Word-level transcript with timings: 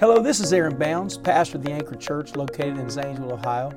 Hello, 0.00 0.22
this 0.22 0.38
is 0.38 0.52
Aaron 0.52 0.78
Bounds, 0.78 1.18
pastor 1.18 1.56
of 1.56 1.64
the 1.64 1.72
Anchor 1.72 1.96
Church 1.96 2.36
located 2.36 2.78
in 2.78 2.88
Zanesville, 2.88 3.32
Ohio. 3.32 3.72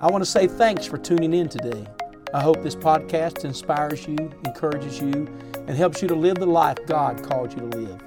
I 0.00 0.10
want 0.10 0.24
to 0.24 0.28
say 0.28 0.48
thanks 0.48 0.84
for 0.84 0.98
tuning 0.98 1.32
in 1.32 1.48
today. 1.48 1.86
I 2.34 2.42
hope 2.42 2.60
this 2.64 2.74
podcast 2.74 3.44
inspires 3.44 4.04
you, 4.04 4.16
encourages 4.44 5.00
you, 5.00 5.28
and 5.54 5.70
helps 5.70 6.02
you 6.02 6.08
to 6.08 6.14
live 6.16 6.38
the 6.38 6.46
life 6.46 6.78
God 6.88 7.22
called 7.22 7.52
you 7.52 7.70
to 7.70 7.78
live. 7.78 8.02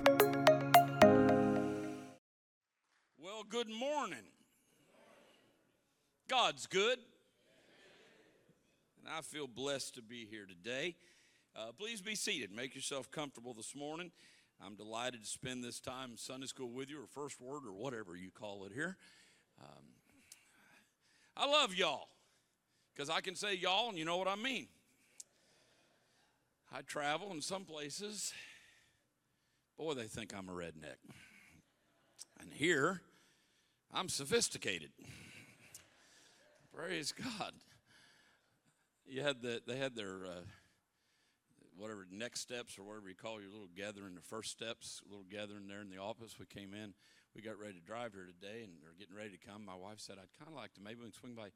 Well, 3.17 3.45
good 3.47 3.69
morning. 3.69 4.25
God's 6.27 6.67
good. 6.67 6.99
And 8.99 9.07
I 9.09 9.21
feel 9.21 9.47
blessed 9.47 9.95
to 9.95 10.01
be 10.01 10.27
here 10.29 10.45
today. 10.45 10.97
Uh, 11.55 11.71
please 11.79 12.01
be 12.01 12.15
seated. 12.15 12.51
Make 12.51 12.75
yourself 12.75 13.09
comfortable 13.09 13.53
this 13.53 13.73
morning. 13.73 14.11
I'm 14.63 14.75
delighted 14.75 15.21
to 15.21 15.27
spend 15.27 15.63
this 15.63 15.79
time 15.79 16.17
Sunday 16.17 16.47
school 16.47 16.69
with 16.71 16.89
you, 16.89 17.01
or 17.01 17.07
first 17.07 17.39
word, 17.39 17.65
or 17.65 17.73
whatever 17.73 18.15
you 18.15 18.31
call 18.31 18.65
it 18.65 18.71
here. 18.73 18.97
Um, 19.61 19.83
I 21.35 21.45
love 21.45 21.75
y'all 21.75 22.07
because 22.93 23.09
I 23.09 23.21
can 23.21 23.35
say 23.35 23.53
y'all 23.53 23.89
and 23.89 23.97
you 23.97 24.05
know 24.05 24.17
what 24.17 24.27
I 24.27 24.35
mean. 24.35 24.67
I 26.73 26.81
travel 26.81 27.31
in 27.31 27.41
some 27.41 27.63
places, 27.63 28.33
boy, 29.77 29.93
they 29.93 30.07
think 30.07 30.33
I'm 30.35 30.49
a 30.49 30.51
redneck. 30.51 30.97
And 32.39 32.51
here, 32.51 33.01
I'm 33.93 34.09
sophisticated. 34.09 34.89
Praise 36.75 37.13
God. 37.13 37.53
You 39.05 39.21
had 39.21 39.41
the, 39.41 39.61
they 39.65 39.77
had 39.77 39.95
their 39.95 40.25
uh, 40.25 40.41
whatever 41.77 42.05
next 42.11 42.41
steps 42.41 42.77
or 42.77 42.83
whatever 42.83 43.07
you 43.07 43.15
call 43.15 43.39
your 43.39 43.51
little 43.51 43.69
gathering, 43.75 44.15
the 44.15 44.21
first 44.21 44.51
steps, 44.51 45.01
little 45.07 45.25
gathering 45.29 45.67
there 45.67 45.81
in 45.81 45.89
the 45.89 46.01
office. 46.01 46.35
We 46.39 46.45
came 46.45 46.73
in, 46.73 46.93
we 47.35 47.41
got 47.41 47.59
ready 47.59 47.79
to 47.79 47.85
drive 47.85 48.13
here 48.13 48.25
today, 48.25 48.65
and 48.65 48.73
they're 48.81 48.97
getting 48.97 49.15
ready 49.15 49.37
to 49.37 49.37
come. 49.37 49.63
My 49.63 49.75
wife 49.75 49.99
said, 49.99 50.17
"I'd 50.17 50.33
kind 50.37 50.49
of 50.49 50.55
like 50.55 50.73
to 50.73 50.81
maybe 50.81 50.99
we 50.99 51.11
can 51.11 51.13
swing 51.13 51.35
by 51.35 51.51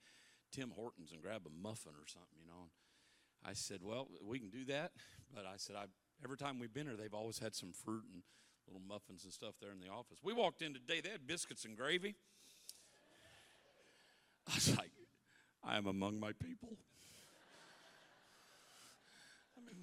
Tim 0.51 0.71
Hortons 0.71 1.11
and 1.11 1.21
grab 1.21 1.41
a 1.45 1.49
muffin 1.49 1.93
or 1.97 2.07
something, 2.07 2.37
you 2.39 2.47
know." 2.47 2.69
And 3.41 3.51
I 3.51 3.53
said, 3.53 3.81
"Well, 3.81 4.07
we 4.21 4.39
can 4.39 4.49
do 4.49 4.63
that," 4.65 4.93
but 5.33 5.45
I 5.45 5.57
said, 5.57 5.75
"I 5.75 5.87
every 6.23 6.37
time 6.37 6.59
we've 6.59 6.73
been 6.73 6.87
here, 6.87 6.95
they've 6.95 7.13
always 7.13 7.39
had 7.39 7.55
some 7.55 7.73
fruit 7.73 8.05
and 8.13 8.21
little 8.67 8.81
muffins 8.81 9.23
and 9.23 9.33
stuff 9.33 9.55
there 9.59 9.71
in 9.71 9.79
the 9.79 9.89
office." 9.89 10.19
We 10.21 10.33
walked 10.33 10.61
in 10.61 10.73
today; 10.73 11.01
they 11.01 11.09
had 11.09 11.25
biscuits 11.25 11.65
and 11.65 11.75
gravy. 11.75 12.15
I 14.47 14.55
was 14.55 14.77
like, 14.77 14.91
"I 15.63 15.77
am 15.77 15.87
among 15.87 16.19
my 16.19 16.33
people." 16.33 16.77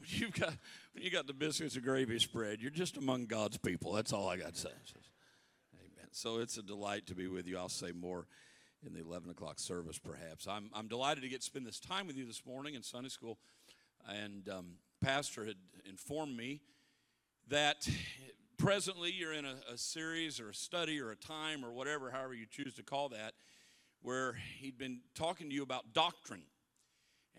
You've 0.07 0.33
got 0.33 0.55
when 0.95 1.05
you 1.05 1.11
got 1.11 1.27
the 1.27 1.33
biscuits 1.33 1.75
and 1.75 1.84
gravy 1.84 2.19
spread, 2.19 2.61
you're 2.61 2.71
just 2.71 2.97
among 2.97 3.27
God's 3.27 3.59
people. 3.59 3.93
That's 3.93 4.12
all 4.12 4.29
I 4.29 4.37
got 4.37 4.55
to 4.55 4.61
say. 4.61 4.71
Amen. 5.81 6.09
So 6.12 6.39
it's 6.39 6.57
a 6.57 6.62
delight 6.62 7.07
to 7.07 7.15
be 7.15 7.27
with 7.27 7.47
you. 7.47 7.59
I'll 7.59 7.69
say 7.69 7.93
more 7.93 8.27
in 8.87 8.93
the 8.95 9.01
11 9.01 9.31
o'clock 9.31 9.59
service, 9.59 9.99
perhaps. 9.99 10.47
I'm 10.47 10.71
I'm 10.75 10.89
delighted 10.89 11.23
to 11.23 11.29
get 11.29 11.41
to 11.41 11.47
spend 11.47 11.67
this 11.67 11.81
time 11.81 12.06
with 12.06 12.17
you 12.17 12.27
this 12.27 12.45
morning 12.47 12.75
in 12.75 12.83
Sunday 12.83 13.11
school, 13.11 13.39
and 14.09 14.49
um, 14.49 14.67
Pastor 15.01 15.45
had 15.45 15.56
informed 15.84 16.37
me 16.37 16.61
that 17.49 17.89
presently 18.59 19.12
you're 19.12 19.33
in 19.33 19.45
a, 19.45 19.55
a 19.73 19.79
series 19.79 20.41
or 20.41 20.51
a 20.51 20.55
study 20.55 21.01
or 21.01 21.11
a 21.11 21.17
time 21.17 21.65
or 21.65 21.73
whatever, 21.73 22.11
however 22.11 22.34
you 22.34 22.47
choose 22.51 22.75
to 22.75 22.83
call 22.83 23.09
that, 23.11 23.34
where 24.03 24.37
he'd 24.59 24.77
been 24.77 25.01
talking 25.15 25.49
to 25.49 25.55
you 25.55 25.62
about 25.62 25.93
doctrine. 25.93 26.43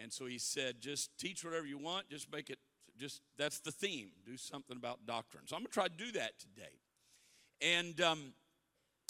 And 0.02 0.12
so 0.14 0.26
he 0.26 0.38
said, 0.38 0.80
just 0.80 1.18
teach 1.20 1.44
whatever 1.44 1.66
you 1.66 1.78
want, 1.78 2.10
just 2.10 2.32
make 2.32 2.50
it, 2.50 2.58
just 2.98 3.22
that's 3.38 3.60
the 3.60 3.72
theme. 3.72 4.10
Do 4.26 4.38
something 4.38 4.78
about 4.78 5.06
doctrine. 5.06 5.44
So 5.46 5.56
I'm 5.56 5.62
going 5.62 5.68
to 5.68 5.74
try 5.74 5.88
to 5.88 5.94
do 5.94 6.12
that 6.14 6.40
today. 6.40 6.72
And 7.62 8.00
um, 8.02 8.34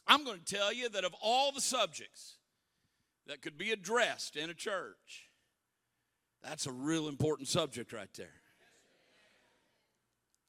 I'm 0.07 0.23
going 0.23 0.39
to 0.43 0.55
tell 0.55 0.73
you 0.73 0.89
that 0.89 1.05
of 1.05 1.13
all 1.21 1.51
the 1.51 1.61
subjects 1.61 2.37
that 3.27 3.41
could 3.41 3.57
be 3.57 3.71
addressed 3.71 4.35
in 4.35 4.49
a 4.49 4.55
church, 4.55 5.29
that's 6.43 6.65
a 6.65 6.71
real 6.71 7.07
important 7.07 7.47
subject 7.47 7.93
right 7.93 8.09
there. 8.17 8.33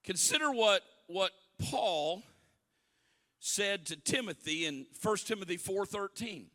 Consider 0.03 0.51
what, 0.51 0.83
what 1.07 1.33
Paul 1.61 2.23
said 3.39 3.87
to 3.87 3.97
Timothy 3.97 4.67
in 4.67 4.87
1 5.03 5.17
Timothy 5.19 5.59
4:13. 5.59 6.47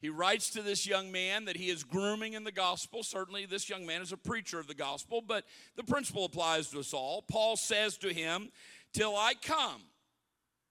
He 0.00 0.08
writes 0.08 0.48
to 0.50 0.62
this 0.62 0.86
young 0.86 1.12
man 1.12 1.44
that 1.44 1.58
he 1.58 1.68
is 1.68 1.84
grooming 1.84 2.32
in 2.32 2.42
the 2.42 2.52
gospel. 2.52 3.02
Certainly, 3.02 3.46
this 3.46 3.68
young 3.68 3.84
man 3.84 4.00
is 4.00 4.12
a 4.12 4.16
preacher 4.16 4.58
of 4.58 4.66
the 4.66 4.74
gospel, 4.74 5.20
but 5.20 5.44
the 5.76 5.84
principle 5.84 6.24
applies 6.24 6.68
to 6.68 6.80
us 6.80 6.94
all. 6.94 7.22
Paul 7.22 7.56
says 7.56 7.98
to 7.98 8.12
him, 8.12 8.50
Till 8.94 9.14
I 9.14 9.34
come. 9.34 9.82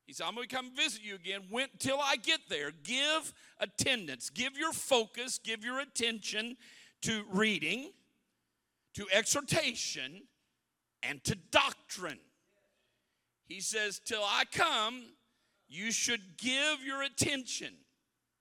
He 0.07 0.13
said, 0.13 0.25
I'm 0.25 0.33
going 0.33 0.47
to 0.47 0.55
come 0.55 0.75
visit 0.75 1.03
you 1.03 1.13
again. 1.13 1.41
When, 1.51 1.67
till 1.77 1.99
I 2.01 2.15
get 2.15 2.39
there, 2.49 2.71
give 2.83 3.31
attendance, 3.59 4.31
give 4.31 4.57
your 4.57 4.73
focus, 4.73 5.37
give 5.37 5.63
your 5.63 5.79
attention 5.79 6.57
to 7.03 7.23
reading, 7.29 7.91
to 8.95 9.05
exhortation, 9.13 10.23
and 11.03 11.23
to 11.25 11.35
doctrine. 11.51 12.17
He 13.45 13.61
says, 13.61 14.01
Till 14.03 14.23
I 14.23 14.45
come, 14.51 15.03
you 15.67 15.91
should 15.91 16.21
give 16.39 16.83
your 16.83 17.03
attention 17.03 17.75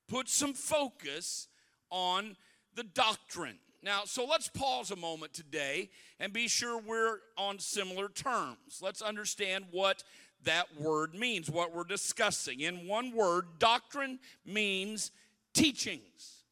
put 0.08 0.28
some 0.28 0.54
focus 0.54 1.48
on 1.90 2.36
the 2.74 2.84
doctrine. 2.84 3.58
Now, 3.82 4.02
so 4.04 4.24
let's 4.24 4.48
pause 4.48 4.90
a 4.90 4.96
moment 4.96 5.32
today 5.32 5.90
and 6.18 6.32
be 6.32 6.48
sure 6.48 6.80
we're 6.80 7.18
on 7.36 7.58
similar 7.58 8.08
terms. 8.08 8.80
Let's 8.82 9.02
understand 9.02 9.66
what 9.70 10.02
that 10.44 10.66
word 10.80 11.14
means, 11.14 11.50
what 11.50 11.74
we're 11.74 11.84
discussing. 11.84 12.60
In 12.60 12.86
one 12.86 13.12
word, 13.14 13.46
doctrine 13.58 14.18
means 14.44 15.10
teachings. 15.54 16.44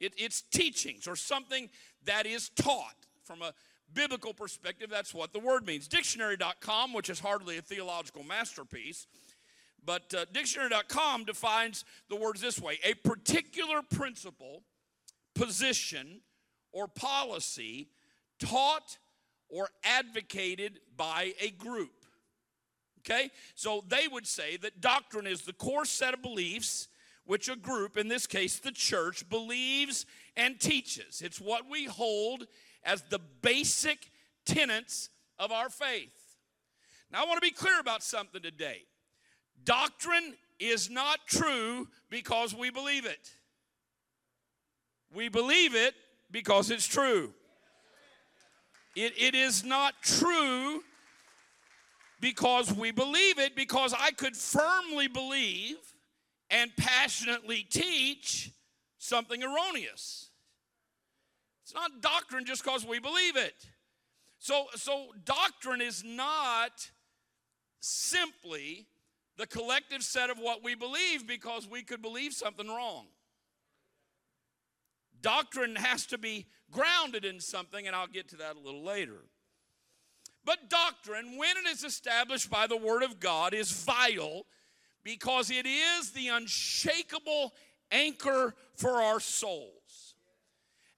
It, 0.00 0.14
it's 0.16 0.42
teachings 0.42 1.06
or 1.06 1.16
something 1.16 1.70
that 2.04 2.26
is 2.26 2.50
taught 2.50 2.94
from 3.24 3.42
a 3.42 3.52
biblical 3.92 4.34
perspective. 4.34 4.90
That's 4.90 5.14
what 5.14 5.32
the 5.32 5.38
word 5.38 5.66
means. 5.66 5.88
Dictionary.com, 5.88 6.92
which 6.92 7.10
is 7.10 7.20
hardly 7.20 7.58
a 7.58 7.62
theological 7.62 8.22
masterpiece, 8.22 9.06
but 9.86 10.12
uh, 10.12 10.26
dictionary.com 10.32 11.24
defines 11.24 11.84
the 12.10 12.16
words 12.16 12.40
this 12.40 12.60
way 12.60 12.78
a 12.84 12.94
particular 12.94 13.80
principle, 13.82 14.62
position, 15.34 16.20
or 16.72 16.88
policy 16.88 17.88
taught 18.38 18.98
or 19.48 19.68
advocated 19.84 20.80
by 20.96 21.32
a 21.40 21.50
group. 21.50 22.04
Okay? 23.00 23.30
So 23.54 23.84
they 23.86 24.08
would 24.08 24.26
say 24.26 24.56
that 24.58 24.80
doctrine 24.80 25.26
is 25.26 25.42
the 25.42 25.52
core 25.52 25.84
set 25.84 26.12
of 26.12 26.22
beliefs 26.22 26.88
which 27.24 27.48
a 27.48 27.56
group, 27.56 27.96
in 27.96 28.08
this 28.08 28.26
case 28.26 28.58
the 28.58 28.72
church, 28.72 29.28
believes 29.28 30.06
and 30.36 30.58
teaches. 30.60 31.22
It's 31.22 31.40
what 31.40 31.68
we 31.70 31.84
hold 31.84 32.46
as 32.84 33.02
the 33.02 33.20
basic 33.42 34.10
tenets 34.44 35.10
of 35.38 35.50
our 35.50 35.68
faith. 35.68 36.12
Now, 37.10 37.22
I 37.22 37.26
want 37.26 37.36
to 37.36 37.46
be 37.46 37.54
clear 37.54 37.80
about 37.80 38.02
something 38.02 38.42
today. 38.42 38.82
Doctrine 39.66 40.34
is 40.58 40.88
not 40.88 41.18
true 41.26 41.88
because 42.08 42.54
we 42.54 42.70
believe 42.70 43.04
it. 43.04 43.30
We 45.12 45.28
believe 45.28 45.74
it 45.74 45.94
because 46.30 46.70
it's 46.70 46.86
true. 46.86 47.34
It, 48.94 49.12
it 49.18 49.34
is 49.34 49.64
not 49.64 49.94
true 50.00 50.82
because 52.20 52.72
we 52.72 52.92
believe 52.92 53.38
it, 53.38 53.54
because 53.54 53.92
I 53.92 54.12
could 54.12 54.36
firmly 54.36 55.08
believe 55.08 55.76
and 56.48 56.70
passionately 56.76 57.66
teach 57.68 58.50
something 58.98 59.42
erroneous. 59.42 60.30
It's 61.62 61.74
not 61.74 62.00
doctrine 62.00 62.44
just 62.46 62.64
because 62.64 62.86
we 62.86 63.00
believe 63.00 63.36
it. 63.36 63.54
So, 64.38 64.66
so 64.76 65.08
doctrine 65.24 65.80
is 65.80 66.04
not 66.04 66.90
simply 67.80 68.86
the 69.36 69.46
collective 69.46 70.02
set 70.02 70.30
of 70.30 70.38
what 70.38 70.64
we 70.64 70.74
believe 70.74 71.26
because 71.26 71.68
we 71.68 71.82
could 71.82 72.02
believe 72.02 72.32
something 72.32 72.68
wrong. 72.68 73.06
Doctrine 75.20 75.76
has 75.76 76.06
to 76.06 76.18
be 76.18 76.46
grounded 76.70 77.24
in 77.24 77.40
something, 77.40 77.86
and 77.86 77.94
I'll 77.94 78.06
get 78.06 78.28
to 78.30 78.36
that 78.36 78.56
a 78.56 78.60
little 78.60 78.82
later. 78.82 79.24
But 80.44 80.70
doctrine, 80.70 81.36
when 81.36 81.56
it 81.56 81.66
is 81.66 81.84
established 81.84 82.50
by 82.50 82.66
the 82.66 82.76
Word 82.76 83.02
of 83.02 83.18
God, 83.18 83.52
is 83.52 83.70
vital 83.70 84.46
because 85.02 85.50
it 85.50 85.66
is 85.66 86.12
the 86.12 86.28
unshakable 86.28 87.52
anchor 87.90 88.54
for 88.74 89.02
our 89.02 89.20
souls. 89.20 90.14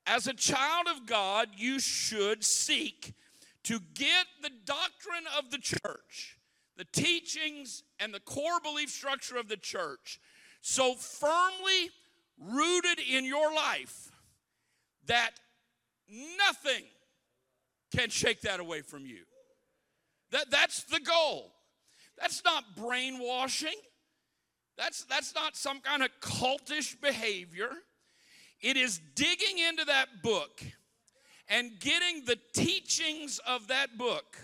As 0.07 0.27
a 0.27 0.35
child 0.35 0.87
of 0.89 1.07
God, 1.07 1.49
you 1.57 1.81
should 1.81 2.45
seek 2.45 3.15
to 3.65 3.81
get 3.95 4.27
the 4.43 4.51
doctrine 4.65 5.25
of 5.39 5.51
the 5.51 5.59
church 5.59 6.39
the 6.79 6.85
teachings 6.85 7.83
and 8.01 8.13
the 8.13 8.21
core 8.21 8.61
belief 8.63 8.91
structure 8.91 9.37
of 9.37 9.49
the 9.49 9.57
church 9.57 10.21
so 10.61 10.95
firmly 10.95 11.91
rooted 12.39 13.01
in 13.01 13.25
your 13.25 13.53
life 13.53 14.11
that 15.07 15.31
nothing 16.37 16.85
can 17.95 18.11
shake 18.11 18.43
that 18.43 18.61
away 18.61 18.83
from 18.83 19.07
you. 19.07 19.25
That, 20.31 20.51
that's 20.51 20.85
the 20.85 21.01
goal. 21.01 21.53
That's 22.19 22.45
not 22.45 22.77
brainwashing. 22.77 23.81
That's, 24.77 25.05
that's 25.05 25.35
not 25.35 25.57
some 25.57 25.81
kind 25.81 26.03
of 26.03 26.11
cultish 26.21 27.01
behavior. 27.01 27.71
It 28.61 28.77
is 28.77 29.01
digging 29.15 29.59
into 29.59 29.85
that 29.87 30.23
book 30.23 30.63
and 31.49 31.79
getting 31.81 32.25
the 32.25 32.39
teachings 32.53 33.41
of 33.47 33.69
that 33.69 33.97
book 33.97 34.37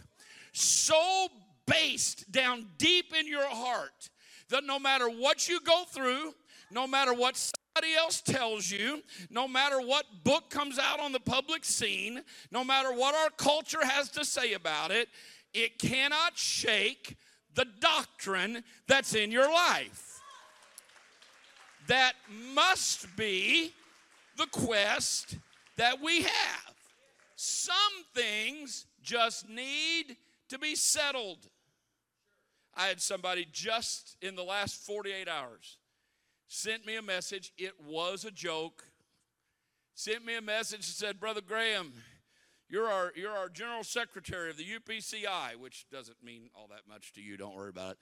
so 0.53 1.29
based 1.66 2.31
down 2.31 2.66
deep 2.78 3.14
in 3.19 3.26
your 3.26 3.49
heart 3.49 4.11
that 4.50 4.64
no 4.64 4.78
matter 4.78 5.08
what 5.08 5.49
you 5.49 5.61
go 5.61 5.84
through, 5.88 6.34
no 6.70 6.87
matter 6.87 7.12
what 7.14 7.37
somebody 7.37 7.94
else 7.96 8.20
tells 8.20 8.70
you, 8.70 9.02
no 9.31 9.49
matter 9.49 9.81
what 9.81 10.05
book 10.22 10.50
comes 10.50 10.78
out 10.78 11.00
on 11.00 11.12
the 11.12 11.20
public 11.20 11.64
scene, 11.64 12.22
no 12.50 12.64
matter 12.64 12.93
what 12.93 13.14
our 13.14 13.31
culture 13.31 13.84
has 13.84 14.08
to 14.11 14.25
say 14.25 14.52
about 14.52 14.90
it, 14.90 15.08
it 15.52 15.78
cannot 15.78 16.37
shake 16.37 17.16
the 17.55 17.67
doctrine 17.81 18.62
that's 18.87 19.14
in 19.14 19.31
your 19.31 19.50
life 19.50 20.14
that 21.87 22.14
must 22.55 23.14
be 23.17 23.72
the 24.37 24.46
quest 24.46 25.37
that 25.76 26.00
we 26.00 26.22
have. 26.22 26.75
Some 27.37 27.75
things 28.14 28.87
just 29.02 29.49
need 29.49 30.17
to 30.49 30.58
be 30.58 30.75
settled. 30.75 31.38
I 32.76 32.87
had 32.87 33.00
somebody 33.00 33.47
just 33.50 34.17
in 34.21 34.37
the 34.37 34.43
last 34.43 34.85
48 34.85 35.29
hours 35.29 35.79
sent 36.49 36.87
me 36.87 36.97
a 36.97 37.03
message. 37.03 37.53
It 37.56 37.73
was 37.87 38.25
a 38.25 38.31
joke. 38.31 38.85
Sent 39.94 40.25
me 40.25 40.37
a 40.37 40.43
message 40.43 40.79
and 40.79 40.85
said, 40.85 41.21
Brother 41.21 41.41
Graham, 41.41 41.93
you're 42.69 42.88
our, 42.88 43.12
you're 43.15 43.32
our 43.32 43.49
general 43.49 43.85
secretary 43.85 44.50
of 44.50 44.56
the 44.56 44.65
UPCI, 44.65 45.56
which 45.61 45.87
doesn't 45.91 46.23
mean 46.23 46.50
all 46.55 46.67
that 46.69 46.88
much 46.88 47.12
to 47.12 47.21
you. 47.21 47.37
Don't 47.37 47.55
worry 47.55 47.71
about 47.71 47.93
it. 47.93 47.99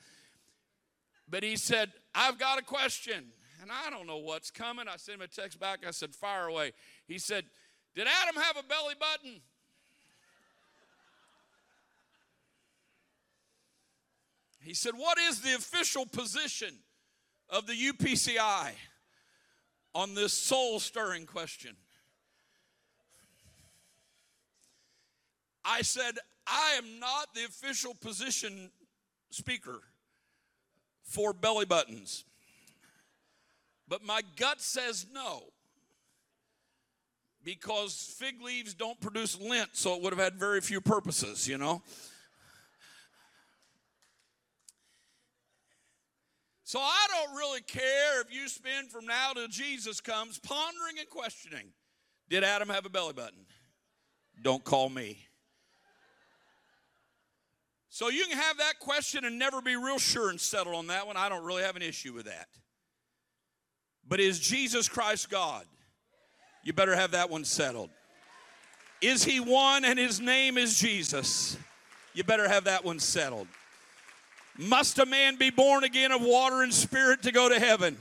But 1.28 1.42
he 1.42 1.56
said, 1.56 1.92
I've 2.14 2.38
got 2.38 2.58
a 2.58 2.62
question 2.62 3.32
and 3.62 3.70
I 3.70 3.90
don't 3.90 4.06
know 4.06 4.18
what's 4.18 4.50
coming. 4.50 4.88
I 4.88 4.96
sent 4.96 5.16
him 5.18 5.22
a 5.22 5.28
text 5.28 5.58
back. 5.60 5.80
I 5.86 5.92
said, 5.92 6.14
Fire 6.14 6.48
away. 6.48 6.72
He 7.06 7.18
said, 7.18 7.44
Did 7.94 8.08
Adam 8.08 8.42
have 8.42 8.56
a 8.56 8.66
belly 8.66 8.94
button? 8.98 9.40
He 14.62 14.74
said, 14.74 14.92
What 14.96 15.18
is 15.18 15.40
the 15.40 15.54
official 15.54 16.06
position 16.06 16.74
of 17.50 17.66
the 17.66 17.72
UPCI 17.74 18.70
on 19.94 20.14
this 20.14 20.32
soul 20.32 20.78
stirring 20.78 21.26
question? 21.26 21.76
I 25.64 25.82
said, 25.82 26.14
I 26.46 26.74
am 26.78 26.98
not 26.98 27.34
the 27.34 27.44
official 27.44 27.94
position 27.94 28.70
speaker 29.30 29.80
for 31.02 31.32
belly 31.32 31.64
buttons. 31.64 32.24
But 33.88 34.04
my 34.04 34.22
gut 34.36 34.60
says 34.60 35.06
no. 35.12 35.44
Because 37.44 38.14
fig 38.18 38.40
leaves 38.40 38.74
don't 38.74 39.00
produce 39.00 39.38
lint, 39.40 39.70
so 39.72 39.94
it 39.96 40.02
would 40.02 40.12
have 40.12 40.22
had 40.22 40.34
very 40.34 40.60
few 40.60 40.80
purposes, 40.80 41.48
you 41.48 41.58
know? 41.58 41.82
So 46.72 46.80
I 46.80 47.06
don't 47.10 47.36
really 47.36 47.60
care 47.60 48.22
if 48.22 48.34
you 48.34 48.48
spend 48.48 48.90
from 48.90 49.04
now 49.04 49.34
till 49.34 49.46
Jesus 49.46 50.00
comes 50.00 50.38
pondering 50.38 50.98
and 50.98 51.06
questioning 51.06 51.66
Did 52.30 52.44
Adam 52.44 52.70
have 52.70 52.86
a 52.86 52.88
belly 52.88 53.12
button? 53.12 53.44
Don't 54.40 54.64
call 54.64 54.88
me. 54.88 55.18
So 57.90 58.08
you 58.08 58.24
can 58.24 58.38
have 58.38 58.56
that 58.56 58.78
question 58.78 59.26
and 59.26 59.38
never 59.38 59.60
be 59.60 59.76
real 59.76 59.98
sure 59.98 60.30
and 60.30 60.40
settle 60.40 60.74
on 60.74 60.86
that 60.86 61.06
one. 61.06 61.18
I 61.18 61.28
don't 61.28 61.44
really 61.44 61.62
have 61.62 61.76
an 61.76 61.82
issue 61.82 62.14
with 62.14 62.24
that. 62.24 62.48
But 64.08 64.18
is 64.18 64.38
Jesus 64.38 64.88
Christ 64.88 65.28
God? 65.28 65.66
You 66.64 66.72
better 66.72 66.96
have 66.96 67.10
that 67.10 67.28
one 67.28 67.44
settled. 67.44 67.90
Is 69.02 69.22
he 69.22 69.40
one 69.40 69.84
and 69.84 69.98
his 69.98 70.22
name 70.22 70.56
is 70.56 70.78
Jesus? 70.78 71.58
You 72.14 72.24
better 72.24 72.48
have 72.48 72.64
that 72.64 72.82
one 72.82 72.98
settled. 72.98 73.48
Must 74.58 74.98
a 74.98 75.06
man 75.06 75.36
be 75.36 75.50
born 75.50 75.84
again 75.84 76.12
of 76.12 76.22
water 76.22 76.62
and 76.62 76.72
spirit 76.72 77.22
to 77.22 77.32
go 77.32 77.48
to 77.48 77.58
heaven? 77.58 77.96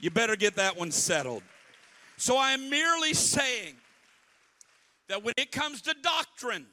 You 0.00 0.10
better 0.10 0.36
get 0.36 0.56
that 0.56 0.76
one 0.76 0.90
settled. 0.90 1.42
So 2.16 2.36
I 2.36 2.52
am 2.52 2.70
merely 2.70 3.14
saying 3.14 3.74
that 5.08 5.22
when 5.22 5.34
it 5.36 5.52
comes 5.52 5.82
to 5.82 5.94
doctrine, 6.02 6.66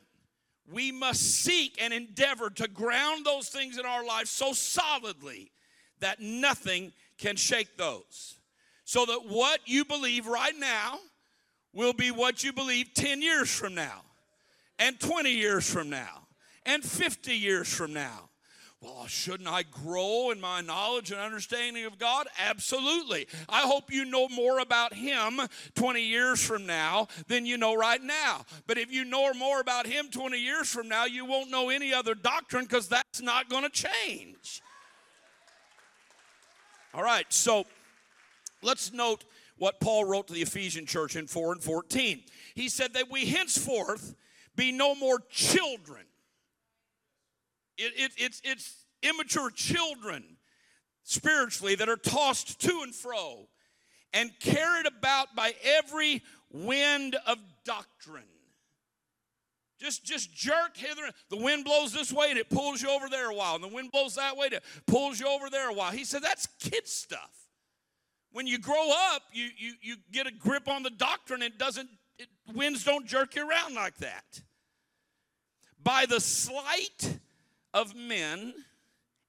we 0.72 0.92
must 0.92 1.22
seek 1.22 1.82
and 1.82 1.94
endeavor 1.94 2.50
to 2.52 2.68
ground 2.68 3.26
those 3.26 3.50
things 3.50 3.78
in 3.78 3.86
our 3.86 4.06
life 4.06 4.28
so 4.28 4.54
solidly 4.54 5.52
that 6.00 6.20
nothing 6.20 6.94
can 7.18 7.36
shake 7.36 7.76
those 7.78 8.40
so 8.90 9.06
that 9.06 9.28
what 9.28 9.60
you 9.66 9.86
believe 9.86 10.26
right 10.26 10.58
now 10.58 10.98
will 11.74 11.94
be 11.94 12.10
what 12.10 12.44
you 12.44 12.52
believe 12.52 12.92
10 12.96 13.22
years 13.22 13.48
from 13.54 13.76
now, 13.76 14.02
and 14.80 15.00
20 15.00 15.30
years 15.30 15.72
from 15.72 15.92
now, 15.92 16.28
and 16.66 16.84
50 16.84 17.36
years 17.36 17.72
from 17.72 17.94
now. 17.94 18.29
Well, 18.82 19.08
shouldn't 19.08 19.50
I 19.50 19.64
grow 19.64 20.32
in 20.32 20.40
my 20.40 20.62
knowledge 20.62 21.12
and 21.12 21.20
understanding 21.20 21.84
of 21.86 22.00
God? 22.00 22.28
Absolutely. 22.40 23.28
I 23.50 23.62
hope 23.62 23.92
you 23.92 24.06
know 24.06 24.30
more 24.30 24.60
about 24.60 24.94
Him 24.94 25.42
20 25.76 26.02
years 26.02 26.42
from 26.42 26.66
now 26.66 27.08
than 27.28 27.46
you 27.46 27.58
know 27.58 27.76
right 27.76 28.02
now. 28.02 28.46
But 28.68 28.78
if 28.78 28.90
you 28.90 29.04
know 29.04 29.34
more 29.34 29.60
about 29.60 29.86
Him 29.86 30.08
20 30.10 30.38
years 30.38 30.70
from 30.70 30.88
now, 30.88 31.06
you 31.06 31.26
won't 31.26 31.52
know 31.52 31.70
any 31.70 31.94
other 31.94 32.16
doctrine 32.16 32.64
because 32.64 32.88
that's 32.88 33.22
not 33.22 33.50
going 33.50 33.64
to 33.64 33.70
change. 33.70 34.62
All 36.94 37.04
right, 37.04 37.26
so 37.28 37.66
Let's 38.62 38.92
note 38.92 39.24
what 39.58 39.80
Paul 39.80 40.06
wrote 40.06 40.28
to 40.28 40.34
the 40.34 40.42
Ephesian 40.42 40.86
church 40.86 41.16
in 41.16 41.28
4 41.28 41.54
and 41.54 41.64
14. 41.64 42.22
He 42.56 42.70
said 42.70 42.94
that 42.94 43.10
we 43.10 43.26
henceforth 43.26 44.16
be 44.56 44.72
no 44.72 44.96
more 44.96 45.20
children. 45.30 46.04
It, 47.80 47.94
it, 47.96 48.12
it's, 48.18 48.42
it's 48.44 48.86
immature 49.02 49.50
children 49.50 50.24
spiritually 51.04 51.76
that 51.76 51.88
are 51.88 51.96
tossed 51.96 52.60
to 52.62 52.82
and 52.84 52.94
fro 52.94 53.48
and 54.14 54.32
carried 54.42 54.86
about 54.86 55.34
by 55.36 55.54
every 55.64 56.22
wind 56.52 57.16
of 57.26 57.38
doctrine. 57.64 58.24
Just, 59.80 60.04
just 60.04 60.36
jerk 60.36 60.76
hither. 60.76 61.10
The 61.30 61.38
wind 61.38 61.64
blows 61.64 61.94
this 61.94 62.12
way 62.12 62.30
and 62.30 62.38
it 62.38 62.50
pulls 62.50 62.82
you 62.82 62.90
over 62.90 63.08
there 63.08 63.32
a 63.32 63.34
while. 63.34 63.56
And 63.56 63.64
the 63.64 63.70
wind 63.70 63.94
blows 63.94 64.16
that 64.16 64.36
way 64.36 64.48
and 64.48 64.56
it 64.56 64.64
pulls 64.86 65.22
you 65.22 65.28
over 65.28 65.50
there 65.50 65.70
a 65.70 65.74
while. 65.74 65.92
He 65.92 66.04
said 66.04 66.22
that's 66.22 66.48
kid 66.60 66.86
stuff. 66.86 67.32
When 68.32 68.46
you 68.46 68.60
grow 68.60 68.92
up, 69.14 69.24
you, 69.32 69.48
you, 69.58 69.74
you 69.82 69.96
get 70.12 70.28
a 70.28 70.32
grip 70.32 70.68
on 70.68 70.84
the 70.84 70.90
doctrine. 70.90 71.42
It 71.42 71.58
doesn't, 71.58 71.90
it, 72.18 72.28
winds 72.54 72.84
don't 72.84 73.08
jerk 73.08 73.36
you 73.36 73.50
around 73.50 73.74
like 73.74 73.96
that. 74.00 74.42
By 75.82 76.06
the 76.06 76.20
sleight 76.20 77.20
of 77.74 77.96
men 77.96 78.54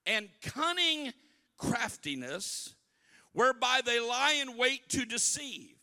and 0.06 0.28
cunning 0.42 1.12
craftiness, 1.58 2.74
whereby 3.32 3.80
they 3.84 4.00
lie 4.00 4.38
in 4.40 4.56
wait 4.56 4.88
to 4.88 5.04
deceive. 5.04 5.76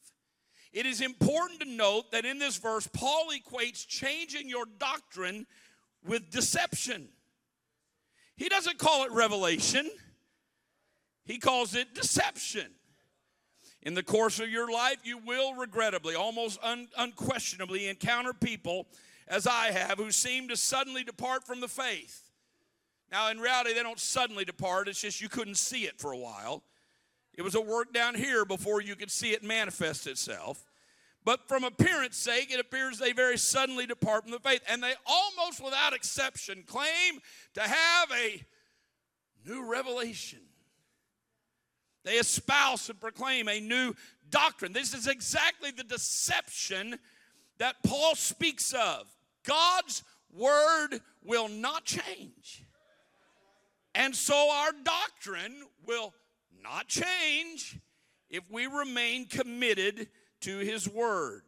It 0.74 0.86
is 0.86 1.02
important 1.02 1.62
to 1.62 1.70
note 1.70 2.12
that 2.12 2.26
in 2.26 2.40
this 2.40 2.58
verse, 2.58 2.88
Paul 2.92 3.30
equates 3.32 3.88
changing 3.88 4.50
your 4.50 4.66
doctrine 4.78 5.48
with 6.06 6.30
deception. 6.30 7.10
He 8.36 8.50
doesn't 8.50 8.78
call 8.78 9.06
it 9.06 9.12
revelation, 9.12 9.90
he 11.26 11.40
calls 11.40 11.76
it 11.76 11.94
deception. 11.94 12.68
In 13.84 13.94
the 13.94 14.04
course 14.04 14.40
of 14.40 14.50
your 14.50 14.70
life, 14.70 14.98
you 15.04 15.18
will 15.18 15.54
regrettably, 15.54 16.16
almost 16.16 16.60
un- 16.62 16.90
unquestionably, 16.98 17.88
encounter 17.88 18.34
people, 18.34 18.88
as 19.28 19.48
I 19.48 19.72
have, 19.72 19.98
who 19.98 20.12
seem 20.12 20.50
to 20.50 20.58
suddenly 20.58 21.04
depart 21.04 21.46
from 21.46 21.62
the 21.62 21.68
faith. 21.68 22.27
Now, 23.12 23.30
in 23.30 23.40
reality, 23.40 23.74
they 23.74 23.84
don't 23.84 24.00
suddenly 24.00 24.46
depart, 24.46 24.88
it's 24.88 25.02
just 25.02 25.22
you 25.22 25.30
couldn't 25.30 25.56
see 25.56 25.84
it 25.86 26.00
for 26.00 26.12
a 26.12 26.18
while. 26.18 26.64
It 27.34 27.42
was 27.44 27.56
a 27.56 27.62
work 27.62 27.94
down 27.94 28.16
here 28.16 28.44
before 28.46 28.82
you 28.82 28.96
could 28.96 29.12
see 29.12 29.32
it 29.32 29.44
manifest 29.44 30.08
itself. 30.08 30.66
But 31.24 31.48
from 31.48 31.64
appearance 31.64 32.18
sake, 32.18 32.52
it 32.54 32.60
appears 32.60 32.98
they 32.98 33.12
very 33.12 33.38
suddenly 33.38 33.86
depart 33.86 34.24
from 34.24 34.32
the 34.32 34.40
faith. 34.40 34.62
And 34.68 34.82
they 34.82 34.94
almost 35.06 35.64
without 35.64 35.94
exception 35.94 36.64
claim 36.66 37.20
to 37.54 37.62
have 37.62 38.12
a 38.12 38.44
new 39.46 39.70
revelation. 39.70 40.40
They 42.04 42.16
espouse 42.16 42.90
and 42.90 43.00
proclaim 43.00 43.50
a 43.50 43.60
new 43.60 43.94
doctrine. 44.30 44.72
This 44.72 44.94
is 44.94 45.08
exactly 45.08 45.72
the 45.72 45.84
deception 45.84 46.98
that 47.58 47.76
Paul 47.86 48.16
speaks 48.16 48.74
of. 48.74 49.06
God's 49.46 50.04
word 50.32 51.00
will 51.24 51.50
not 51.50 51.84
change. 51.84 52.64
And 53.98 54.16
so 54.16 54.52
our 54.52 54.72
doctrine 54.84 55.56
will 55.88 56.14
not 56.64 56.88
change 56.88 57.80
if 58.30 58.50
we 58.52 58.68
remain 58.68 59.26
committed 59.26 60.08
to 60.42 60.60
his 60.60 60.88
word. 60.88 61.42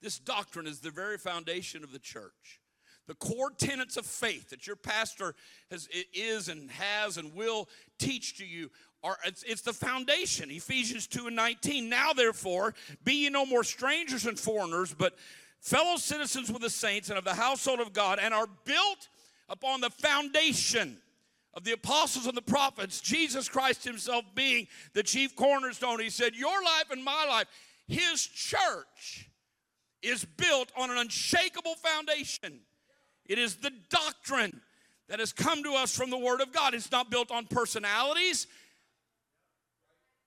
This 0.00 0.18
doctrine 0.18 0.66
is 0.66 0.80
the 0.80 0.90
very 0.90 1.18
foundation 1.18 1.84
of 1.84 1.92
the 1.92 1.98
church. 1.98 2.60
the 3.06 3.14
core 3.14 3.50
tenets 3.50 3.96
of 3.96 4.04
faith 4.04 4.50
that 4.50 4.66
your 4.66 4.76
pastor 4.76 5.34
has, 5.70 5.88
is 6.12 6.48
and 6.48 6.70
has 6.70 7.16
and 7.16 7.34
will 7.34 7.68
teach 7.98 8.36
to 8.36 8.44
you 8.44 8.70
are 9.02 9.16
it's, 9.24 9.42
it's, 9.44 9.62
the 9.62 9.72
foundation 9.72 10.50
ephesians 10.50 11.06
2 11.06 11.28
and 11.28 11.36
19 11.36 11.88
now 11.88 12.12
therefore 12.12 12.74
be 13.04 13.24
ye 13.24 13.30
no 13.30 13.46
more 13.46 13.64
strangers 13.64 14.26
and 14.26 14.38
foreigners 14.38 14.92
but 14.92 15.16
fellow 15.58 15.96
citizens 15.96 16.52
with 16.52 16.60
the 16.60 16.68
saints 16.68 17.08
and 17.08 17.16
of 17.16 17.24
the 17.24 17.32
household 17.32 17.80
of 17.80 17.94
god 17.94 18.18
and 18.20 18.34
are 18.34 18.48
built 18.66 19.08
upon 19.48 19.80
the 19.80 19.90
foundation 19.90 20.98
of 21.54 21.64
the 21.64 21.72
apostles 21.72 22.26
and 22.26 22.36
the 22.36 22.42
prophets 22.42 23.00
jesus 23.00 23.48
christ 23.48 23.84
himself 23.84 24.24
being 24.34 24.66
the 24.92 25.02
chief 25.02 25.34
cornerstone 25.34 26.00
he 26.00 26.10
said 26.10 26.34
your 26.34 26.62
life 26.62 26.90
and 26.90 27.02
my 27.02 27.24
life 27.26 27.46
his 27.86 28.26
church 28.26 29.30
is 30.02 30.24
built 30.24 30.70
on 30.76 30.90
an 30.90 30.98
unshakable 30.98 31.74
foundation 31.76 32.60
it 33.28 33.38
is 33.38 33.56
the 33.56 33.72
doctrine 33.90 34.60
that 35.08 35.20
has 35.20 35.32
come 35.32 35.62
to 35.62 35.74
us 35.74 35.94
from 35.94 36.10
the 36.10 36.18
Word 36.18 36.40
of 36.40 36.52
God. 36.52 36.74
It's 36.74 36.90
not 36.90 37.10
built 37.10 37.30
on 37.30 37.46
personalities, 37.46 38.46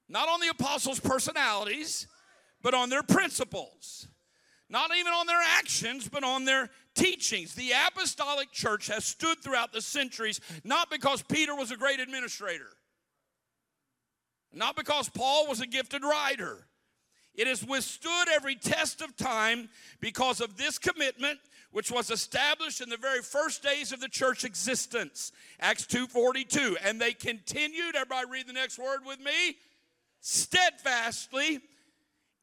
not 0.09 0.27
on 0.27 0.39
the 0.39 0.49
apostles' 0.49 0.99
personalities, 0.99 2.07
but 2.61 2.73
on 2.73 2.89
their 2.89 3.03
principles. 3.03 4.07
Not 4.69 4.95
even 4.95 5.11
on 5.11 5.27
their 5.27 5.41
actions, 5.41 6.07
but 6.07 6.23
on 6.23 6.45
their 6.45 6.69
teachings. 6.95 7.55
The 7.55 7.71
apostolic 7.87 8.51
church 8.51 8.87
has 8.87 9.05
stood 9.05 9.39
throughout 9.39 9.73
the 9.73 9.81
centuries 9.81 10.39
not 10.63 10.89
because 10.89 11.21
Peter 11.23 11.55
was 11.55 11.71
a 11.71 11.77
great 11.77 11.99
administrator, 11.99 12.69
not 14.53 14.75
because 14.75 15.09
Paul 15.09 15.47
was 15.47 15.61
a 15.61 15.67
gifted 15.67 16.03
writer. 16.03 16.67
It 17.33 17.47
has 17.47 17.65
withstood 17.65 18.27
every 18.29 18.55
test 18.55 19.01
of 19.01 19.15
time 19.15 19.69
because 19.99 20.41
of 20.41 20.57
this 20.57 20.77
commitment 20.77 21.39
which 21.71 21.89
was 21.89 22.11
established 22.11 22.81
in 22.81 22.89
the 22.89 22.97
very 22.97 23.21
first 23.21 23.63
days 23.63 23.93
of 23.93 24.01
the 24.01 24.09
church 24.09 24.43
existence 24.43 25.31
acts 25.59 25.85
2.42 25.85 26.75
and 26.83 26.99
they 26.99 27.13
continued 27.13 27.95
everybody 27.95 28.29
read 28.29 28.47
the 28.47 28.53
next 28.53 28.77
word 28.77 28.99
with 29.05 29.19
me 29.19 29.55
steadfastly 30.19 31.61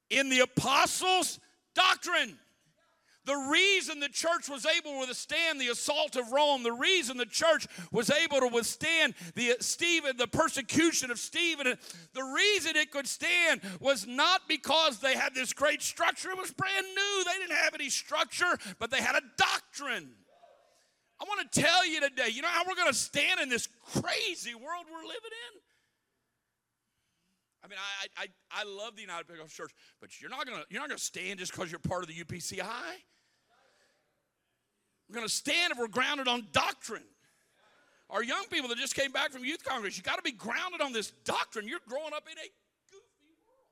in 0.08 0.30
the 0.30 0.40
apostles 0.40 1.38
doctrine 1.74 2.38
the 3.28 3.36
reason 3.36 4.00
the 4.00 4.08
church 4.08 4.48
was 4.48 4.64
able 4.64 4.92
to 4.92 5.06
withstand 5.06 5.60
the 5.60 5.68
assault 5.68 6.16
of 6.16 6.32
Rome, 6.32 6.62
the 6.62 6.72
reason 6.72 7.18
the 7.18 7.26
church 7.26 7.66
was 7.92 8.10
able 8.10 8.40
to 8.40 8.48
withstand 8.48 9.14
the 9.34 9.50
uh, 9.50 9.54
Stephen, 9.60 10.16
the 10.16 10.26
persecution 10.26 11.10
of 11.10 11.18
Stephen, 11.18 11.76
the 12.14 12.22
reason 12.22 12.74
it 12.74 12.90
could 12.90 13.06
stand 13.06 13.60
was 13.80 14.06
not 14.06 14.48
because 14.48 15.00
they 15.00 15.14
had 15.14 15.34
this 15.34 15.52
great 15.52 15.82
structure. 15.82 16.30
It 16.30 16.38
was 16.38 16.52
brand 16.52 16.86
new. 16.86 17.24
They 17.24 17.38
didn't 17.38 17.58
have 17.58 17.74
any 17.74 17.90
structure, 17.90 18.56
but 18.78 18.90
they 18.90 19.02
had 19.02 19.14
a 19.14 19.22
doctrine. 19.36 20.08
I 21.20 21.24
want 21.24 21.52
to 21.52 21.60
tell 21.60 21.86
you 21.86 22.00
today, 22.00 22.28
you 22.30 22.40
know 22.40 22.48
how 22.48 22.62
we're 22.66 22.76
going 22.76 22.90
to 22.90 22.96
stand 22.96 23.40
in 23.40 23.50
this 23.50 23.68
crazy 23.92 24.54
world 24.54 24.86
we're 24.90 25.06
living 25.06 25.34
in? 25.52 25.60
I 27.62 27.68
mean, 27.68 27.78
I, 27.78 28.22
I, 28.22 28.26
I 28.50 28.64
love 28.64 28.96
the 28.96 29.02
United 29.02 29.26
Pentecostal 29.26 29.66
Church, 29.66 29.74
but 30.00 30.18
you're 30.22 30.30
not 30.30 30.46
gonna 30.46 30.64
you're 30.70 30.80
not 30.80 30.88
gonna 30.88 30.98
stand 30.98 31.40
just 31.40 31.52
because 31.52 31.70
you're 31.70 31.80
part 31.80 32.02
of 32.02 32.08
the 32.08 32.14
UPCI. 32.14 32.62
We're 35.08 35.16
going 35.16 35.26
to 35.26 35.32
stand 35.32 35.72
if 35.72 35.78
we're 35.78 35.88
grounded 35.88 36.28
on 36.28 36.46
doctrine. 36.52 37.04
Our 38.10 38.22
young 38.22 38.44
people 38.50 38.68
that 38.70 38.78
just 38.78 38.94
came 38.94 39.12
back 39.12 39.32
from 39.32 39.44
youth 39.44 39.64
congress, 39.64 39.96
you 39.96 40.02
got 40.02 40.16
to 40.16 40.22
be 40.22 40.32
grounded 40.32 40.80
on 40.80 40.92
this 40.92 41.10
doctrine. 41.24 41.68
You're 41.68 41.80
growing 41.88 42.12
up 42.14 42.24
in 42.30 42.38
a 42.38 42.48
goofy 42.90 43.34
world. 43.46 43.68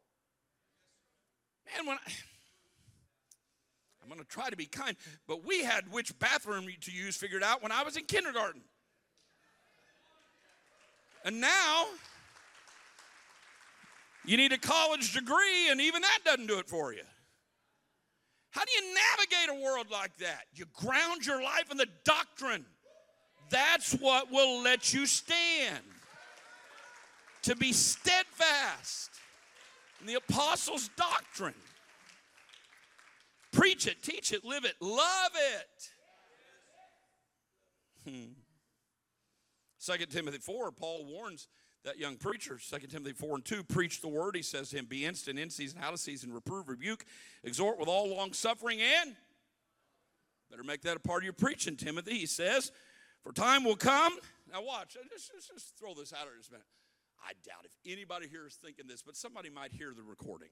Man, 1.76 1.86
when 1.86 1.96
I, 1.98 2.12
I'm 4.02 4.08
going 4.08 4.20
to 4.20 4.28
try 4.28 4.50
to 4.50 4.56
be 4.56 4.66
kind, 4.66 4.96
but 5.26 5.44
we 5.44 5.64
had 5.64 5.90
which 5.90 6.18
bathroom 6.18 6.66
to 6.82 6.92
use 6.92 7.16
figured 7.16 7.42
out 7.42 7.62
when 7.62 7.72
I 7.72 7.82
was 7.82 7.96
in 7.96 8.04
kindergarten. 8.04 8.62
And 11.24 11.40
now, 11.40 11.86
you 14.24 14.36
need 14.36 14.52
a 14.52 14.58
college 14.58 15.12
degree, 15.12 15.70
and 15.70 15.80
even 15.80 16.02
that 16.02 16.18
doesn't 16.24 16.46
do 16.46 16.58
it 16.58 16.68
for 16.68 16.92
you. 16.92 17.02
How 18.56 18.62
do 18.64 18.72
you 18.72 18.94
navigate 18.94 19.60
a 19.60 19.62
world 19.62 19.90
like 19.90 20.16
that? 20.16 20.44
You 20.54 20.64
ground 20.72 21.26
your 21.26 21.42
life 21.42 21.70
in 21.70 21.76
the 21.76 21.88
doctrine. 22.04 22.64
That's 23.50 23.92
what 23.92 24.32
will 24.32 24.62
let 24.62 24.94
you 24.94 25.04
stand. 25.04 25.84
To 27.42 27.54
be 27.54 27.74
steadfast 27.74 29.10
in 30.00 30.06
the 30.06 30.14
apostles' 30.14 30.88
doctrine. 30.96 31.52
Preach 33.52 33.86
it, 33.86 34.02
teach 34.02 34.32
it, 34.32 34.42
live 34.42 34.64
it, 34.64 34.76
love 34.80 35.32
it. 38.06 38.10
Hmm. 38.10 39.96
2 39.98 40.06
Timothy 40.06 40.38
4, 40.38 40.72
Paul 40.72 41.04
warns 41.04 41.46
that 41.86 41.98
young 41.98 42.16
preacher, 42.16 42.58
2 42.58 42.86
Timothy 42.88 43.12
4 43.12 43.36
and 43.36 43.44
2, 43.44 43.62
preach 43.62 44.00
the 44.00 44.08
word. 44.08 44.34
He 44.34 44.42
says 44.42 44.70
to 44.70 44.76
him, 44.76 44.86
Be 44.86 45.04
instant 45.04 45.38
in 45.38 45.50
season, 45.50 45.78
out 45.80 45.92
of 45.92 46.00
season, 46.00 46.32
reprove, 46.32 46.68
rebuke, 46.68 47.04
exhort 47.44 47.78
with 47.78 47.88
all 47.88 48.08
long 48.08 48.32
suffering, 48.32 48.80
and 48.80 49.14
better 50.50 50.64
make 50.64 50.82
that 50.82 50.96
a 50.96 51.00
part 51.00 51.22
of 51.22 51.24
your 51.24 51.32
preaching, 51.32 51.76
Timothy. 51.76 52.18
He 52.18 52.26
says, 52.26 52.72
For 53.22 53.32
time 53.32 53.62
will 53.62 53.76
come. 53.76 54.18
Now, 54.52 54.62
watch, 54.62 54.96
uh, 54.96 55.04
just, 55.08 55.32
just, 55.32 55.52
just 55.52 55.78
throw 55.78 55.94
this 55.94 56.12
out 56.12 56.22
here 56.22 56.32
just 56.36 56.50
a 56.50 56.54
minute. 56.54 56.66
I 57.24 57.32
doubt 57.46 57.64
if 57.64 57.72
anybody 57.90 58.26
here 58.28 58.46
is 58.46 58.54
thinking 58.54 58.88
this, 58.88 59.02
but 59.02 59.16
somebody 59.16 59.48
might 59.48 59.72
hear 59.72 59.92
the 59.96 60.02
recording. 60.02 60.50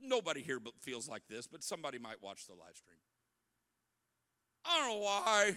Nobody 0.00 0.40
here 0.40 0.60
feels 0.80 1.08
like 1.08 1.22
this, 1.28 1.48
but 1.48 1.64
somebody 1.64 1.98
might 1.98 2.22
watch 2.22 2.46
the 2.46 2.54
live 2.54 2.76
stream. 2.76 2.98
I 4.64 4.78
don't 4.78 4.88
know 4.88 5.04
why 5.04 5.56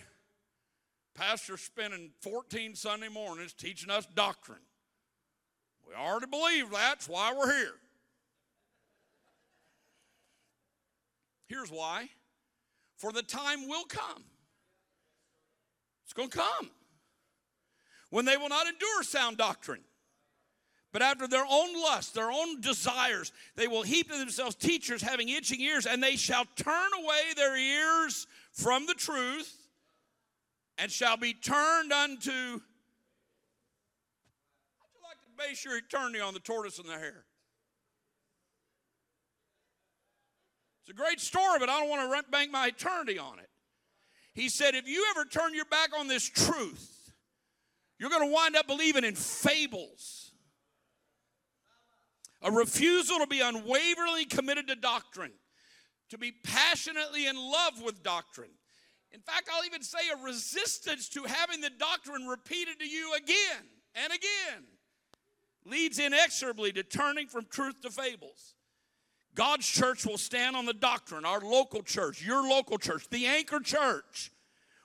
Pastor 1.16 1.58
spending 1.58 2.12
14 2.22 2.76
Sunday 2.76 3.10
mornings 3.10 3.54
teaching 3.54 3.90
us 3.90 4.06
doctrine. 4.06 4.60
We 5.88 5.96
already 5.96 6.28
believe 6.28 6.70
that's 6.72 7.10
why 7.10 7.34
we're 7.38 7.52
here. 7.52 7.74
Here's 11.48 11.72
why. 11.72 12.10
For 12.98 13.12
the 13.12 13.24
time 13.24 13.68
will 13.68 13.86
come. 13.86 14.24
It's 16.04 16.14
going 16.14 16.30
to 16.30 16.38
come. 16.38 16.70
When 18.10 18.26
they 18.26 18.38
will 18.38 18.50
not 18.50 18.68
endure 18.68 19.04
sound 19.04 19.38
doctrine, 19.38 19.82
but 20.92 21.02
after 21.02 21.28
their 21.28 21.46
own 21.48 21.80
lust, 21.82 22.16
their 22.16 22.32
own 22.32 22.62
desires, 22.62 23.32
they 23.56 23.68
will 23.68 23.84
heap 23.84 24.12
to 24.12 24.18
themselves 24.18 24.56
teachers 24.56 25.02
having 25.02 25.30
itching 25.30 25.62
ears, 25.62 25.86
and 25.86 26.02
they 26.02 26.16
shall 26.16 26.46
turn 26.56 26.90
away 27.00 27.34
their 27.36 27.56
ears 27.56 28.26
from 28.52 28.88
the 28.88 28.96
truth 28.96 29.69
and 30.80 30.90
shall 30.92 31.18
be 31.18 31.34
turned 31.34 31.92
unto. 31.92 32.32
How'd 32.32 32.62
you 34.96 35.02
like 35.04 35.22
to 35.22 35.28
base 35.38 35.66
your 35.66 35.78
eternity 35.78 36.22
on 36.22 36.34
the 36.34 36.40
tortoise 36.40 36.80
and 36.80 36.88
the 36.88 36.94
hare? 36.94 37.26
It's 40.82 40.90
a 40.90 40.94
great 40.94 41.20
story, 41.20 41.60
but 41.60 41.70
I 41.70 41.80
don't 41.80 41.90
want 41.90 42.26
to 42.26 42.32
bank 42.32 42.52
my 42.52 42.68
eternity 42.68 43.20
on 43.20 43.40
it. 43.40 43.50
He 44.34 44.48
said, 44.48 44.74
if 44.74 44.88
you 44.88 45.06
ever 45.12 45.26
turn 45.26 45.54
your 45.54 45.66
back 45.66 45.90
on 45.98 46.08
this 46.08 46.24
truth, 46.24 47.12
you're 48.00 48.10
going 48.10 48.28
to 48.28 48.34
wind 48.34 48.56
up 48.56 48.66
believing 48.66 49.04
in 49.04 49.16
fables. 49.16 50.32
A 52.42 52.50
refusal 52.50 53.20
to 53.20 53.28
be 53.28 53.42
unwaveringly 53.42 54.24
committed 54.24 54.70
to 54.70 54.76
doctrine, 54.76 55.34
to 56.10 56.18
be 56.18 56.32
passionately 56.32 57.28
in 57.28 57.36
love 57.36 57.82
with 57.84 58.02
doctrine, 58.02 58.52
in 59.12 59.22
fact, 59.22 59.50
I'll 59.52 59.66
even 59.66 59.82
say 59.82 60.00
a 60.14 60.24
resistance 60.24 61.10
to 61.10 61.24
having 61.24 61.62
the 61.62 61.72
doctrine 61.72 62.28
repeated 62.28 62.80
to 62.80 62.88
you 62.88 63.14
again 63.16 63.66
and 63.96 64.14
again 64.14 64.64
leads 65.66 66.00
inexorably 66.00 66.72
to 66.74 66.84
turning 66.84 67.28
from 67.28 67.46
truth 67.46 67.82
to 67.82 67.90
fables. 67.90 68.56
God's 69.36 69.68
church 69.68 70.06
will 70.06 70.18
stand 70.18 70.56
on 70.56 70.66
the 70.66 70.74
doctrine. 70.74 71.26
Our 71.26 71.42
local 71.42 71.82
church, 71.82 72.24
your 72.24 72.48
local 72.48 72.78
church, 72.78 73.08
the 73.10 73.26
anchor 73.26 73.60
church, 73.60 74.32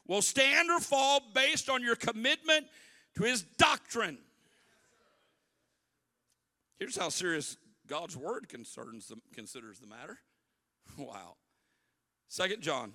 will 0.07 0.23
stand 0.23 0.71
or 0.71 0.81
fall 0.81 1.21
based 1.35 1.69
on 1.69 1.83
your 1.83 1.97
commitment 1.97 2.67
to 3.17 3.25
his 3.25 3.43
doctrine. 3.43 4.19
Here's 6.79 6.97
how 6.97 7.09
serious 7.09 7.57
God's 7.87 8.17
word 8.17 8.49
concerns 8.49 9.09
the, 9.09 9.17
considers 9.35 9.79
the 9.79 9.87
matter. 9.87 10.19
Wow. 10.99 11.37
Second 12.29 12.63
John 12.63 12.93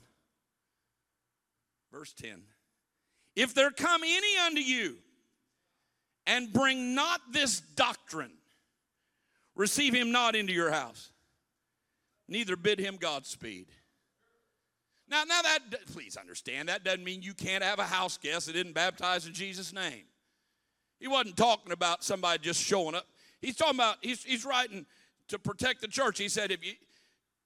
Verse 1.92 2.14
10 2.14 2.42
If 3.36 3.54
there 3.54 3.72
come 3.72 4.04
any 4.04 4.38
unto 4.46 4.62
you 4.62 4.98
and 6.26 6.52
bring 6.54 6.96
not 6.96 7.22
this 7.32 7.60
doctrine, 7.60 8.32
receive 9.56 9.94
him 9.94 10.12
not 10.12 10.36
into 10.36 10.54
your 10.54 10.72
house, 10.72 11.12
neither 12.28 12.56
bid 12.56 12.80
him 12.80 12.98
Godspeed. 12.98 13.68
Now, 15.10 15.24
now 15.24 15.42
that 15.42 15.60
please 15.92 16.18
understand 16.18 16.70
that 16.70 16.84
doesn't 16.84 17.04
mean 17.04 17.24
you 17.24 17.34
can't 17.34 17.64
have 17.64 17.80
a 17.80 17.84
house 17.84 18.18
guest 18.18 18.46
that 18.46 18.54
didn't 18.54 18.74
baptize 18.74 19.26
in 19.26 19.34
Jesus' 19.34 19.74
name. 19.74 20.04
He 21.00 21.08
wasn't 21.08 21.36
talking 21.36 21.72
about 21.72 22.04
somebody 22.04 22.40
just 22.44 22.62
showing 22.62 22.94
up. 22.94 23.08
He's 23.42 23.56
talking 23.56 23.76
about 23.76 23.98
he's, 24.02 24.24
he's 24.24 24.46
writing 24.46 24.86
to 25.30 25.40
protect 25.40 25.82
the 25.82 25.88
church. 25.88 26.20
He 26.20 26.30
said, 26.30 26.52
if 26.52 26.64
you 26.64 26.74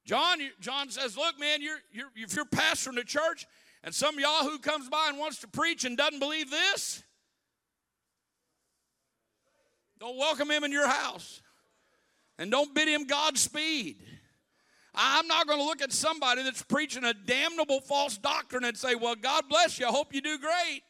John, 0.06 0.40
John 0.60 0.90
says, 0.90 1.16
Look, 1.16 1.40
man, 1.40 1.62
you're, 1.62 1.78
you're, 1.92 2.10
if 2.16 2.36
you're 2.36 2.46
pastoring 2.46 2.98
a 2.98 3.06
church 3.06 3.46
and 3.84 3.94
some 3.94 4.20
Yahoo 4.20 4.60
comes 4.60 4.90
by 4.90 5.08
and 5.10 5.18
wants 5.18 5.40
to 5.40 5.48
preach 5.48 5.84
and 5.84 5.98
doesn't 5.98 6.20
believe 6.20 6.50
this, 6.50 7.04
don't 10.00 10.18
welcome 10.18 10.50
him 10.52 10.64
in 10.64 10.72
your 10.72 10.88
house 10.88 11.42
and 12.38 12.52
don't 12.52 12.74
bid 12.74 12.88
him 12.88 13.06
Godspeed. 13.06 13.98
I'm 14.96 15.28
not 15.28 15.48
going 15.48 15.60
to 15.60 15.66
look 15.66 15.82
at 15.82 15.92
somebody 15.92 16.44
that's 16.44 16.62
preaching 16.62 17.04
a 17.04 17.14
damnable 17.14 17.82
false 17.82 18.18
doctrine 18.18 18.64
and 18.64 18.78
say, 18.78 18.96
Well, 18.96 19.16
God 19.16 19.46
bless 19.50 19.80
you. 19.80 19.88
I 19.88 19.90
hope 19.90 20.14
you 20.14 20.22
do 20.22 20.38
great. 20.38 20.82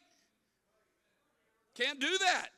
Can't 1.74 1.98
do 1.98 2.18
that. 2.18 2.48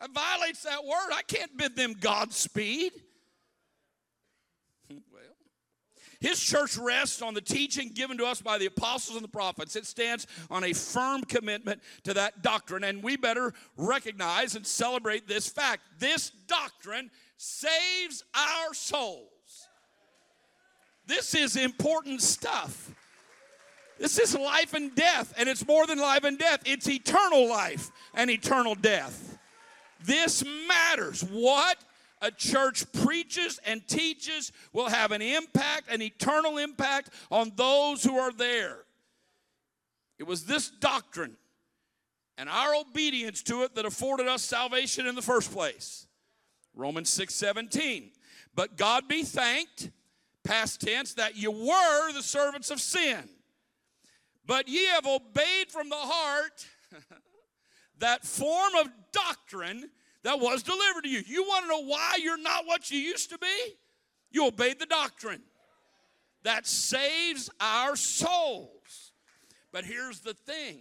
That 0.00 0.10
violates 0.12 0.62
that 0.64 0.84
word. 0.84 1.10
I 1.12 1.22
can't 1.26 1.56
bid 1.56 1.76
them 1.76 1.94
Godspeed. 1.94 2.92
well, 4.90 5.36
his 6.26 6.42
church 6.42 6.76
rests 6.76 7.22
on 7.22 7.34
the 7.34 7.40
teaching 7.40 7.90
given 7.90 8.18
to 8.18 8.26
us 8.26 8.42
by 8.42 8.58
the 8.58 8.66
apostles 8.66 9.16
and 9.16 9.22
the 9.22 9.28
prophets. 9.28 9.76
It 9.76 9.86
stands 9.86 10.26
on 10.50 10.64
a 10.64 10.72
firm 10.72 11.22
commitment 11.22 11.80
to 12.02 12.14
that 12.14 12.42
doctrine, 12.42 12.82
and 12.82 13.00
we 13.00 13.16
better 13.16 13.54
recognize 13.76 14.56
and 14.56 14.66
celebrate 14.66 15.28
this 15.28 15.48
fact. 15.48 15.82
This 16.00 16.32
doctrine 16.48 17.12
saves 17.36 18.24
our 18.34 18.74
souls. 18.74 19.28
This 21.06 21.32
is 21.36 21.54
important 21.54 22.20
stuff. 22.20 22.90
This 24.00 24.18
is 24.18 24.34
life 24.34 24.74
and 24.74 24.92
death, 24.96 25.32
and 25.38 25.48
it's 25.48 25.64
more 25.64 25.86
than 25.86 26.00
life 26.00 26.24
and 26.24 26.36
death, 26.36 26.60
it's 26.66 26.88
eternal 26.88 27.48
life 27.48 27.92
and 28.14 28.30
eternal 28.30 28.74
death. 28.74 29.38
This 30.04 30.44
matters. 30.66 31.22
What 31.22 31.78
a 32.22 32.30
church 32.30 32.90
preaches 32.92 33.60
and 33.66 33.86
teaches 33.86 34.52
will 34.72 34.88
have 34.88 35.12
an 35.12 35.22
impact, 35.22 35.90
an 35.90 36.02
eternal 36.02 36.58
impact 36.58 37.10
on 37.30 37.52
those 37.56 38.02
who 38.02 38.16
are 38.16 38.32
there. 38.32 38.78
It 40.18 40.26
was 40.26 40.44
this 40.44 40.70
doctrine 40.70 41.36
and 42.38 42.48
our 42.48 42.74
obedience 42.74 43.42
to 43.44 43.62
it 43.62 43.74
that 43.74 43.84
afforded 43.84 44.28
us 44.28 44.42
salvation 44.42 45.06
in 45.06 45.14
the 45.14 45.22
first 45.22 45.52
place. 45.52 46.06
Romans 46.74 47.08
6 47.10 47.34
17. 47.34 48.10
But 48.54 48.76
God 48.76 49.08
be 49.08 49.22
thanked 49.22 49.90
past 50.46 50.80
tense, 50.80 51.14
that 51.14 51.36
you 51.36 51.50
were 51.50 52.12
the 52.12 52.22
servants 52.22 52.70
of 52.70 52.80
sin. 52.80 53.28
But 54.46 54.68
ye 54.68 54.86
have 54.86 55.06
obeyed 55.06 55.70
from 55.70 55.88
the 55.88 55.96
heart 55.96 56.66
that 57.98 58.24
form 58.24 58.74
of 58.76 58.88
doctrine 59.12 59.90
that 60.26 60.40
was 60.40 60.64
delivered 60.64 61.04
to 61.04 61.08
you. 61.08 61.22
You 61.24 61.44
want 61.44 61.66
to 61.66 61.68
know 61.68 61.84
why 61.84 62.16
you're 62.20 62.36
not 62.36 62.66
what 62.66 62.90
you 62.90 62.98
used 62.98 63.30
to 63.30 63.38
be? 63.38 63.76
You 64.32 64.48
obeyed 64.48 64.80
the 64.80 64.86
doctrine 64.86 65.40
that 66.42 66.66
saves 66.66 67.48
our 67.60 67.94
souls. 67.94 69.12
But 69.70 69.84
here's 69.84 70.18
the 70.18 70.34
thing 70.34 70.80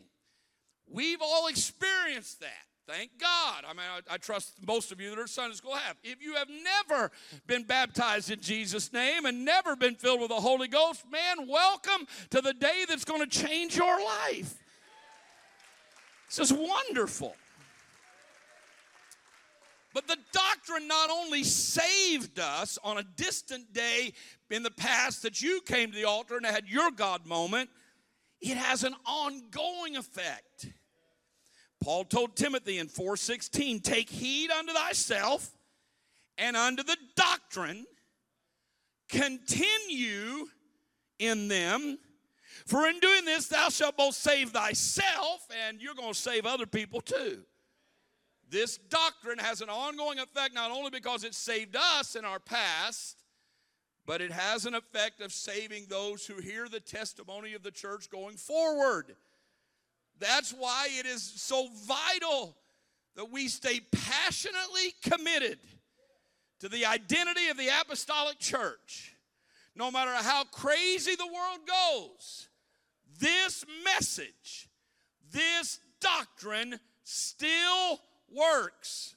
we've 0.92 1.22
all 1.22 1.46
experienced 1.46 2.40
that. 2.40 2.50
Thank 2.88 3.20
God. 3.20 3.66
I 3.68 3.74
mean, 3.74 3.86
I, 4.10 4.16
I, 4.16 4.18
trust 4.18 4.54
most 4.66 4.92
of 4.92 5.00
you 5.00 5.12
that 5.12 5.20
are 5.20 5.28
Sunday 5.28 5.56
school 5.56 5.76
have. 5.76 5.96
If 6.04 6.24
you 6.24 6.36
have 6.36 6.50
never 6.50 7.12
been 7.46 7.64
baptized 7.64 8.32
in 8.32 8.42
Jesus' 8.42 8.94
name 8.94 9.26
and 9.26 9.46
never 9.46 9.76
been 9.76 9.94
filled 9.94 10.22
with 10.22 10.30
the 10.30 10.36
Holy 10.36 10.68
Ghost, 10.68 11.04
man, 11.12 11.48
welcome 11.48 12.08
to 12.32 12.42
the 12.42 12.54
day 12.54 12.86
that's 12.88 13.06
going 13.06 13.22
to 13.22 13.28
change 13.28 13.76
your 13.76 14.04
life. 14.04 14.56
This 16.30 16.52
is 16.52 16.54
wonderful. 16.54 17.36
But 19.96 20.10
the 20.10 20.18
doctrine 20.34 20.90
not 20.90 21.10
only 21.10 21.46
saved 21.46 22.38
us 22.38 22.78
on 22.84 22.98
a 22.98 23.04
distant 23.04 23.72
day 23.72 24.12
in 24.52 24.62
the 24.62 24.70
past 24.70 25.22
that 25.22 25.42
you 25.42 25.62
came 25.62 25.90
to 25.90 25.96
the 25.96 26.04
altar 26.04 26.36
and 26.36 26.46
had 26.46 26.68
your 26.68 26.92
God 26.92 27.26
moment, 27.26 27.70
it 28.42 28.58
has 28.58 28.84
an 28.84 28.94
ongoing 29.06 29.96
effect. 29.96 30.68
Paul 31.82 32.04
told 32.04 32.36
Timothy 32.36 32.78
in 32.78 32.90
4:16, 32.90 33.80
"Take 33.80 34.10
heed 34.10 34.52
unto 34.52 34.74
thyself 34.74 35.56
and 36.38 36.58
unto 36.58 36.84
the 36.84 36.98
doctrine, 37.16 37.88
continue 39.08 40.52
in 41.20 41.48
them, 41.48 42.00
for 42.68 42.86
in 42.90 43.00
doing 43.00 43.24
this 43.24 43.48
thou 43.48 43.70
shalt 43.70 43.96
both 43.96 44.16
save 44.16 44.52
thyself 44.52 45.50
and 45.52 45.82
you're 45.82 45.96
going 45.96 46.14
to 46.14 46.20
save 46.20 46.46
other 46.46 46.66
people 46.66 47.00
too." 47.00 47.46
This 48.50 48.78
doctrine 48.78 49.40
has 49.40 49.62
an 49.62 49.70
ongoing 49.70 50.20
effect 50.20 50.54
not 50.54 50.72
only 50.72 50.92
because 50.92 51.24
it 51.24 51.34
saved 51.34 51.76
us 51.76 52.16
in 52.16 52.26
our 52.26 52.40
past, 52.40 53.24
but 54.06 54.22
it 54.22 54.32
has 54.32 54.66
an 54.66 54.76
effect 54.76 55.20
of 55.20 55.34
saving 55.34 55.86
those 55.90 56.26
who 56.26 56.40
hear 56.42 56.68
the 56.70 56.80
testimony 56.80 57.54
of 57.54 57.64
the 57.64 57.72
church 57.72 58.10
going 58.10 58.38
forward. 58.38 59.16
That's 60.20 60.52
why 60.52 60.88
it 60.92 61.06
is 61.06 61.24
so 61.24 61.70
vital 61.86 62.56
that 63.16 63.32
we 63.32 63.48
stay 63.48 63.80
passionately 63.92 64.94
committed 65.04 65.58
to 66.60 66.70
the 66.70 66.86
identity 66.86 67.48
of 67.50 67.58
the 67.58 67.70
apostolic 67.82 68.40
church. 68.40 69.16
No 69.76 69.92
matter 69.92 70.12
how 70.12 70.46
crazy 70.46 71.16
the 71.16 71.26
world 71.26 71.60
goes, 71.68 72.48
this 73.20 73.66
message, 73.84 74.70
this 75.32 75.80
doctrine 76.00 76.80
still 77.04 78.00
works. 78.30 79.16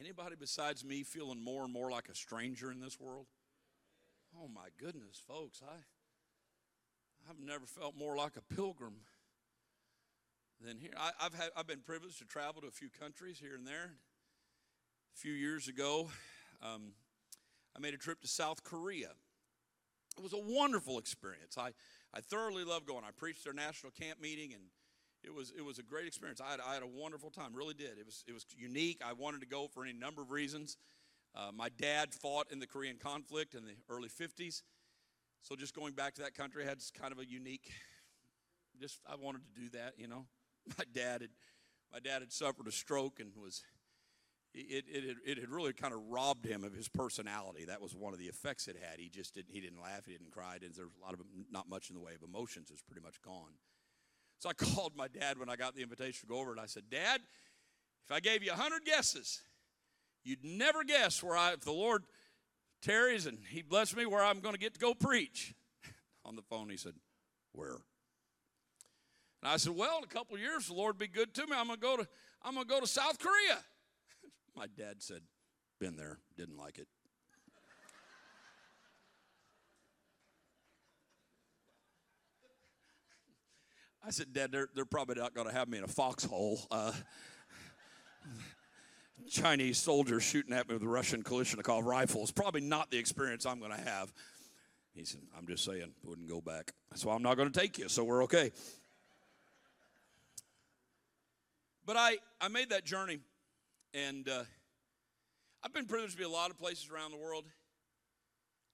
Anybody 0.00 0.34
besides 0.38 0.84
me 0.84 1.04
feeling 1.04 1.42
more 1.42 1.62
and 1.62 1.72
more 1.72 1.90
like 1.90 2.08
a 2.08 2.14
stranger 2.14 2.72
in 2.72 2.80
this 2.80 2.98
world? 2.98 3.26
Oh 4.36 4.48
my 4.48 4.68
goodness, 4.78 5.22
folks, 5.26 5.62
I 5.64 5.76
I've 7.30 7.38
never 7.38 7.66
felt 7.66 7.96
more 7.96 8.16
like 8.16 8.32
a 8.36 8.54
pilgrim 8.54 8.94
than 10.60 10.78
here. 10.78 10.90
I, 10.98 11.10
have 11.18 11.34
had 11.34 11.50
I've 11.56 11.66
been 11.66 11.80
privileged 11.80 12.18
to 12.18 12.24
travel 12.24 12.62
to 12.62 12.68
a 12.68 12.72
few 12.72 12.88
countries 12.88 13.38
here 13.38 13.54
and 13.54 13.66
there. 13.66 13.92
A 15.14 15.18
few 15.18 15.32
years 15.32 15.68
ago, 15.68 16.10
um, 16.62 16.92
I 17.76 17.80
made 17.80 17.94
a 17.94 17.98
trip 17.98 18.20
to 18.22 18.28
South 18.28 18.64
Korea. 18.64 19.10
It 20.18 20.22
was 20.22 20.32
a 20.32 20.38
wonderful 20.38 20.98
experience. 20.98 21.56
I, 21.58 21.70
I 22.14 22.20
thoroughly 22.20 22.64
loved 22.64 22.86
going. 22.86 23.04
I 23.06 23.10
preached 23.10 23.44
their 23.44 23.52
national 23.52 23.92
camp 23.92 24.20
meeting 24.20 24.52
and 24.52 24.62
it 25.24 25.32
was 25.32 25.52
it 25.56 25.64
was 25.64 25.78
a 25.78 25.82
great 25.82 26.06
experience. 26.06 26.40
I 26.40 26.50
had, 26.50 26.60
I 26.60 26.74
had 26.74 26.82
a 26.82 26.88
wonderful 26.88 27.30
time, 27.30 27.54
really 27.54 27.74
did. 27.74 27.98
It 27.98 28.04
was 28.04 28.24
it 28.26 28.32
was 28.32 28.44
unique. 28.56 29.00
I 29.04 29.12
wanted 29.12 29.40
to 29.40 29.46
go 29.46 29.68
for 29.72 29.84
any 29.84 29.92
number 29.92 30.22
of 30.22 30.30
reasons. 30.30 30.76
Uh, 31.34 31.50
my 31.54 31.68
dad 31.78 32.12
fought 32.12 32.50
in 32.50 32.58
the 32.58 32.66
Korean 32.66 32.96
conflict 32.98 33.54
in 33.54 33.64
the 33.64 33.74
early 33.88 34.08
50s, 34.08 34.62
so 35.40 35.56
just 35.56 35.74
going 35.74 35.94
back 35.94 36.14
to 36.14 36.22
that 36.22 36.34
country 36.34 36.64
had 36.64 36.78
kind 36.98 37.12
of 37.12 37.18
a 37.18 37.26
unique. 37.26 37.70
Just 38.80 39.00
I 39.06 39.14
wanted 39.14 39.42
to 39.54 39.60
do 39.60 39.68
that, 39.78 39.94
you 39.96 40.08
know. 40.08 40.26
My 40.78 40.84
dad 40.92 41.22
had 41.22 41.30
my 41.92 42.00
dad 42.00 42.22
had 42.22 42.32
suffered 42.32 42.66
a 42.68 42.72
stroke 42.72 43.20
and 43.20 43.32
was 43.36 43.62
it, 44.54 44.84
it, 44.86 45.16
it, 45.24 45.38
had 45.38 45.50
really 45.50 45.72
kind 45.72 45.94
of 45.94 46.00
robbed 46.10 46.44
him 46.44 46.62
of 46.62 46.74
his 46.74 46.88
personality. 46.88 47.64
That 47.64 47.80
was 47.80 47.94
one 47.94 48.12
of 48.12 48.18
the 48.18 48.26
effects 48.26 48.68
it 48.68 48.76
had. 48.76 49.00
He 49.00 49.08
just 49.08 49.34
didn't, 49.34 49.50
he 49.50 49.60
didn't 49.60 49.80
laugh, 49.80 50.04
he 50.04 50.12
didn't 50.12 50.30
cry. 50.30 50.58
There's 50.60 50.78
a 50.78 50.82
lot 51.02 51.14
of, 51.14 51.20
not 51.50 51.68
much 51.68 51.88
in 51.88 51.94
the 51.94 52.02
way 52.02 52.12
of 52.14 52.22
emotions. 52.22 52.68
It 52.68 52.74
was 52.74 52.82
pretty 52.82 53.02
much 53.02 53.20
gone. 53.22 53.52
So 54.38 54.50
I 54.50 54.52
called 54.52 54.92
my 54.96 55.08
dad 55.08 55.38
when 55.38 55.48
I 55.48 55.56
got 55.56 55.74
the 55.74 55.82
invitation 55.82 56.28
to 56.28 56.34
go 56.34 56.40
over, 56.40 56.50
and 56.50 56.60
I 56.60 56.66
said, 56.66 56.84
Dad, 56.90 57.20
if 58.04 58.12
I 58.12 58.20
gave 58.20 58.42
you 58.42 58.50
100 58.50 58.84
guesses, 58.84 59.40
you'd 60.24 60.44
never 60.44 60.84
guess 60.84 61.22
where 61.22 61.36
I, 61.36 61.52
if 61.52 61.60
the 61.60 61.72
Lord 61.72 62.04
tarries 62.82 63.26
and 63.26 63.38
He 63.48 63.62
bless 63.62 63.96
me, 63.96 64.04
where 64.04 64.22
I'm 64.22 64.40
going 64.40 64.54
to 64.54 64.60
get 64.60 64.74
to 64.74 64.80
go 64.80 64.94
preach. 64.94 65.54
On 66.24 66.36
the 66.36 66.42
phone, 66.42 66.68
he 66.68 66.76
said, 66.76 66.94
Where? 67.52 67.78
And 69.42 69.50
I 69.50 69.56
said, 69.56 69.74
Well, 69.74 69.98
in 69.98 70.04
a 70.04 70.08
couple 70.08 70.36
years, 70.36 70.66
the 70.66 70.74
Lord 70.74 70.98
be 70.98 71.08
good 71.08 71.32
to 71.34 71.46
me. 71.46 71.56
I'm 71.56 71.68
going 71.68 71.78
to 71.78 71.82
go 71.82 71.96
to, 71.96 72.08
I'm 72.42 72.54
going 72.54 72.66
to, 72.66 72.74
go 72.74 72.80
to 72.80 72.86
South 72.86 73.18
Korea. 73.18 73.58
My 74.56 74.66
dad 74.76 75.02
said, 75.02 75.22
Been 75.80 75.96
there, 75.96 76.18
didn't 76.36 76.56
like 76.56 76.78
it. 76.78 76.88
I 84.04 84.10
said, 84.10 84.32
Dad, 84.32 84.50
they're, 84.50 84.68
they're 84.74 84.84
probably 84.84 85.14
not 85.14 85.32
going 85.32 85.46
to 85.46 85.52
have 85.52 85.68
me 85.68 85.78
in 85.78 85.84
a 85.84 85.88
foxhole. 85.88 86.60
Uh, 86.72 86.92
Chinese 89.30 89.78
soldiers 89.78 90.24
shooting 90.24 90.52
at 90.52 90.68
me 90.68 90.74
with 90.74 90.82
Russian 90.82 91.22
Kalashnikov 91.22 91.84
rifles. 91.84 92.32
Probably 92.32 92.60
not 92.60 92.90
the 92.90 92.98
experience 92.98 93.46
I'm 93.46 93.60
going 93.60 93.70
to 93.70 93.80
have. 93.80 94.12
He 94.94 95.04
said, 95.04 95.20
I'm 95.38 95.46
just 95.46 95.64
saying, 95.64 95.92
wouldn't 96.04 96.28
go 96.28 96.40
back. 96.40 96.72
So 96.94 97.10
I'm 97.10 97.22
not 97.22 97.36
going 97.36 97.50
to 97.50 97.58
take 97.58 97.78
you, 97.78 97.88
so 97.88 98.02
we're 98.02 98.24
okay. 98.24 98.50
But 101.86 101.96
I, 101.96 102.18
I 102.40 102.48
made 102.48 102.70
that 102.70 102.84
journey, 102.84 103.20
and 103.94 104.28
uh, 104.28 104.44
I've 105.62 105.72
been 105.72 105.86
privileged 105.86 106.12
to 106.12 106.18
be 106.18 106.24
a 106.24 106.28
lot 106.28 106.50
of 106.50 106.58
places 106.58 106.88
around 106.92 107.12
the 107.12 107.18
world. 107.18 107.44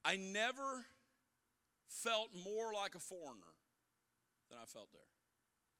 I 0.04 0.16
never 0.16 0.86
felt 1.88 2.30
more 2.44 2.72
like 2.72 2.94
a 2.94 3.00
foreigner 3.00 3.54
than 4.48 4.58
I 4.62 4.66
felt 4.66 4.88
there. 4.92 5.00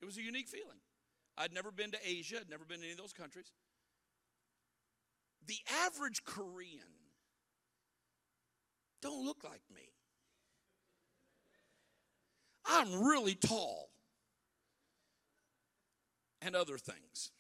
It 0.03 0.05
was 0.05 0.17
a 0.17 0.23
unique 0.23 0.49
feeling. 0.49 0.81
I'd 1.37 1.53
never 1.53 1.71
been 1.71 1.93
to 1.93 1.99
Asia, 2.05 2.39
I'd 2.41 2.51
never 2.51 2.65
been 2.65 2.79
to 2.79 2.85
any 2.85 2.93
of 2.93 2.99
those 2.99 3.13
countries. 3.13 3.53
The 5.47 5.59
average 5.87 6.25
Korean 6.25 6.99
don't 9.01 9.25
look 9.25 9.45
like 9.45 9.63
me. 9.75 9.93
I'm 12.67 13.05
really 13.05 13.35
tall 13.35 13.89
and 16.43 16.55
other 16.55 16.77
things. 16.77 17.31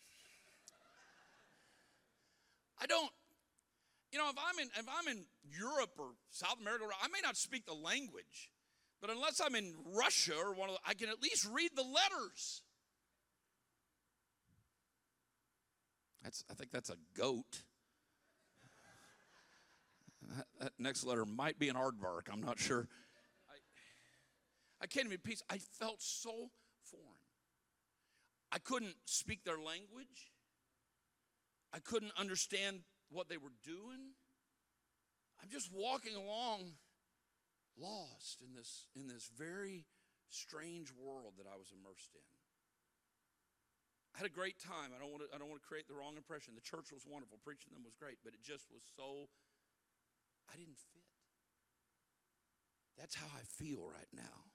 I 2.80 2.86
don't, 2.86 3.10
you 4.12 4.18
know, 4.18 4.28
if 4.30 4.36
I'm 4.38 4.58
in 4.58 4.68
if 4.78 4.86
I'm 4.88 5.08
in 5.08 5.24
Europe 5.44 5.90
or 5.98 6.10
South 6.30 6.56
America, 6.60 6.84
I 7.02 7.08
may 7.08 7.20
not 7.22 7.36
speak 7.36 7.66
the 7.66 7.74
language, 7.74 8.50
but 9.00 9.10
unless 9.10 9.40
I'm 9.40 9.54
in 9.54 9.74
Russia 9.94 10.34
or 10.34 10.54
one 10.54 10.68
of 10.70 10.76
the, 10.76 10.80
I 10.86 10.94
can 10.94 11.08
at 11.08 11.22
least 11.22 11.46
read 11.52 11.70
the 11.74 11.82
letters. 11.82 12.62
That's 16.22 16.44
I 16.50 16.54
think 16.54 16.70
that's 16.70 16.90
a 16.90 16.96
goat. 17.16 17.62
That, 20.36 20.46
that 20.60 20.72
next 20.78 21.04
letter 21.04 21.24
might 21.24 21.58
be 21.58 21.68
an 21.68 21.76
aardvark. 21.76 22.28
I'm 22.30 22.42
not 22.42 22.58
sure. 22.58 22.86
I, 23.48 24.84
I 24.84 24.86
can't 24.86 25.06
even 25.06 25.18
peace. 25.18 25.42
I 25.48 25.58
felt 25.58 26.02
so 26.02 26.50
foreign. 26.82 27.06
I 28.52 28.58
couldn't 28.58 28.94
speak 29.06 29.44
their 29.44 29.58
language. 29.58 30.32
I 31.72 31.78
couldn't 31.78 32.12
understand 32.18 32.80
what 33.10 33.28
they 33.28 33.36
were 33.36 33.54
doing. 33.64 34.16
I'm 35.42 35.50
just 35.50 35.70
walking 35.72 36.14
along 36.14 36.76
lost 37.78 38.42
in 38.42 38.54
this 38.58 38.90
in 38.96 39.06
this 39.06 39.30
very 39.38 39.86
strange 40.28 40.90
world 40.92 41.38
that 41.38 41.46
I 41.46 41.56
was 41.56 41.70
immersed 41.70 42.10
in. 42.14 42.26
I 44.14 44.18
had 44.18 44.26
a 44.26 44.34
great 44.34 44.58
time. 44.58 44.90
I 44.90 44.98
don't 44.98 45.14
want 45.14 45.22
to 45.22 45.30
I 45.30 45.38
don't 45.38 45.48
want 45.48 45.62
to 45.62 45.68
create 45.68 45.86
the 45.86 45.94
wrong 45.94 46.16
impression. 46.16 46.54
The 46.58 46.64
church 46.64 46.90
was 46.90 47.06
wonderful. 47.06 47.38
Preaching 47.44 47.72
them 47.72 47.84
was 47.84 47.94
great, 47.94 48.18
but 48.24 48.34
it 48.34 48.42
just 48.42 48.66
was 48.72 48.82
so 48.96 49.30
I 50.50 50.56
didn't 50.56 50.80
fit. 50.92 51.06
That's 52.98 53.14
how 53.14 53.30
I 53.30 53.46
feel 53.46 53.86
right 53.86 54.10
now 54.12 54.50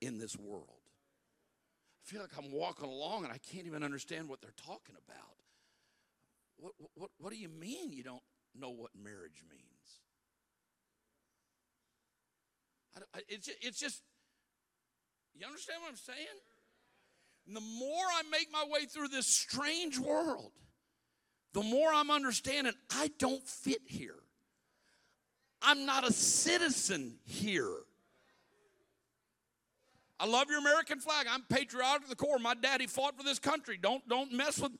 in 0.00 0.18
this 0.18 0.36
world. 0.36 0.84
I 0.84 2.04
feel 2.04 2.20
like 2.20 2.36
I'm 2.36 2.52
walking 2.52 2.88
along 2.88 3.24
and 3.24 3.32
I 3.32 3.38
can't 3.38 3.66
even 3.66 3.82
understand 3.82 4.28
what 4.28 4.40
they're 4.40 4.52
talking 4.56 4.96
about. 4.96 5.40
What, 6.58 6.72
what, 6.94 7.10
what 7.18 7.32
do 7.32 7.38
you 7.38 7.48
mean 7.48 7.92
you 7.92 8.02
don't 8.02 8.22
know 8.58 8.70
what 8.70 8.90
marriage 9.00 9.44
means? 9.48 9.62
I, 12.96 13.18
I, 13.18 13.22
it's, 13.28 13.48
it's 13.60 13.78
just, 13.78 14.02
you 15.34 15.46
understand 15.46 15.80
what 15.82 15.90
I'm 15.90 15.96
saying? 15.96 16.18
And 17.46 17.56
the 17.56 17.60
more 17.60 18.04
I 18.04 18.22
make 18.30 18.48
my 18.52 18.64
way 18.68 18.84
through 18.86 19.08
this 19.08 19.26
strange 19.26 19.98
world, 19.98 20.52
the 21.54 21.62
more 21.62 21.92
I'm 21.92 22.10
understanding 22.10 22.74
I 22.90 23.10
don't 23.18 23.46
fit 23.46 23.82
here. 23.86 24.18
I'm 25.62 25.86
not 25.86 26.06
a 26.06 26.12
citizen 26.12 27.18
here. 27.24 27.74
I 30.20 30.26
love 30.26 30.50
your 30.50 30.58
American 30.58 30.98
flag. 30.98 31.26
I'm 31.30 31.42
patriotic 31.42 32.02
to 32.02 32.08
the 32.08 32.16
core. 32.16 32.38
My 32.38 32.54
daddy 32.54 32.86
fought 32.86 33.16
for 33.16 33.22
this 33.22 33.38
country. 33.38 33.78
Don't, 33.80 34.06
don't 34.08 34.32
mess 34.32 34.60
with 34.60 34.72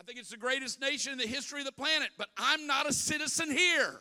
I 0.00 0.02
think 0.02 0.18
it's 0.18 0.30
the 0.30 0.38
greatest 0.38 0.80
nation 0.80 1.12
in 1.12 1.18
the 1.18 1.26
history 1.26 1.60
of 1.60 1.66
the 1.66 1.72
planet, 1.72 2.08
but 2.16 2.28
I'm 2.38 2.66
not 2.66 2.88
a 2.88 2.92
citizen 2.92 3.50
here. 3.50 4.00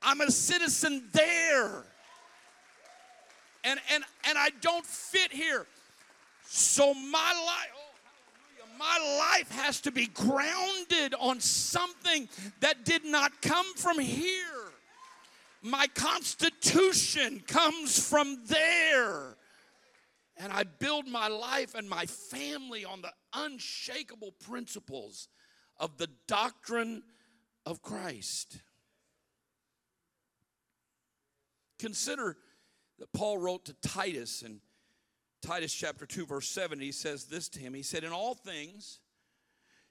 I'm 0.00 0.22
a 0.22 0.30
citizen 0.30 1.04
there. 1.12 1.84
And 3.64 3.78
and 3.92 4.02
and 4.26 4.38
I 4.38 4.48
don't 4.62 4.86
fit 4.86 5.30
here. 5.30 5.66
So 6.46 6.94
my 6.94 7.34
life 7.46 7.70
oh, 7.76 8.64
my 8.78 9.18
life 9.18 9.50
has 9.50 9.82
to 9.82 9.90
be 9.90 10.06
grounded 10.06 11.14
on 11.20 11.38
something 11.38 12.26
that 12.60 12.86
did 12.86 13.04
not 13.04 13.42
come 13.42 13.74
from 13.74 13.98
here. 13.98 14.72
My 15.60 15.86
constitution 15.88 17.42
comes 17.46 18.08
from 18.08 18.38
there. 18.46 19.36
And 20.36 20.52
I 20.52 20.64
build 20.64 21.06
my 21.06 21.28
life 21.28 21.74
and 21.74 21.88
my 21.88 22.06
family 22.06 22.84
on 22.84 23.02
the 23.02 23.12
unshakable 23.34 24.32
principles 24.32 25.28
of 25.78 25.98
the 25.98 26.08
doctrine 26.26 27.02
of 27.66 27.82
Christ. 27.82 28.58
Consider 31.78 32.36
that 32.98 33.12
Paul 33.12 33.38
wrote 33.38 33.64
to 33.66 33.74
Titus 33.74 34.42
in 34.42 34.60
Titus 35.42 35.74
chapter 35.74 36.06
2, 36.06 36.26
verse 36.26 36.48
7. 36.48 36.78
He 36.78 36.92
says 36.92 37.24
this 37.24 37.48
to 37.50 37.58
him 37.58 37.74
He 37.74 37.82
said, 37.82 38.04
In 38.04 38.12
all 38.12 38.34
things, 38.34 39.00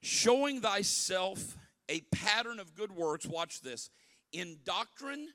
showing 0.01 0.62
thyself 0.62 1.58
a 1.89 2.01
pattern 2.12 2.60
of 2.60 2.73
good 2.73 2.91
works, 2.91 3.25
watch 3.25 3.62
this, 3.62 3.89
in 4.32 4.60
doctrine, 4.63 5.27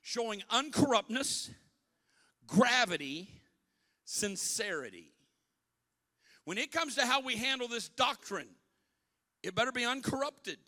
showing 0.00 0.42
uncorruptness, 0.50 1.50
gravity, 2.46 3.28
sincerity. 4.04 5.12
When 6.44 6.58
it 6.58 6.72
comes 6.72 6.96
to 6.96 7.06
how 7.06 7.20
we 7.20 7.36
handle 7.36 7.68
this 7.68 7.88
doctrine, 7.88 8.48
it 9.42 9.54
better 9.54 9.72
be 9.72 9.84
uncorrupted. 9.84 10.58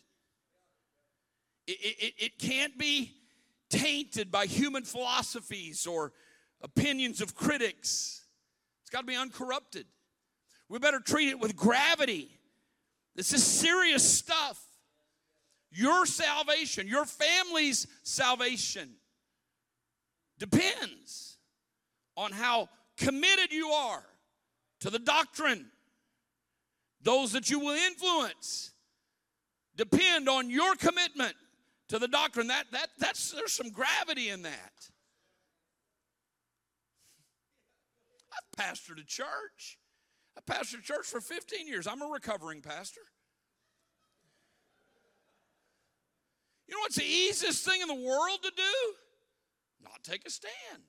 It, 1.67 1.77
it, 1.81 2.13
it 2.17 2.39
can't 2.39 2.77
be 2.77 3.13
tainted 3.69 4.31
by 4.31 4.45
human 4.45 4.83
philosophies 4.83 5.85
or 5.85 6.13
opinions 6.61 7.21
of 7.21 7.35
critics. 7.35 8.23
It's 8.81 8.89
got 8.89 9.01
to 9.01 9.05
be 9.05 9.15
uncorrupted. 9.15 9.85
We 10.69 10.79
better 10.79 10.99
treat 10.99 11.29
it 11.29 11.39
with 11.39 11.55
gravity. 11.55 12.29
This 13.15 13.33
is 13.33 13.43
serious 13.43 14.09
stuff. 14.09 14.63
Your 15.71 16.05
salvation, 16.05 16.87
your 16.87 17.05
family's 17.05 17.87
salvation 18.03 18.95
depends 20.39 21.37
on 22.15 22.31
how 22.31 22.69
committed 22.97 23.51
you 23.51 23.69
are 23.69 24.03
to 24.81 24.89
the 24.89 24.99
doctrine. 24.99 25.67
Those 27.01 27.31
that 27.33 27.49
you 27.49 27.59
will 27.59 27.75
influence 27.75 28.71
depend 29.75 30.27
on 30.27 30.49
your 30.49 30.75
commitment 30.75 31.35
to 31.89 31.99
the 31.99 32.07
doctrine. 32.07 32.47
That, 32.47 32.65
that, 32.71 32.89
that's, 32.97 33.31
there's 33.31 33.53
some 33.53 33.69
gravity 33.69 34.29
in 34.29 34.41
that. 34.41 34.89
I've 38.33 38.65
pastored 38.65 38.99
a 38.99 39.05
church. 39.05 39.77
I 40.37 40.41
pastored 40.41 40.79
a 40.79 40.83
church 40.83 41.05
for 41.05 41.21
15 41.21 41.67
years. 41.67 41.87
I'm 41.87 42.01
a 42.01 42.07
recovering 42.07 42.61
pastor. 42.61 43.01
You 46.67 46.75
know 46.75 46.81
what's 46.81 46.97
the 46.97 47.05
easiest 47.05 47.65
thing 47.65 47.81
in 47.81 47.87
the 47.87 47.93
world 47.93 48.39
to 48.43 48.51
do? 48.55 48.93
Not 49.83 50.03
take 50.03 50.25
a 50.25 50.29
stand. 50.29 50.83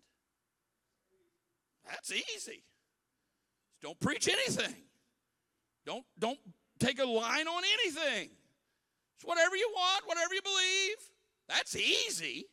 That's 1.88 2.12
easy. 2.12 2.62
Don't 3.83 3.98
preach 4.01 4.29
anything. 4.29 4.74
Don't, 5.87 6.05
don't 6.18 6.38
take 6.79 7.01
a 7.01 7.07
line 7.07 7.48
on 7.48 7.62
anything. 7.83 8.31
It's 9.16 9.24
whatever 9.24 9.57
you 9.57 9.70
want, 9.74 10.07
whatever 10.07 10.35
you 10.35 10.42
believe. 10.42 10.96
That's 11.48 11.74
easy. 11.77 12.46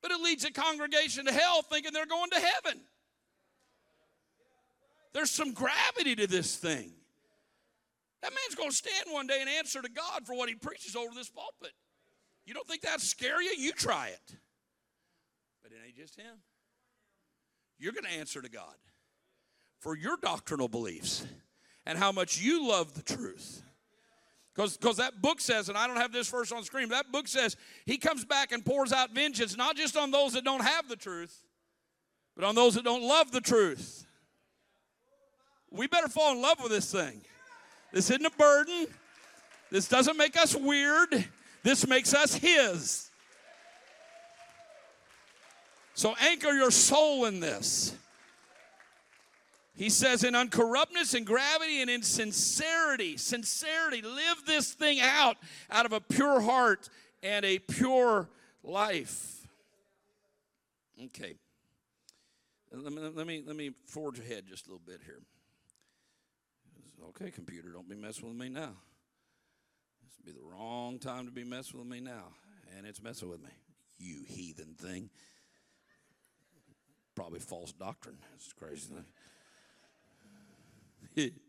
But 0.00 0.10
it 0.10 0.20
leads 0.20 0.44
a 0.44 0.50
congregation 0.50 1.26
to 1.26 1.32
hell 1.32 1.62
thinking 1.62 1.92
they're 1.92 2.06
going 2.06 2.30
to 2.30 2.40
heaven. 2.40 2.80
There's 5.12 5.30
some 5.30 5.52
gravity 5.52 6.16
to 6.16 6.26
this 6.26 6.56
thing. 6.56 6.92
That 8.22 8.32
man's 8.32 8.54
going 8.56 8.70
to 8.70 8.76
stand 8.76 9.06
one 9.10 9.26
day 9.26 9.40
and 9.40 9.50
answer 9.50 9.82
to 9.82 9.88
God 9.88 10.26
for 10.26 10.34
what 10.34 10.48
he 10.48 10.54
preaches 10.54 10.96
over 10.96 11.14
this 11.14 11.28
pulpit. 11.28 11.72
You 12.46 12.54
don't 12.54 12.66
think 12.66 12.82
that 12.82 13.00
scare 13.00 13.42
you? 13.42 13.52
You 13.56 13.72
try 13.72 14.08
it. 14.08 14.36
But 15.62 15.72
it 15.72 15.78
ain't 15.86 15.96
just 15.96 16.16
him 16.18 16.38
you're 17.78 17.92
going 17.92 18.04
to 18.04 18.18
answer 18.18 18.40
to 18.40 18.48
God 18.48 18.74
for 19.80 19.96
your 19.96 20.16
doctrinal 20.16 20.68
beliefs 20.68 21.26
and 21.84 21.98
how 21.98 22.12
much 22.12 22.40
you 22.40 22.68
love 22.68 22.94
the 22.94 23.02
truth. 23.02 23.62
Because 24.54 24.96
that 24.98 25.20
book 25.20 25.40
says, 25.40 25.68
and 25.68 25.76
I 25.76 25.86
don't 25.86 25.96
have 25.96 26.12
this 26.12 26.28
verse 26.30 26.52
on 26.52 26.62
screen, 26.62 26.90
that 26.90 27.10
book 27.10 27.26
says 27.26 27.56
he 27.86 27.98
comes 27.98 28.24
back 28.24 28.52
and 28.52 28.64
pours 28.64 28.92
out 28.92 29.10
vengeance 29.10 29.56
not 29.56 29.76
just 29.76 29.96
on 29.96 30.12
those 30.12 30.34
that 30.34 30.44
don't 30.44 30.62
have 30.62 30.88
the 30.88 30.96
truth, 30.96 31.42
but 32.36 32.44
on 32.44 32.54
those 32.54 32.74
that 32.74 32.84
don't 32.84 33.02
love 33.02 33.32
the 33.32 33.40
truth. 33.40 34.06
We 35.70 35.88
better 35.88 36.08
fall 36.08 36.32
in 36.32 36.40
love 36.40 36.58
with 36.62 36.70
this 36.70 36.90
thing. 36.92 37.22
This 37.92 38.10
isn't 38.10 38.24
a 38.24 38.30
burden. 38.30 38.86
This 39.70 39.88
doesn't 39.88 40.16
make 40.16 40.36
us 40.36 40.54
weird. 40.54 41.24
This 41.64 41.86
makes 41.86 42.14
us 42.14 42.34
his. 42.34 43.10
So 45.94 46.14
anchor 46.20 46.52
your 46.52 46.70
soul 46.70 47.24
in 47.24 47.40
this. 47.40 47.94
He 49.76 49.90
says, 49.90 50.22
in 50.22 50.34
uncorruptness 50.34 51.14
and 51.14 51.26
gravity 51.26 51.80
and 51.80 51.90
in 51.90 52.02
sincerity, 52.02 53.16
sincerity, 53.16 54.02
live 54.02 54.42
this 54.46 54.72
thing 54.72 55.00
out 55.00 55.36
out 55.70 55.84
of 55.84 55.92
a 55.92 56.00
pure 56.00 56.40
heart 56.40 56.88
and 57.22 57.44
a 57.44 57.58
pure 57.58 58.28
life. 58.62 59.46
Okay. 61.06 61.34
Let 62.72 62.92
me, 62.92 63.02
let 63.14 63.26
me, 63.26 63.42
let 63.46 63.56
me 63.56 63.70
forge 63.86 64.18
ahead 64.18 64.44
just 64.48 64.66
a 64.66 64.70
little 64.70 64.82
bit 64.84 65.00
here. 65.04 65.20
Okay, 67.10 67.30
computer, 67.30 67.70
don't 67.70 67.88
be 67.88 67.96
messing 67.96 68.28
with 68.28 68.36
me 68.36 68.48
now. 68.48 68.72
This 70.02 70.12
would 70.18 70.26
be 70.26 70.32
the 70.32 70.44
wrong 70.44 70.98
time 70.98 71.26
to 71.26 71.32
be 71.32 71.44
messing 71.44 71.78
with 71.78 71.88
me 71.88 72.00
now. 72.00 72.32
And 72.76 72.86
it's 72.86 73.02
messing 73.02 73.28
with 73.28 73.42
me. 73.42 73.50
You 73.98 74.24
heathen 74.26 74.74
thing. 74.74 75.10
Probably 77.14 77.38
false 77.38 77.72
doctrine. 77.72 78.16
It's 78.34 78.52
crazy 78.52 78.88
thing. 81.16 81.32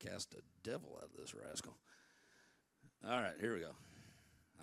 Cast 0.00 0.34
a 0.34 0.42
devil 0.68 0.98
out 0.98 1.04
of 1.04 1.16
this 1.18 1.34
rascal. 1.34 1.76
All 3.04 3.20
right, 3.20 3.34
here 3.40 3.54
we 3.54 3.60
go. 3.60 3.70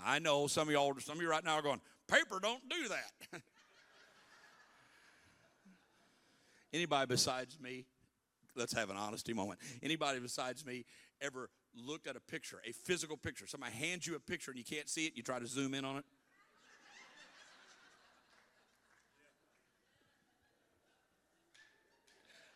I 0.03 0.19
know 0.19 0.47
some 0.47 0.67
of 0.67 0.73
y'all, 0.73 0.93
some 0.99 1.17
of 1.17 1.21
you 1.21 1.29
right 1.29 1.43
now 1.43 1.55
are 1.55 1.61
going, 1.61 1.79
paper 2.07 2.39
don't 2.41 2.67
do 2.69 2.89
that. 2.89 3.41
Anybody 6.73 7.05
besides 7.07 7.59
me, 7.61 7.85
let's 8.55 8.73
have 8.73 8.89
an 8.89 8.97
honesty 8.97 9.31
moment. 9.31 9.59
Anybody 9.81 10.19
besides 10.19 10.65
me 10.65 10.85
ever 11.21 11.49
looked 11.75 12.07
at 12.07 12.15
a 12.15 12.19
picture, 12.19 12.59
a 12.67 12.71
physical 12.71 13.15
picture? 13.15 13.47
Somebody 13.47 13.73
hands 13.73 14.07
you 14.07 14.15
a 14.15 14.19
picture 14.19 14.51
and 14.51 14.57
you 14.57 14.65
can't 14.65 14.89
see 14.89 15.05
it, 15.05 15.13
you 15.15 15.23
try 15.23 15.39
to 15.39 15.47
zoom 15.47 15.73
in 15.73 15.85
on 15.85 15.97
it? 15.97 16.05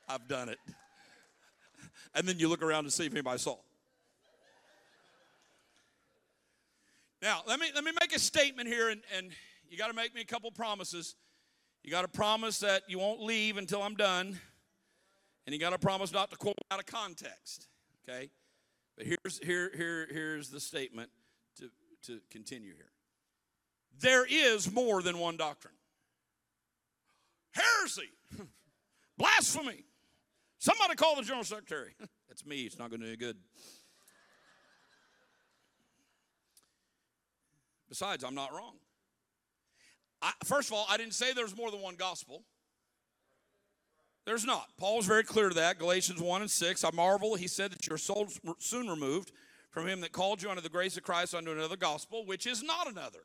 I've 0.07 0.27
done 0.27 0.49
it. 0.49 0.59
And 2.15 2.27
then 2.27 2.39
you 2.39 2.47
look 2.47 2.61
around 2.61 2.85
to 2.85 2.91
see 2.91 3.05
if 3.05 3.11
anybody 3.11 3.39
saw. 3.39 3.57
Now, 7.21 7.41
let 7.47 7.59
me 7.59 7.67
let 7.73 7.83
me 7.83 7.91
make 7.99 8.15
a 8.15 8.19
statement 8.19 8.67
here, 8.67 8.89
and, 8.89 9.01
and 9.15 9.31
you 9.69 9.77
got 9.77 9.87
to 9.87 9.93
make 9.93 10.13
me 10.13 10.21
a 10.21 10.25
couple 10.25 10.51
promises. 10.51 11.15
You 11.83 11.91
got 11.91 12.03
to 12.03 12.07
promise 12.07 12.59
that 12.59 12.83
you 12.87 12.99
won't 12.99 13.21
leave 13.21 13.57
until 13.57 13.81
I'm 13.81 13.95
done, 13.95 14.39
and 15.45 15.53
you 15.53 15.59
got 15.59 15.71
to 15.71 15.79
promise 15.79 16.11
not 16.11 16.29
to 16.29 16.37
quote 16.37 16.55
out 16.69 16.79
of 16.79 16.85
context. 16.85 17.67
Okay, 18.07 18.29
but 18.95 19.07
here's 19.07 19.39
here 19.43 19.71
here 19.75 20.07
here's 20.11 20.49
the 20.49 20.59
statement 20.59 21.09
to 21.59 21.69
to 22.03 22.19
continue 22.29 22.73
here. 22.75 22.91
There 23.99 24.25
is 24.29 24.71
more 24.71 25.01
than 25.01 25.17
one 25.17 25.37
doctrine. 25.37 25.73
Heresy, 27.51 28.11
blasphemy. 29.17 29.85
Somebody 30.59 30.95
call 30.95 31.15
the 31.15 31.21
general 31.21 31.43
secretary. 31.43 31.93
That's 32.27 32.45
me. 32.45 32.63
It's 32.63 32.79
not 32.79 32.89
going 32.89 33.01
to 33.01 33.07
do 33.07 33.17
good. 33.17 33.37
Besides, 37.89 38.23
I'm 38.23 38.35
not 38.35 38.51
wrong. 38.53 38.75
I, 40.21 40.33
first 40.43 40.69
of 40.69 40.73
all, 40.73 40.85
I 40.89 40.97
didn't 40.97 41.13
say 41.13 41.33
there's 41.33 41.55
more 41.55 41.71
than 41.71 41.81
one 41.81 41.95
gospel. 41.95 42.43
There's 44.25 44.43
not. 44.43 44.67
Paul 44.77 44.97
was 44.97 45.05
very 45.05 45.23
clear 45.23 45.47
to 45.47 45.55
that. 45.55 45.79
Galatians 45.79 46.21
1 46.21 46.41
and 46.41 46.51
6. 46.51 46.83
I 46.83 46.89
marvel, 46.93 47.35
he 47.35 47.47
said, 47.47 47.71
that 47.71 47.87
your 47.87 47.97
souls 47.97 48.39
soon 48.59 48.89
removed 48.89 49.31
from 49.69 49.87
him 49.87 50.01
that 50.01 50.11
called 50.11 50.41
you 50.41 50.49
unto 50.49 50.61
the 50.61 50.69
grace 50.69 50.97
of 50.97 51.03
Christ 51.03 51.33
unto 51.33 51.51
another 51.51 51.77
gospel, 51.77 52.25
which 52.25 52.45
is 52.45 52.61
not 52.61 52.89
another. 52.89 53.21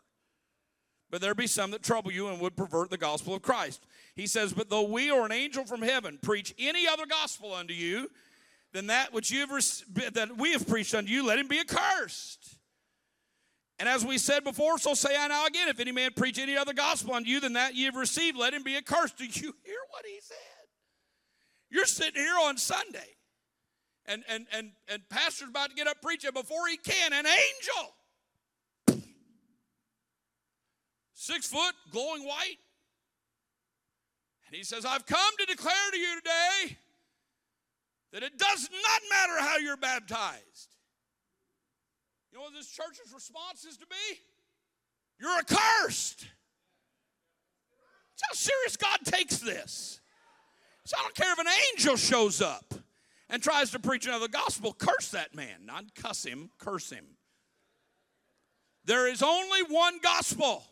But 1.10 1.20
there 1.20 1.34
be 1.34 1.46
some 1.46 1.72
that 1.72 1.82
trouble 1.82 2.12
you 2.12 2.28
and 2.28 2.40
would 2.40 2.56
pervert 2.56 2.90
the 2.90 2.98
gospel 2.98 3.34
of 3.34 3.42
Christ. 3.42 3.84
He 4.14 4.26
says, 4.26 4.52
But 4.52 4.68
though 4.68 4.82
we 4.82 5.10
or 5.10 5.24
an 5.24 5.32
angel 5.32 5.64
from 5.64 5.82
heaven 5.82 6.18
preach 6.20 6.54
any 6.58 6.86
other 6.86 7.06
gospel 7.06 7.54
unto 7.54 7.74
you 7.74 8.10
than 8.72 8.88
that 8.88 9.12
which 9.12 9.30
you 9.30 9.40
have 9.40 9.50
that 10.14 10.36
we 10.36 10.52
have 10.52 10.66
preached 10.66 10.94
unto 10.94 11.10
you, 11.10 11.26
let 11.26 11.38
him 11.38 11.48
be 11.48 11.60
accursed. 11.60 12.58
And 13.78 13.88
as 13.88 14.04
we 14.04 14.18
said 14.18 14.44
before, 14.44 14.78
so 14.78 14.94
say 14.94 15.16
I 15.18 15.28
now 15.28 15.46
again, 15.46 15.68
if 15.68 15.80
any 15.80 15.92
man 15.92 16.12
preach 16.14 16.38
any 16.38 16.56
other 16.56 16.74
gospel 16.74 17.14
unto 17.14 17.28
you 17.28 17.40
than 17.40 17.54
that 17.54 17.74
ye 17.74 17.84
have 17.86 17.96
received, 17.96 18.36
let 18.36 18.54
him 18.54 18.62
be 18.62 18.76
accursed. 18.76 19.16
Do 19.16 19.24
you 19.24 19.32
hear 19.64 19.80
what 19.90 20.04
he 20.06 20.20
said? 20.20 20.36
You're 21.70 21.86
sitting 21.86 22.22
here 22.22 22.36
on 22.44 22.58
Sunday, 22.58 23.16
and 24.04 24.22
and 24.28 24.46
and 24.52 24.72
and 24.88 25.02
pastor's 25.08 25.48
about 25.48 25.70
to 25.70 25.74
get 25.74 25.86
up 25.86 26.02
preaching 26.02 26.30
before 26.34 26.68
he 26.68 26.76
can, 26.76 27.14
an 27.14 27.24
angel. 27.26 29.02
Six 31.14 31.46
foot, 31.46 31.74
glowing 31.90 32.24
white. 32.24 32.58
And 34.52 34.58
he 34.58 34.64
says, 34.64 34.84
I've 34.84 35.06
come 35.06 35.32
to 35.38 35.46
declare 35.46 35.90
to 35.92 35.98
you 35.98 36.14
today 36.16 36.76
that 38.12 38.22
it 38.22 38.36
does 38.36 38.68
not 38.70 39.00
matter 39.08 39.40
how 39.40 39.56
you're 39.56 39.78
baptized. 39.78 40.76
You 42.30 42.36
know 42.36 42.44
what 42.44 42.52
this 42.52 42.70
church's 42.70 43.14
response 43.14 43.64
is 43.64 43.78
to 43.78 43.86
be? 43.86 44.20
You're 45.18 45.38
accursed. 45.38 46.26
That's 48.10 48.22
how 48.28 48.34
serious 48.34 48.76
God 48.76 48.98
takes 49.04 49.38
this. 49.38 50.00
So 50.84 50.96
I 50.98 51.02
don't 51.02 51.14
care 51.14 51.32
if 51.32 51.38
an 51.38 51.46
angel 51.72 51.96
shows 51.96 52.42
up 52.42 52.74
and 53.30 53.42
tries 53.42 53.70
to 53.70 53.78
preach 53.78 54.06
another 54.06 54.28
gospel, 54.28 54.74
curse 54.74 55.12
that 55.12 55.34
man. 55.34 55.64
Not 55.64 55.94
cuss 55.94 56.26
him, 56.26 56.50
curse 56.58 56.90
him. 56.90 57.06
There 58.84 59.10
is 59.10 59.22
only 59.22 59.62
one 59.62 59.98
gospel. 60.02 60.62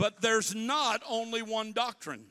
But 0.00 0.22
there's 0.22 0.54
not 0.54 1.02
only 1.06 1.42
one 1.42 1.72
doctrine. 1.72 2.24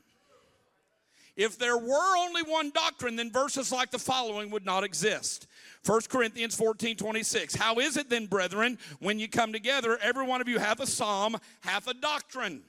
If 1.36 1.56
there 1.56 1.78
were 1.78 2.16
only 2.18 2.42
one 2.42 2.70
doctrine, 2.70 3.14
then 3.14 3.30
verses 3.30 3.70
like 3.70 3.92
the 3.92 3.98
following 3.98 4.50
would 4.50 4.66
not 4.66 4.82
exist. 4.82 5.46
1 5.86 6.00
Corinthians 6.08 6.56
14 6.56 6.96
26. 6.96 7.54
How 7.54 7.78
is 7.78 7.96
it 7.96 8.10
then, 8.10 8.26
brethren, 8.26 8.76
when 8.98 9.20
you 9.20 9.28
come 9.28 9.52
together, 9.52 9.96
every 10.02 10.26
one 10.26 10.40
of 10.40 10.48
you 10.48 10.58
hath 10.58 10.80
a 10.80 10.86
psalm, 10.86 11.36
hath 11.60 11.86
a 11.86 11.94
doctrine, 11.94 12.62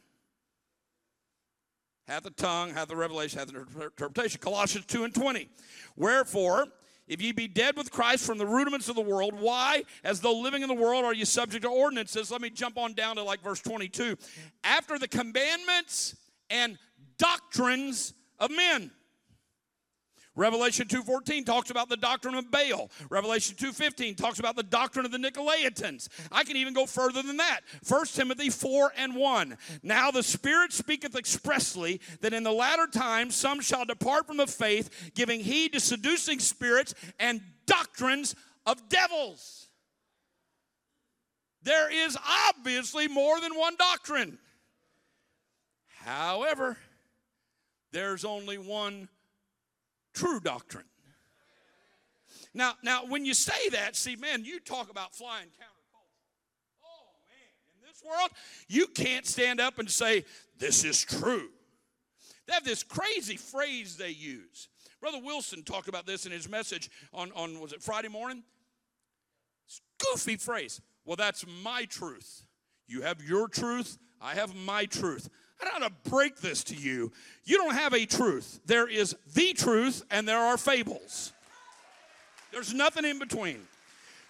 hath 2.08 2.28
a 2.28 2.30
tongue, 2.30 2.70
hath 2.70 2.92
a 2.92 2.96
revelation, 2.96 3.40
hath 3.40 3.50
an 3.50 3.66
interpretation? 3.82 4.40
Colossians 4.40 4.86
2 4.86 5.04
and 5.04 5.16
20. 5.16 5.50
Wherefore, 5.96 6.68
if 7.12 7.22
ye 7.22 7.34
be 7.34 7.50
dead 7.50 7.76
with 7.76 7.92
Christ 7.92 8.26
from 8.26 8.38
the 8.38 8.46
rudiments 8.46 8.88
of 8.88 8.96
the 8.96 9.02
world, 9.02 9.34
why, 9.38 9.84
as 10.06 10.22
though 10.22 10.40
living 10.40 10.62
in 10.62 10.70
the 10.70 10.74
world, 10.74 11.04
are 11.04 11.14
you 11.14 11.26
subject 11.26 11.64
to 11.64 11.70
ordinances? 11.70 12.32
Let 12.32 12.40
me 12.40 12.50
jump 12.50 12.78
on 12.78 12.94
down 12.94 13.18
to 13.18 13.24
like 13.24 13.44
verse 13.44 13.60
22. 13.60 14.16
After 14.64 14.98
the 14.98 15.10
commandments 15.10 16.16
and 16.50 16.78
doctrines 17.18 18.14
of 18.40 18.50
men. 18.50 18.92
Revelation 20.36 20.88
2:14 20.88 21.46
talks 21.46 21.70
about 21.70 21.90
the 21.90 21.98
doctrine 21.98 22.36
of 22.36 22.50
Baal. 22.50 22.90
Revelation 23.10 23.56
2:15 23.58 24.16
talks 24.16 24.40
about 24.40 24.56
the 24.56 24.64
doctrine 24.64 25.06
of 25.06 25.12
the 25.12 25.18
Nicolaitans. 25.18 26.08
I 26.32 26.46
can 26.46 26.56
even 26.56 26.74
go 26.74 26.86
further 26.86 27.22
than 27.22 27.38
that. 27.38 27.62
1 27.84 28.14
Timothy 28.14 28.50
4 28.50 28.94
and 28.96 29.16
1. 29.16 29.58
Now 29.84 30.10
the 30.10 30.24
Spirit 30.24 30.72
speaketh 30.72 31.18
expressly 31.18 32.00
that 32.22 32.34
in 32.34 32.44
the 32.44 32.54
latter 32.54 32.88
times 32.88 33.36
some 33.36 33.60
shall 33.60 33.84
depart 33.84 34.26
from 34.26 34.38
the 34.38 34.48
faith, 34.48 35.12
giving 35.16 35.42
heed 35.42 35.74
to 35.74 35.82
seducing 35.82 36.40
spirits 36.40 36.94
and 37.20 37.42
doctrines 37.66 38.34
of 38.66 38.88
devils. 38.88 39.68
There 41.64 41.92
is 41.92 42.18
obviously 42.26 43.08
more 43.08 43.40
than 43.42 43.56
one 43.56 43.76
doctrine. 43.76 44.40
However, 46.06 46.78
there's 47.92 48.26
only 48.26 48.58
one 48.58 49.10
true 50.14 50.40
doctrine. 50.40 50.86
Now, 52.54 52.74
now, 52.84 53.06
when 53.06 53.24
you 53.24 53.34
say 53.34 53.70
that, 53.70 53.96
see, 53.96 54.16
man, 54.16 54.44
you 54.44 54.60
talk 54.60 54.90
about 54.92 55.16
flying 55.16 55.48
counterculture. 55.48 56.84
Oh 56.84 57.08
man, 57.30 57.80
in 57.80 57.88
this 57.88 58.04
world, 58.06 58.30
you 58.68 58.88
can't 58.88 59.26
stand 59.26 59.62
up 59.62 59.80
and 59.80 59.90
say 59.90 60.26
this 60.60 60.84
is 60.84 61.02
true. 61.04 61.50
They 62.48 62.54
have 62.54 62.66
this 62.66 62.84
crazy 62.84 63.38
phrase 63.38 63.96
they 63.96 64.10
use. 64.10 64.68
Brother 65.00 65.20
Wilson 65.24 65.64
talked 65.64 65.88
about 65.88 66.06
this 66.06 66.26
in 66.26 66.32
his 66.32 66.50
message 66.50 66.90
on, 67.14 67.32
on 67.36 67.60
was 67.60 67.74
it 67.74 67.82
Friday 67.82 68.10
morning? 68.10 68.44
Goofy 69.98 70.36
phrase. 70.36 70.82
Well, 71.06 71.16
that's 71.16 71.46
my 71.64 71.86
truth. 71.86 72.46
You 72.88 73.02
have 73.02 73.24
your 73.24 73.48
truth, 73.48 73.98
I 74.20 74.36
have 74.36 74.54
my 74.54 74.86
truth. 74.86 75.30
I 75.62 75.66
don't 75.66 75.82
how 75.82 75.88
to 75.88 76.10
break 76.10 76.38
this 76.38 76.64
to 76.66 76.76
you. 76.76 77.12
You 77.46 77.58
don't 77.58 77.76
have 77.76 77.94
a 77.94 78.06
truth. 78.06 78.60
There 78.66 78.88
is 78.88 79.16
the 79.34 79.54
truth 79.54 80.04
and 80.10 80.28
there 80.28 80.40
are 80.40 80.58
fables. 80.58 81.34
There's 82.52 82.74
nothing 82.74 83.06
in 83.06 83.20
between. 83.20 83.60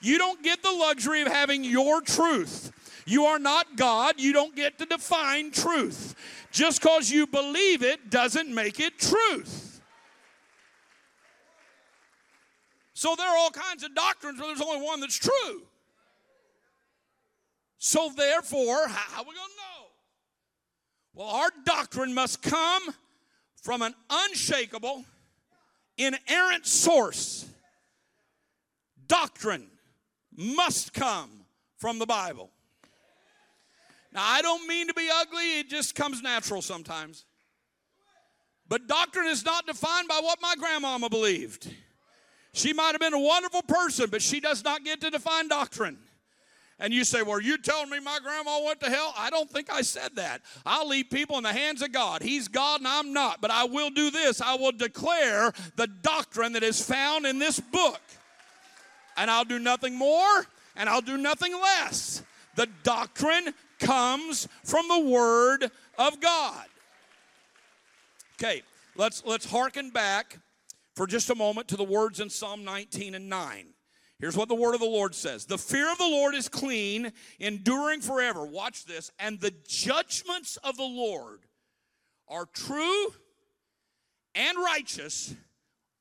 You 0.01 0.17
don't 0.17 0.43
get 0.43 0.61
the 0.63 0.71
luxury 0.71 1.21
of 1.21 1.27
having 1.27 1.63
your 1.63 2.01
truth. 2.01 2.71
You 3.05 3.25
are 3.25 3.39
not 3.39 3.75
God. 3.75 4.19
You 4.19 4.33
don't 4.33 4.55
get 4.55 4.79
to 4.79 4.85
define 4.85 5.51
truth. 5.51 6.15
Just 6.51 6.81
because 6.81 7.09
you 7.09 7.27
believe 7.27 7.83
it 7.83 8.09
doesn't 8.09 8.53
make 8.53 8.79
it 8.79 8.99
truth. 8.99 9.81
So 12.93 13.15
there 13.15 13.27
are 13.27 13.37
all 13.37 13.51
kinds 13.51 13.83
of 13.83 13.95
doctrines 13.95 14.39
but 14.39 14.47
there's 14.47 14.61
only 14.61 14.85
one 14.85 14.99
that's 14.99 15.17
true. 15.17 15.63
So 17.79 18.11
therefore, 18.15 18.87
how 18.87 19.21
are 19.21 19.25
we 19.25 19.33
going 19.33 19.49
to 19.49 19.80
know? 19.80 19.80
Well, 21.13 21.27
our 21.27 21.49
doctrine 21.65 22.13
must 22.13 22.41
come 22.41 22.83
from 23.61 23.81
an 23.81 23.93
unshakable, 24.09 25.05
inerrant 25.97 26.65
source. 26.65 27.45
Doctrine 29.07 29.67
must 30.35 30.93
come 30.93 31.29
from 31.77 31.99
the 31.99 32.05
Bible. 32.05 32.49
Now, 34.13 34.23
I 34.23 34.41
don't 34.41 34.67
mean 34.67 34.87
to 34.87 34.93
be 34.93 35.09
ugly, 35.13 35.59
it 35.59 35.69
just 35.69 35.95
comes 35.95 36.21
natural 36.21 36.61
sometimes. 36.61 37.25
But 38.67 38.87
doctrine 38.87 39.27
is 39.27 39.43
not 39.43 39.67
defined 39.67 40.07
by 40.07 40.19
what 40.23 40.41
my 40.41 40.55
grandmama 40.57 41.09
believed. 41.09 41.69
She 42.53 42.73
might 42.73 42.91
have 42.91 43.01
been 43.01 43.13
a 43.13 43.19
wonderful 43.19 43.61
person, 43.63 44.09
but 44.09 44.21
she 44.21 44.39
does 44.39 44.63
not 44.63 44.83
get 44.83 45.01
to 45.01 45.09
define 45.09 45.47
doctrine. 45.47 45.97
And 46.81 46.91
you 46.91 47.03
say, 47.03 47.21
Well, 47.21 47.39
you 47.39 47.59
telling 47.59 47.91
me 47.91 47.99
my 47.99 48.17
grandma 48.21 48.59
went 48.65 48.79
to 48.81 48.89
hell? 48.89 49.13
I 49.15 49.29
don't 49.29 49.49
think 49.49 49.71
I 49.71 49.83
said 49.83 50.15
that. 50.15 50.41
I'll 50.65 50.87
leave 50.87 51.11
people 51.11 51.37
in 51.37 51.43
the 51.43 51.53
hands 51.53 51.83
of 51.83 51.91
God. 51.91 52.23
He's 52.23 52.47
God 52.47 52.81
and 52.81 52.87
I'm 52.87 53.13
not. 53.13 53.39
But 53.39 53.51
I 53.51 53.65
will 53.65 53.91
do 53.91 54.09
this 54.09 54.41
I 54.41 54.55
will 54.55 54.71
declare 54.71 55.53
the 55.75 55.87
doctrine 55.87 56.53
that 56.53 56.63
is 56.63 56.83
found 56.83 57.27
in 57.27 57.37
this 57.37 57.59
book. 57.59 58.01
And 59.15 59.29
I'll 59.29 59.45
do 59.45 59.59
nothing 59.59 59.95
more 59.95 60.47
and 60.75 60.89
I'll 60.89 61.01
do 61.01 61.17
nothing 61.17 61.53
less. 61.53 62.23
The 62.55 62.67
doctrine 62.83 63.53
comes 63.79 64.47
from 64.63 64.87
the 64.87 64.99
Word 64.99 65.69
of 65.99 66.19
God. 66.19 66.65
Okay, 68.35 68.63
let's 68.95 69.23
let's 69.23 69.45
hearken 69.45 69.91
back 69.91 70.39
for 70.95 71.05
just 71.05 71.29
a 71.29 71.35
moment 71.35 71.67
to 71.67 71.77
the 71.77 71.83
words 71.83 72.19
in 72.19 72.31
Psalm 72.31 72.63
19 72.63 73.13
and 73.13 73.29
9. 73.29 73.67
Here's 74.21 74.37
what 74.37 74.49
the 74.49 74.55
word 74.55 74.75
of 74.75 74.79
the 74.79 74.85
Lord 74.85 75.15
says 75.15 75.45
The 75.45 75.57
fear 75.57 75.91
of 75.91 75.97
the 75.97 76.07
Lord 76.07 76.35
is 76.35 76.47
clean, 76.47 77.11
enduring 77.39 78.01
forever. 78.01 78.45
Watch 78.45 78.85
this. 78.85 79.11
And 79.19 79.41
the 79.41 79.53
judgments 79.67 80.57
of 80.63 80.77
the 80.77 80.83
Lord 80.83 81.39
are 82.27 82.45
true 82.45 83.07
and 84.35 84.57
righteous 84.59 85.35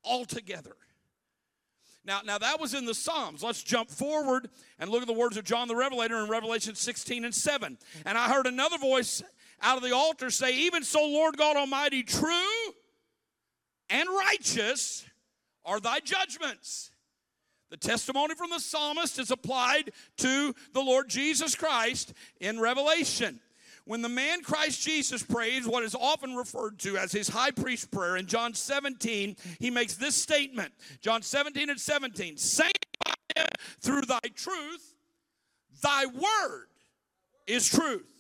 altogether. 0.05 0.77
Now, 2.05 2.21
now 2.25 2.39
that 2.39 2.61
was 2.61 2.75
in 2.75 2.85
the 2.85 2.95
Psalms. 2.95 3.43
Let's 3.43 3.63
jump 3.63 3.91
forward 3.91 4.51
and 4.79 4.91
look 4.91 5.03
at 5.03 5.09
the 5.09 5.15
words 5.15 5.37
of 5.39 5.45
John 5.45 5.67
the 5.67 5.77
Revelator 5.77 6.19
in 6.19 6.29
Revelation 6.29 6.75
16 6.75 7.25
and 7.25 7.35
7. 7.35 7.79
And 8.05 8.19
I 8.19 8.29
heard 8.29 8.47
another 8.47 8.79
voice 8.79 9.23
out 9.63 9.79
of 9.79 9.83
the 9.83 9.95
altar 9.95 10.31
say, 10.31 10.55
Even 10.57 10.85
so, 10.85 11.01
Lord 11.07 11.39
God 11.39 11.57
Almighty, 11.57 12.03
true 12.03 12.73
and 13.89 14.09
righteous 14.09 15.07
are 15.65 15.81
thy 15.81 16.01
judgments. 16.01 16.89
The 17.71 17.77
testimony 17.77 18.35
from 18.35 18.51
the 18.51 18.59
psalmist 18.59 19.19
is 19.19 19.31
applied 19.31 19.93
to 20.19 20.55
the 20.73 20.81
Lord 20.81 21.09
Jesus 21.09 21.55
Christ 21.55 22.13
in 22.41 22.59
Revelation. 22.59 23.41
When 23.85 24.03
the 24.03 24.09
man 24.09 24.43
Christ 24.43 24.83
Jesus 24.83 25.23
prays 25.23 25.67
what 25.67 25.85
is 25.85 25.95
often 25.95 26.35
referred 26.35 26.79
to 26.81 26.97
as 26.97 27.13
his 27.13 27.29
high 27.29 27.51
priest 27.53 27.91
prayer 27.91 28.17
in 28.17 28.27
John 28.27 28.55
17, 28.55 29.37
he 29.59 29.71
makes 29.71 29.95
this 29.95 30.15
statement 30.15 30.73
John 31.01 31.23
17 31.23 31.71
and 31.71 31.81
17 31.81 32.37
Sanctify 32.37 33.15
through 33.81 34.03
thy 34.03 34.21
truth, 34.35 34.95
thy 35.83 36.07
word 36.07 36.67
is 37.47 37.69
truth. 37.69 38.20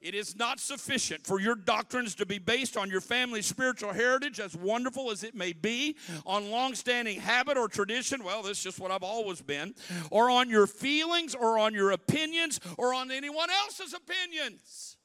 It 0.00 0.14
is 0.14 0.36
not 0.36 0.60
sufficient 0.60 1.26
for 1.26 1.40
your 1.40 1.56
doctrines 1.56 2.14
to 2.16 2.26
be 2.26 2.38
based 2.38 2.76
on 2.76 2.88
your 2.88 3.00
family's 3.00 3.46
spiritual 3.46 3.92
heritage, 3.92 4.38
as 4.38 4.54
wonderful 4.56 5.10
as 5.10 5.24
it 5.24 5.34
may 5.34 5.52
be, 5.52 5.96
on 6.24 6.50
long-standing 6.50 7.20
habit 7.20 7.56
or 7.56 7.66
tradition. 7.66 8.22
Well, 8.22 8.42
this 8.42 8.58
is 8.58 8.62
just 8.62 8.78
what 8.78 8.92
I've 8.92 9.02
always 9.02 9.42
been, 9.42 9.74
or 10.12 10.30
on 10.30 10.50
your 10.50 10.68
feelings, 10.68 11.34
or 11.34 11.58
on 11.58 11.74
your 11.74 11.90
opinions, 11.90 12.60
or 12.76 12.94
on 12.94 13.10
anyone 13.10 13.50
else's 13.50 13.92
opinions. 13.92 14.96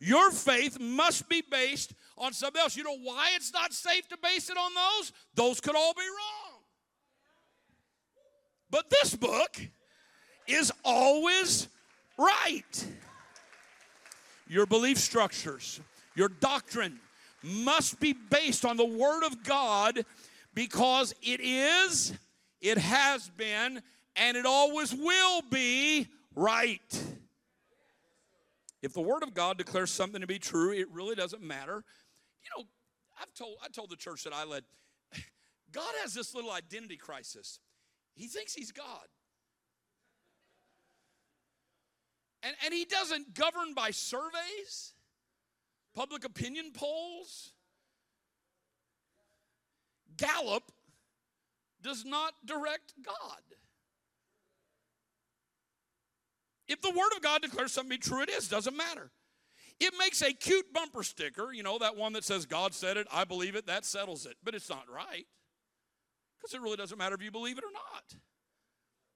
Your 0.00 0.32
faith 0.32 0.80
must 0.80 1.28
be 1.28 1.42
based 1.48 1.94
on 2.18 2.32
something 2.32 2.60
else. 2.60 2.76
You 2.76 2.82
know 2.82 2.98
why 2.98 3.30
it's 3.36 3.52
not 3.52 3.72
safe 3.72 4.08
to 4.08 4.18
base 4.20 4.50
it 4.50 4.56
on 4.56 4.72
those? 4.74 5.12
Those 5.34 5.60
could 5.60 5.76
all 5.76 5.94
be 5.94 6.00
wrong. 6.00 6.62
But 8.70 8.90
this 8.90 9.14
book 9.14 9.60
is 10.48 10.72
always 10.84 11.68
right. 12.18 12.86
Your 14.50 14.66
belief 14.66 14.98
structures, 14.98 15.80
your 16.16 16.28
doctrine 16.28 16.98
must 17.40 18.00
be 18.00 18.12
based 18.12 18.64
on 18.64 18.76
the 18.76 18.84
Word 18.84 19.24
of 19.24 19.44
God 19.44 20.04
because 20.54 21.14
it 21.22 21.38
is, 21.40 22.12
it 22.60 22.76
has 22.76 23.30
been, 23.36 23.80
and 24.16 24.36
it 24.36 24.44
always 24.46 24.92
will 24.92 25.42
be 25.42 26.08
right. 26.34 27.04
If 28.82 28.92
the 28.92 29.00
Word 29.00 29.22
of 29.22 29.34
God 29.34 29.56
declares 29.56 29.92
something 29.92 30.20
to 30.20 30.26
be 30.26 30.40
true, 30.40 30.72
it 30.72 30.90
really 30.90 31.14
doesn't 31.14 31.42
matter. 31.42 31.84
You 32.42 32.50
know, 32.58 32.64
I've 33.22 33.32
told 33.34 33.54
I 33.62 33.68
told 33.68 33.90
the 33.90 33.96
church 33.96 34.24
that 34.24 34.32
I 34.32 34.42
led, 34.42 34.64
God 35.70 35.92
has 36.02 36.12
this 36.12 36.34
little 36.34 36.50
identity 36.50 36.96
crisis. 36.96 37.60
He 38.16 38.26
thinks 38.26 38.52
he's 38.52 38.72
God. 38.72 39.06
And, 42.42 42.54
and 42.64 42.72
he 42.72 42.84
doesn't 42.84 43.34
govern 43.34 43.74
by 43.74 43.90
surveys, 43.90 44.94
public 45.94 46.24
opinion 46.24 46.72
polls. 46.72 47.52
Gallup 50.16 50.72
does 51.82 52.04
not 52.04 52.34
direct 52.44 52.94
God. 53.02 53.40
If 56.68 56.80
the 56.80 56.90
Word 56.90 57.16
of 57.16 57.22
God 57.22 57.42
declares 57.42 57.72
something 57.72 57.98
to 57.98 57.98
be 57.98 58.10
true, 58.10 58.22
it 58.22 58.30
is, 58.30 58.48
doesn't 58.48 58.76
matter. 58.76 59.10
It 59.80 59.94
makes 59.98 60.22
a 60.22 60.32
cute 60.32 60.72
bumper 60.72 61.02
sticker, 61.02 61.52
you 61.52 61.62
know, 61.62 61.78
that 61.78 61.96
one 61.96 62.12
that 62.12 62.22
says, 62.22 62.44
God 62.46 62.74
said 62.74 62.96
it, 62.96 63.06
I 63.10 63.24
believe 63.24 63.56
it, 63.56 63.66
that 63.66 63.84
settles 63.84 64.26
it. 64.26 64.36
But 64.44 64.54
it's 64.54 64.68
not 64.68 64.84
right. 64.94 65.26
Because 66.38 66.54
it 66.54 66.60
really 66.60 66.76
doesn't 66.76 66.96
matter 66.96 67.14
if 67.14 67.22
you 67.22 67.30
believe 67.30 67.58
it 67.58 67.64
or 67.64 67.72
not. 67.72 68.20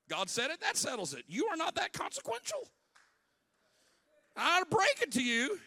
God 0.09 0.29
said 0.29 0.51
it, 0.51 0.61
that 0.61 0.77
settles 0.77 1.15
it. 1.15 1.25
You 1.29 1.47
are 1.47 1.57
not 1.57 1.75
that 1.77 1.93
consequential. 1.93 2.71
I 4.37 4.57
ought 4.57 4.71
to 4.71 4.77
break 4.77 5.03
it 5.03 5.13
to 5.13 5.23
you. 5.23 5.59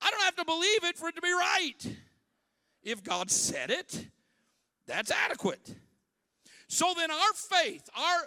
I 0.00 0.10
don't 0.10 0.22
have 0.22 0.36
to 0.36 0.44
believe 0.44 0.84
it 0.84 0.96
for 0.96 1.08
it 1.08 1.16
to 1.16 1.22
be 1.22 1.32
right. 1.32 1.96
If 2.82 3.04
God 3.04 3.30
said 3.30 3.70
it, 3.70 4.06
that's 4.86 5.10
adequate. 5.10 5.74
So 6.66 6.92
then, 6.96 7.10
our 7.10 7.32
faith, 7.34 7.88
our 7.94 8.22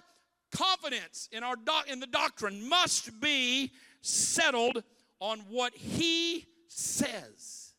confidence 0.51 1.27
in 1.31 1.43
our 1.43 1.55
do- 1.55 1.91
in 1.91 1.99
the 1.99 2.07
doctrine 2.07 2.69
must 2.69 3.19
be 3.19 3.71
settled 4.01 4.83
on 5.19 5.39
what 5.49 5.75
He 5.75 6.45
says. 6.67 7.73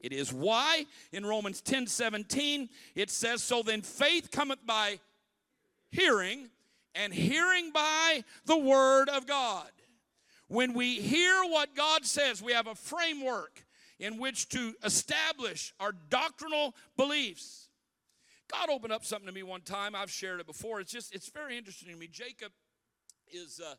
It 0.00 0.12
is 0.12 0.32
why 0.32 0.86
in 1.12 1.26
Romans 1.26 1.60
10 1.60 1.86
17 1.86 2.68
it 2.94 3.10
says, 3.10 3.42
So 3.42 3.62
then 3.62 3.82
faith 3.82 4.30
cometh 4.30 4.64
by 4.64 5.00
hearing, 5.90 6.48
and 6.94 7.12
hearing 7.12 7.70
by 7.72 8.24
the 8.46 8.56
word 8.56 9.08
of 9.08 9.26
God. 9.26 9.70
When 10.48 10.72
we 10.72 10.94
hear 10.94 11.42
what 11.44 11.76
God 11.76 12.06
says, 12.06 12.42
we 12.42 12.52
have 12.52 12.66
a 12.66 12.74
framework 12.74 13.64
in 13.98 14.18
which 14.18 14.48
to 14.50 14.74
establish 14.82 15.74
our 15.78 15.92
doctrinal 15.92 16.74
beliefs. 16.96 17.68
God 18.50 18.70
opened 18.70 18.92
up 18.92 19.04
something 19.04 19.26
to 19.26 19.32
me 19.32 19.42
one 19.42 19.60
time. 19.60 19.94
I've 19.94 20.10
shared 20.10 20.40
it 20.40 20.46
before. 20.46 20.80
It's 20.80 20.90
just, 20.90 21.14
it's 21.14 21.28
very 21.28 21.58
interesting 21.58 21.90
to 21.90 21.96
me. 21.96 22.06
Jacob 22.06 22.52
is, 23.30 23.60
uh, 23.60 23.74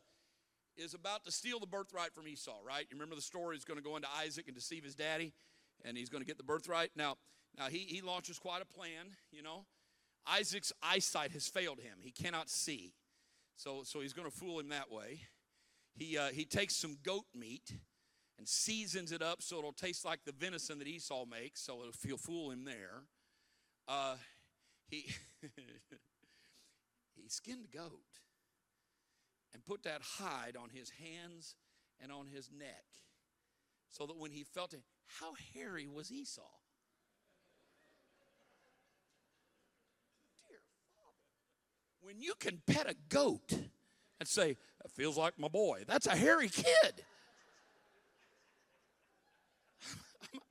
is 0.76 0.94
about 0.94 1.24
to 1.24 1.32
steal 1.32 1.58
the 1.58 1.66
birthright 1.66 2.14
from 2.14 2.28
Esau, 2.28 2.58
right? 2.64 2.86
You 2.88 2.96
remember 2.96 3.16
the 3.16 3.22
story? 3.22 3.56
He's 3.56 3.64
going 3.64 3.78
to 3.78 3.84
go 3.84 3.96
into 3.96 4.08
Isaac 4.18 4.46
and 4.46 4.54
deceive 4.54 4.84
his 4.84 4.94
daddy, 4.94 5.32
and 5.84 5.96
he's 5.96 6.08
going 6.08 6.22
to 6.22 6.26
get 6.26 6.38
the 6.38 6.44
birthright. 6.44 6.90
Now, 6.94 7.16
now 7.58 7.66
he, 7.66 7.78
he 7.78 8.00
launches 8.00 8.38
quite 8.38 8.62
a 8.62 8.64
plan, 8.64 9.16
you 9.32 9.42
know. 9.42 9.64
Isaac's 10.24 10.72
eyesight 10.82 11.32
has 11.32 11.48
failed 11.48 11.80
him. 11.80 11.98
He 12.00 12.12
cannot 12.12 12.48
see. 12.48 12.92
So, 13.56 13.82
so 13.82 14.00
he's 14.00 14.12
going 14.12 14.30
to 14.30 14.36
fool 14.36 14.60
him 14.60 14.68
that 14.68 14.92
way 14.92 15.22
he, 15.94 16.16
uh, 16.16 16.28
he 16.28 16.44
takes 16.44 16.76
some 16.76 16.96
goat 17.02 17.26
meat 17.34 17.72
and 18.38 18.48
seasons 18.48 19.12
it 19.12 19.20
up 19.20 19.42
so 19.42 19.58
it'll 19.58 19.72
taste 19.72 20.04
like 20.04 20.20
the 20.24 20.32
venison 20.32 20.78
that 20.78 20.88
Esau 20.88 21.26
makes, 21.26 21.60
so 21.60 21.80
it'll 21.80 21.92
feel 21.92 22.16
fool 22.16 22.50
him 22.50 22.64
there. 22.64 23.02
Uh, 23.86 24.16
he 24.88 25.10
he 27.14 27.28
skinned 27.28 27.66
a 27.72 27.76
goat 27.76 28.00
and 29.52 29.64
put 29.66 29.82
that 29.82 30.00
hide 30.02 30.56
on 30.56 30.70
his 30.70 30.90
hands 30.90 31.54
and 32.00 32.10
on 32.10 32.26
his 32.26 32.50
neck, 32.50 32.84
so 33.90 34.06
that 34.06 34.16
when 34.16 34.30
he 34.30 34.42
felt 34.42 34.72
it, 34.72 34.80
how 35.20 35.32
hairy 35.54 35.86
was 35.86 36.10
Esau? 36.10 36.40
Dear 40.48 40.60
Father, 40.94 41.18
when 42.00 42.20
you 42.20 42.32
can 42.40 42.62
pet 42.66 42.88
a 42.88 42.94
goat 43.08 43.52
and 44.20 44.28
say, 44.28 44.56
That 44.82 44.92
feels 44.92 45.16
like 45.16 45.38
my 45.38 45.48
boy. 45.48 45.82
That's 45.88 46.06
a 46.06 46.14
hairy 46.14 46.48
kid. 46.48 47.04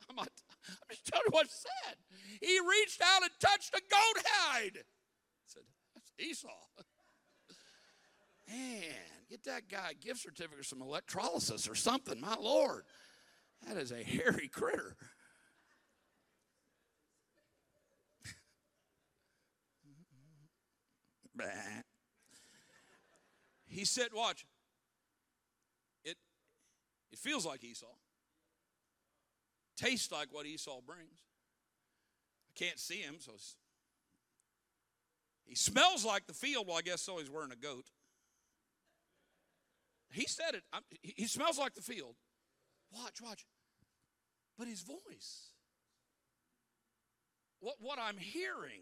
I'm, 0.09 0.15
not, 0.15 0.30
I'm 0.67 0.89
just 0.89 1.05
telling 1.05 1.24
you 1.28 1.32
what's 1.32 1.65
said. 1.86 1.95
He 2.41 2.59
reached 2.59 3.01
out 3.01 3.22
and 3.22 3.32
touched 3.39 3.74
a 3.74 3.82
goat 3.89 4.24
hide. 4.26 4.78
I 4.78 4.82
said, 5.45 5.63
That's 5.93 6.11
Esau. 6.20 6.49
Man, 8.49 8.82
get 9.30 9.43
that 9.43 9.70
guy 9.70 9.91
a 9.91 9.93
gift 9.93 10.22
certificate 10.22 10.59
or 10.59 10.63
some 10.63 10.82
electrolysis 10.82 11.70
or 11.70 11.76
something. 11.76 12.20
My 12.20 12.36
Lord, 12.41 12.84
that 13.67 13.78
is 13.78 13.91
a 13.91 14.03
hairy 14.03 14.47
critter. 14.47 14.95
He 23.70 23.86
said, 23.86 24.07
watch, 24.13 24.45
it, 26.03 26.17
it 27.11 27.20
feels 27.20 27.45
like 27.45 27.63
Esau. 27.63 27.86
tastes 29.78 30.11
like 30.11 30.28
what 30.32 30.45
Esau 30.45 30.82
brings. 30.82 31.24
I 32.49 32.51
can't 32.59 32.80
see 32.80 32.99
him, 32.99 33.17
so 33.20 33.34
he 35.45 35.55
smells 35.55 36.03
like 36.03 36.28
the 36.28 36.34
field. 36.34 36.67
Well, 36.67 36.78
I 36.78 36.82
guess 36.82 37.01
so. 37.01 37.17
He's 37.17 37.30
wearing 37.30 37.51
a 37.51 37.55
goat. 37.55 37.86
He 40.11 40.26
said 40.26 40.55
it. 40.55 40.63
I'm, 40.74 40.82
he 41.01 41.26
smells 41.26 41.59
like 41.59 41.76
the 41.76 41.82
field. 41.82 42.15
Watch, 42.91 43.22
watch. 43.22 43.45
But 44.57 44.67
his 44.67 44.82
voice, 44.82 45.51
what, 47.59 47.76
what 47.80 47.99
I'm 47.99 48.17
hearing, 48.17 48.82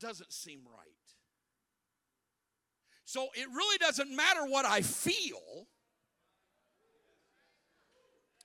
doesn't 0.00 0.32
seem 0.32 0.60
right. 0.66 1.15
So 3.06 3.28
it 3.34 3.46
really 3.54 3.78
doesn't 3.78 4.14
matter 4.14 4.44
what 4.46 4.66
I 4.66 4.82
feel. 4.82 5.68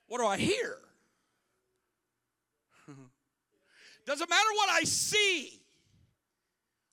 What 0.06 0.18
do 0.18 0.26
I 0.26 0.36
hear? 0.36 0.78
doesn't 4.06 4.30
matter 4.30 4.48
what 4.54 4.70
I 4.70 4.84
see. 4.84 5.60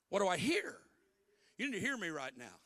What 0.08 0.18
do 0.18 0.26
I 0.26 0.36
hear? 0.36 0.78
You 1.58 1.70
need 1.70 1.78
to 1.78 1.80
hear 1.80 1.96
me 1.96 2.08
right 2.08 2.32
now. 2.36 2.56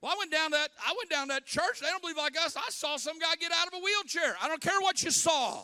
Well, 0.00 0.12
I 0.12 0.16
went 0.18 0.32
down 0.32 0.50
that 0.50 0.70
I 0.84 0.94
went 0.98 1.10
down 1.10 1.28
that 1.28 1.46
church. 1.46 1.78
They 1.80 1.86
don't 1.86 2.02
believe 2.02 2.16
like 2.16 2.36
us. 2.36 2.56
I 2.56 2.70
saw 2.70 2.96
some 2.96 3.20
guy 3.20 3.36
get 3.38 3.52
out 3.52 3.68
of 3.68 3.74
a 3.74 3.78
wheelchair. 3.78 4.36
I 4.42 4.48
don't 4.48 4.60
care 4.60 4.80
what 4.80 5.04
you 5.04 5.12
saw. 5.12 5.62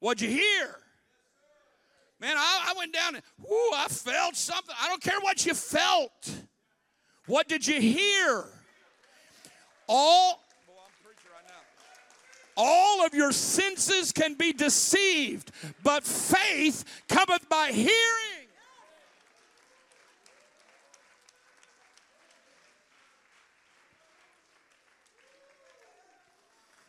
What'd 0.00 0.20
you 0.20 0.28
hear? 0.28 0.76
Man, 2.20 2.36
I, 2.36 2.66
I 2.68 2.74
went 2.76 2.92
down 2.92 3.14
and 3.14 3.24
whoo, 3.38 3.70
I 3.74 3.86
felt 3.88 4.36
something. 4.36 4.74
I 4.78 4.88
don't 4.88 5.02
care 5.02 5.20
what 5.22 5.46
you 5.46 5.54
felt. 5.54 6.30
What 7.26 7.48
did 7.48 7.66
you 7.66 7.80
hear? 7.80 8.44
All 9.88 10.42
all 12.58 13.04
of 13.04 13.12
your 13.12 13.32
senses 13.32 14.12
can 14.12 14.32
be 14.32 14.54
deceived, 14.54 15.50
but 15.82 16.04
faith 16.04 16.84
cometh 17.06 17.46
by 17.50 17.70
hearing. 17.70 17.92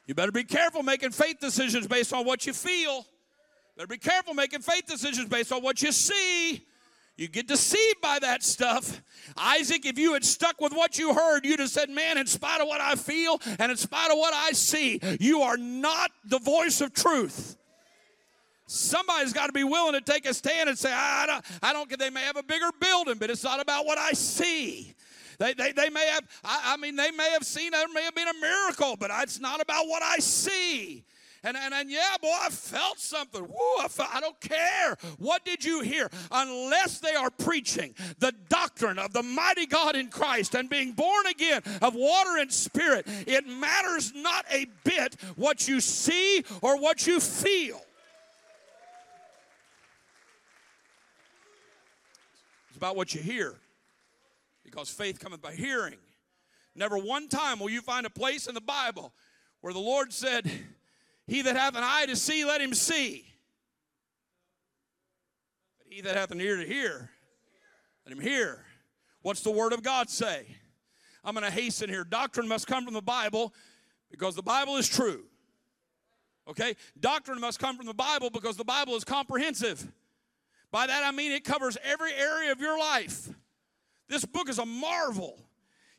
You 0.06 0.16
better 0.16 0.32
be 0.32 0.46
careful 0.46 0.84
making 0.84 1.12
faith 1.12 1.42
decisions 1.42 1.86
based 1.86 2.14
on 2.14 2.26
what 2.26 2.48
you 2.48 2.54
feel. 2.54 3.06
Better 3.76 3.88
be 3.88 3.98
careful 3.98 4.34
making 4.34 4.62
faith 4.62 4.86
decisions 4.88 5.28
based 5.28 5.52
on 5.52 5.62
what 5.62 5.82
you 5.82 5.92
see. 5.92 6.66
You 7.18 7.28
get 7.28 7.48
deceived 7.48 8.00
by 8.00 8.20
that 8.20 8.44
stuff. 8.44 9.02
Isaac, 9.36 9.86
if 9.88 9.98
you 9.98 10.14
had 10.14 10.24
stuck 10.24 10.62
with 10.62 10.72
what 10.72 11.00
you 11.00 11.16
heard, 11.16 11.46
you'd 11.46 11.60
have 11.60 11.70
said, 11.70 11.90
Man, 11.90 12.18
in 12.18 12.28
spite 12.28 12.62
of 12.62 12.68
what 12.68 12.80
I 12.80 12.94
feel 12.96 13.42
and 13.58 13.72
in 13.72 13.78
spite 13.78 14.12
of 14.12 14.18
what 14.18 14.36
I 14.36 14.52
see, 14.52 15.00
you 15.20 15.42
are 15.42 15.58
not 15.58 16.12
the 16.26 16.38
voice 16.38 16.80
of 16.80 16.94
truth. 16.94 17.58
Somebody's 18.68 19.34
got 19.34 19.48
to 19.48 19.54
be 19.54 19.64
willing 19.64 19.94
to 19.94 20.02
take 20.02 20.28
a 20.28 20.34
stand 20.34 20.70
and 20.70 20.78
say, 20.78 20.92
I 20.94 21.26
don't, 21.26 21.46
I 21.64 21.74
don't, 21.74 21.98
they 21.98 22.10
may 22.10 22.22
have 22.22 22.38
a 22.38 22.44
bigger 22.44 22.70
building, 22.80 23.16
but 23.18 23.30
it's 23.30 23.44
not 23.44 23.62
about 23.62 23.86
what 23.86 23.98
I 23.98 24.12
see. 24.12 24.94
They, 25.40 25.54
they, 25.54 25.72
they 25.72 25.90
may 25.90 26.06
have, 26.08 26.24
I, 26.44 26.74
I 26.74 26.78
mean, 26.78 26.96
they 26.96 27.12
may 27.12 27.32
have 27.32 27.46
seen, 27.46 27.72
there 27.72 27.88
may 27.94 28.04
have 28.04 28.16
been 28.16 28.28
a 28.28 28.40
miracle, 28.42 28.96
but 29.00 29.10
it's 29.22 29.40
not 29.40 29.62
about 29.62 29.88
what 29.88 30.04
I 30.04 30.18
see. 30.18 31.06
And, 31.44 31.56
and, 31.56 31.74
and 31.74 31.90
yeah, 31.90 32.16
boy, 32.22 32.34
I 32.42 32.50
felt 32.50 33.00
something. 33.00 33.42
Woo, 33.42 33.78
I, 33.80 33.88
felt, 33.88 34.10
I 34.14 34.20
don't 34.20 34.40
care. 34.40 34.98
What 35.18 35.46
did 35.46 35.64
you 35.64 35.82
hear? 35.82 36.10
Unless 36.32 37.00
they 37.00 37.14
are 37.14 37.30
preaching 37.30 37.94
the 38.20 38.34
doctrine 38.50 39.00
of 39.00 39.14
the 39.14 39.24
mighty 39.24 39.66
God 39.66 39.96
in 39.96 40.10
Christ 40.10 40.56
and 40.56 40.70
being 40.70 40.94
born 40.94 41.28
again 41.28 41.62
of 41.82 41.96
water 41.96 42.38
and 42.38 42.52
spirit, 42.52 43.06
it 43.28 43.48
matters 43.48 44.14
not 44.16 44.46
a 44.52 44.66
bit 44.84 45.16
what 45.36 45.68
you 45.68 45.80
see 45.80 46.44
or 46.62 46.80
what 46.80 47.06
you 47.06 47.20
feel. 47.20 47.82
It's 52.70 52.78
about 52.78 52.96
what 52.96 53.14
you 53.16 53.22
hear 53.22 53.56
because 54.64 54.90
faith 54.90 55.20
cometh 55.20 55.42
by 55.42 55.54
hearing. 55.54 55.96
Never 56.76 56.98
one 56.98 57.28
time 57.28 57.60
will 57.60 57.70
you 57.70 57.82
find 57.82 58.06
a 58.06 58.10
place 58.10 58.46
in 58.46 58.54
the 58.54 58.62
Bible 58.62 59.12
where 59.62 59.74
the 59.74 59.80
Lord 59.80 60.14
said, 60.14 60.50
He 61.28 61.42
that 61.42 61.56
hath 61.56 61.76
an 61.76 61.84
eye 61.84 62.06
to 62.08 62.16
see, 62.16 62.46
let 62.46 62.62
him 62.62 62.74
see. 62.74 63.26
But 65.78 65.94
he 65.94 66.02
that 66.02 66.16
hath 66.16 66.32
an 66.32 66.42
ear 66.42 66.58
to 66.58 66.66
hear, 66.66 67.12
let 68.06 68.18
him 68.18 68.22
hear. 68.22 68.64
What's 69.22 69.42
the 69.42 69.52
Word 69.52 69.74
of 69.74 69.84
God 69.84 70.10
say? 70.10 70.48
I'm 71.24 71.34
going 71.34 71.46
to 71.46 71.52
hasten 71.52 71.90
here. 71.90 72.06
Doctrine 72.06 72.48
must 72.48 72.66
come 72.68 72.86
from 72.86 72.94
the 72.94 73.02
Bible 73.02 73.54
because 74.10 74.36
the 74.36 74.42
Bible 74.42 74.78
is 74.78 74.88
true. 74.88 75.26
Okay? 76.48 76.76
Doctrine 76.98 77.42
must 77.42 77.60
come 77.60 77.76
from 77.76 77.86
the 77.86 77.94
Bible 77.94 78.30
because 78.30 78.56
the 78.56 78.64
Bible 78.64 78.96
is 78.96 79.04
comprehensive. 79.04 79.86
By 80.72 80.88
that 80.88 81.04
I 81.04 81.12
mean 81.12 81.34
it 81.34 81.44
covers 81.44 81.78
every 81.84 82.14
area 82.14 82.54
of 82.54 82.62
your 82.62 82.80
life. 82.80 83.30
This 84.08 84.24
book 84.24 84.48
is 84.48 84.60
a 84.60 84.66
marvel. 84.66 85.38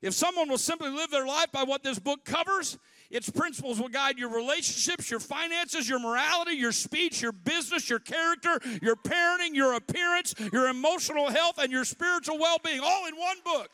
If 0.01 0.15
someone 0.15 0.49
will 0.49 0.59
simply 0.59 0.89
live 0.91 1.11
their 1.11 1.27
life 1.27 1.53
by 1.53 1.65
what 1.65 1.83
this 1.83 1.99
book 1.99 2.25
covers, 2.25 2.79
its 3.11 3.31
principles 3.31 3.81
will 3.81 3.89
guide 3.89 4.19
your 4.19 4.29
relationships, 4.29 5.11
your 5.11 5.21
finances, 5.21 5.89
your 5.89 5.99
morality, 5.99 6.53
your 6.53 6.73
speech, 6.73 7.23
your 7.23 7.33
business, 7.33 7.89
your 7.89 7.99
character, 7.99 8.61
your 8.83 8.97
parenting, 8.97 9.55
your 9.55 9.75
appearance, 9.75 10.35
your 10.53 10.69
emotional 10.69 11.31
health, 11.31 11.59
and 11.59 11.73
your 11.73 11.85
spiritual 11.85 12.39
well 12.39 12.59
being, 12.63 12.81
all 12.81 13.07
in 13.07 13.17
one 13.17 13.37
book. 13.45 13.71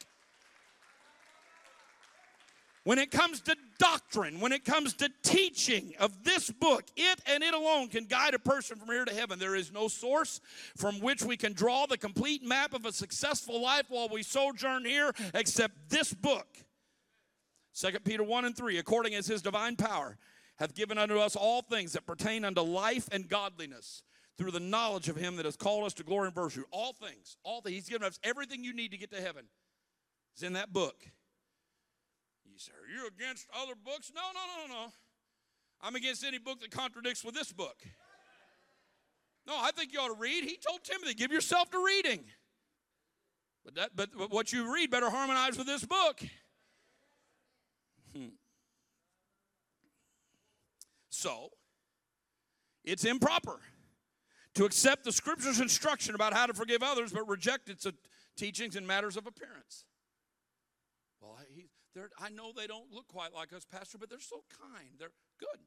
When 2.84 2.98
it 2.98 3.10
comes 3.10 3.40
to 3.42 3.56
doctrine, 3.78 4.40
when 4.40 4.52
it 4.52 4.64
comes 4.64 4.92
to 4.94 5.08
teaching 5.22 5.94
of 5.98 6.22
this 6.22 6.50
book, 6.50 6.84
it 6.96 7.18
and 7.26 7.42
it 7.42 7.54
alone 7.54 7.88
can 7.88 8.04
guide 8.04 8.34
a 8.34 8.38
person 8.38 8.76
from 8.76 8.88
here 8.88 9.06
to 9.06 9.14
heaven. 9.14 9.38
There 9.38 9.56
is 9.56 9.72
no 9.72 9.88
source 9.88 10.40
from 10.76 11.00
which 11.00 11.22
we 11.22 11.38
can 11.38 11.54
draw 11.54 11.86
the 11.86 11.96
complete 11.96 12.44
map 12.44 12.74
of 12.74 12.84
a 12.84 12.92
successful 12.92 13.60
life 13.60 13.86
while 13.88 14.10
we 14.10 14.22
sojourn 14.22 14.84
here 14.84 15.12
except 15.32 15.88
this 15.88 16.12
book. 16.12 16.46
2 17.74 17.90
Peter 18.04 18.22
1 18.22 18.44
and 18.44 18.56
3, 18.56 18.78
according 18.78 19.14
as 19.14 19.26
his 19.26 19.42
divine 19.42 19.76
power 19.76 20.16
hath 20.56 20.74
given 20.74 20.98
unto 20.98 21.18
us 21.18 21.34
all 21.34 21.62
things 21.62 21.92
that 21.92 22.06
pertain 22.06 22.44
unto 22.44 22.60
life 22.60 23.08
and 23.10 23.28
godliness 23.28 24.02
through 24.38 24.50
the 24.50 24.60
knowledge 24.60 25.08
of 25.08 25.16
him 25.16 25.36
that 25.36 25.44
has 25.44 25.56
called 25.56 25.84
us 25.84 25.94
to 25.94 26.04
glory 26.04 26.26
and 26.26 26.34
virtue. 26.34 26.64
All 26.70 26.92
things, 26.92 27.36
all 27.42 27.60
things. 27.60 27.74
He's 27.74 27.88
given 27.88 28.06
us 28.06 28.18
everything 28.22 28.64
you 28.64 28.72
need 28.72 28.92
to 28.92 28.96
get 28.96 29.10
to 29.12 29.20
heaven. 29.20 29.46
Is 30.36 30.42
in 30.42 30.54
that 30.54 30.72
book. 30.72 30.96
You 32.44 32.58
say, 32.58 32.72
Are 32.72 32.92
you 32.92 33.08
against 33.08 33.46
other 33.60 33.74
books? 33.84 34.12
No, 34.14 34.22
no, 34.34 34.68
no, 34.68 34.74
no, 34.74 34.84
no. 34.86 34.92
I'm 35.80 35.94
against 35.96 36.24
any 36.24 36.38
book 36.38 36.60
that 36.60 36.70
contradicts 36.70 37.24
with 37.24 37.34
this 37.34 37.52
book. 37.52 37.76
No, 39.46 39.54
I 39.56 39.70
think 39.72 39.92
you 39.92 40.00
ought 40.00 40.08
to 40.08 40.20
read. 40.20 40.44
He 40.44 40.56
told 40.56 40.82
Timothy, 40.82 41.14
give 41.14 41.30
yourself 41.30 41.70
to 41.70 41.84
reading. 41.84 42.24
But, 43.64 43.74
that, 43.74 43.90
but, 43.94 44.10
but 44.16 44.30
what 44.30 44.52
you 44.52 44.72
read 44.72 44.90
better 44.90 45.10
harmonize 45.10 45.58
with 45.58 45.66
this 45.66 45.84
book. 45.84 46.22
Hmm. 48.14 48.28
So, 51.10 51.50
it's 52.84 53.04
improper 53.04 53.60
to 54.54 54.64
accept 54.64 55.04
the 55.04 55.12
scripture's 55.12 55.60
instruction 55.60 56.14
about 56.14 56.32
how 56.32 56.46
to 56.46 56.54
forgive 56.54 56.82
others, 56.82 57.12
but 57.12 57.28
reject 57.28 57.68
its 57.68 57.86
teachings 58.36 58.76
in 58.76 58.86
matters 58.86 59.16
of 59.16 59.26
appearance. 59.26 59.84
Well, 61.20 61.38
he, 61.54 61.66
I 62.18 62.28
know 62.30 62.52
they 62.54 62.66
don't 62.66 62.92
look 62.92 63.08
quite 63.08 63.32
like 63.32 63.52
us, 63.52 63.64
Pastor, 63.64 63.98
but 63.98 64.10
they're 64.10 64.20
so 64.20 64.44
kind. 64.60 64.90
They're 64.98 65.12
good. 65.38 65.60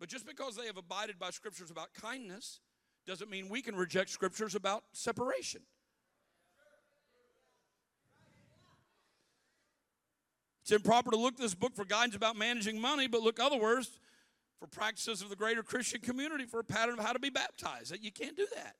But 0.00 0.08
just 0.08 0.26
because 0.26 0.56
they 0.56 0.66
have 0.66 0.76
abided 0.76 1.18
by 1.18 1.30
scriptures 1.30 1.70
about 1.70 1.94
kindness 1.94 2.60
doesn't 3.06 3.30
mean 3.30 3.48
we 3.48 3.62
can 3.62 3.76
reject 3.76 4.10
scriptures 4.10 4.54
about 4.54 4.84
separation. 4.92 5.62
It's 10.72 10.78
improper 10.78 11.10
to 11.10 11.18
look 11.18 11.36
this 11.36 11.54
book 11.54 11.76
for 11.76 11.84
guidance 11.84 12.16
about 12.16 12.34
managing 12.34 12.80
money, 12.80 13.06
but 13.06 13.20
look 13.20 13.38
otherwise 13.38 13.90
for 14.58 14.66
practices 14.66 15.20
of 15.20 15.28
the 15.28 15.36
greater 15.36 15.62
Christian 15.62 16.00
community 16.00 16.46
for 16.46 16.60
a 16.60 16.64
pattern 16.64 16.98
of 16.98 17.04
how 17.04 17.12
to 17.12 17.18
be 17.18 17.28
baptized. 17.28 17.94
You 18.00 18.10
can't 18.10 18.34
do 18.38 18.46
that. 18.54 18.76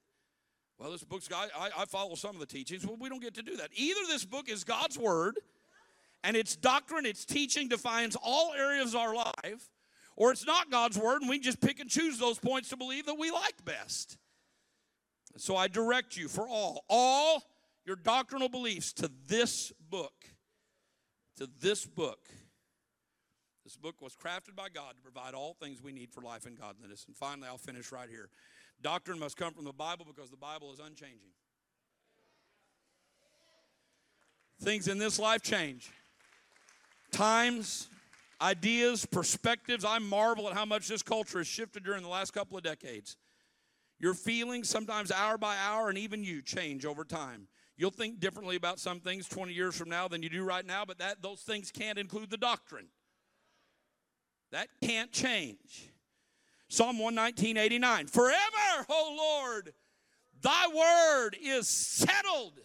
Well, 0.79 0.91
this 0.91 1.05
book's 1.05 1.29
I, 1.31 1.69
I 1.77 1.85
follow 1.85 2.15
some 2.15 2.35
of 2.35 2.41
the 2.41 2.47
teachings. 2.47 2.87
Well, 2.87 2.97
we 2.99 3.11
don't 3.11 3.21
get 3.21 3.35
to 3.35 3.43
do 3.43 3.59
that. 3.59 3.69
Either 3.75 4.01
this 4.09 4.25
book 4.25 4.49
is 4.49 4.65
God's 4.65 4.97
word 4.97 5.39
and 6.25 6.35
its 6.35 6.57
doctrine, 6.57 7.05
its 7.05 7.27
teaching 7.27 7.69
defines 7.69 8.17
all 8.23 8.55
areas 8.55 8.95
of 8.95 9.01
our 9.03 9.15
life, 9.15 9.69
or 10.17 10.33
it's 10.33 10.47
not 10.47 10.71
God's 10.71 10.97
word 10.97 11.21
and 11.21 11.29
we 11.29 11.41
just 11.41 11.61
pick 11.61 11.79
and 11.79 11.91
choose 11.91 12.19
those 12.19 12.39
points 12.39 12.71
to 12.71 12.79
believe 12.79 13.05
that 13.05 13.19
we 13.19 13.31
like 13.31 13.63
best. 13.67 14.17
So 15.37 15.57
I 15.57 15.69
direct 15.69 16.17
you 16.17 16.29
for 16.29 16.49
all, 16.49 16.87
all 16.89 17.43
your 17.85 17.97
doctrinal 17.97 18.49
beliefs 18.49 18.95
to 18.95 19.11
this 19.29 19.75
book. 19.91 20.32
To 21.43 21.49
this 21.61 21.85
book. 21.85 22.29
This 23.65 23.77
book 23.77 24.01
was 24.01 24.15
crafted 24.15 24.55
by 24.55 24.69
God 24.69 24.95
to 24.95 25.03
provide 25.03 25.35
all 25.35 25.55
things 25.55 25.83
we 25.83 25.91
need 25.91 26.13
for 26.13 26.21
life 26.21 26.47
and 26.47 26.57
godliness. 26.57 27.05
And 27.09 27.17
finally, 27.17 27.49
I'll 27.49 27.59
finish 27.59 27.91
right 27.91 28.09
here. 28.09 28.29
Doctrine 28.81 29.19
must 29.19 29.37
come 29.37 29.53
from 29.53 29.65
the 29.65 29.73
Bible 29.73 30.07
because 30.07 30.31
the 30.31 30.37
Bible 30.37 30.73
is 30.73 30.79
unchanging. 30.79 31.33
Things 34.61 34.87
in 34.87 34.99
this 34.99 35.19
life 35.19 35.43
change. 35.43 35.91
Times, 37.11 37.89
ideas, 38.41 39.05
perspectives. 39.05 39.85
I 39.85 39.99
marvel 39.99 40.49
at 40.49 40.55
how 40.55 40.65
much 40.65 40.87
this 40.87 41.03
culture 41.03 41.39
has 41.39 41.49
shifted 41.49 41.83
during 41.83 42.05
the 42.05 42.09
last 42.09 42.33
couple 42.33 42.57
of 42.57 42.63
decades. 42.63 43.17
Your 43.99 44.15
feelings, 44.15 44.69
sometimes 44.69 45.11
hour 45.11 45.39
by 45.39 45.57
hour, 45.57 45.89
and 45.89 45.99
even 45.99 46.23
you 46.23 46.41
change 46.41 46.87
over 46.87 47.05
time. 47.05 47.49
You'll 47.83 47.91
think 47.91 48.21
differently 48.21 48.55
about 48.55 48.79
some 48.79 49.01
things 49.01 49.29
20 49.29 49.53
years 49.53 49.77
from 49.77 49.89
now 49.89 50.07
than 50.07 50.23
you 50.23 50.29
do 50.29 50.45
right 50.45 50.65
now, 50.65 50.85
but 50.85 50.99
that 50.99 51.21
those 51.21 51.41
things 51.41 51.73
can't 51.73 51.99
include 51.99 52.31
the 52.31 52.37
doctrine. 52.37 52.87
That 54.53 54.69
can't 54.81 55.11
change. 55.11 55.91
Psalm 56.69 57.01
119, 57.01 57.57
89. 57.57 58.07
Forever, 58.07 58.87
O 58.89 59.17
Lord, 59.19 59.73
thy 60.43 60.69
word 60.69 61.37
is 61.43 61.67
settled 61.67 62.61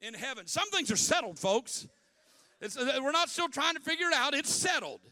in 0.00 0.14
heaven. 0.14 0.48
Some 0.48 0.68
things 0.72 0.90
are 0.90 0.96
settled, 0.96 1.38
folks. 1.38 1.86
It's, 2.60 2.76
uh, 2.76 2.98
we're 3.04 3.12
not 3.12 3.28
still 3.28 3.48
trying 3.48 3.74
to 3.74 3.80
figure 3.80 4.08
it 4.08 4.14
out, 4.14 4.34
it's 4.34 4.52
settled. 4.52 5.02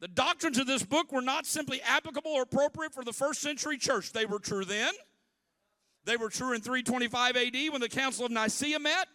The 0.00 0.08
doctrines 0.08 0.58
of 0.58 0.66
this 0.66 0.82
book 0.82 1.12
were 1.12 1.22
not 1.22 1.46
simply 1.46 1.80
applicable 1.82 2.32
or 2.32 2.42
appropriate 2.42 2.94
for 2.94 3.04
the 3.04 3.12
first 3.12 3.42
century 3.42 3.78
church. 3.78 4.10
They 4.10 4.26
were 4.26 4.40
true 4.40 4.64
then. 4.64 4.92
They 6.04 6.16
were 6.16 6.28
true 6.28 6.52
in 6.52 6.60
325 6.60 7.36
AD 7.36 7.72
when 7.72 7.80
the 7.80 7.88
Council 7.88 8.26
of 8.26 8.32
Nicaea 8.32 8.78
met. 8.78 9.08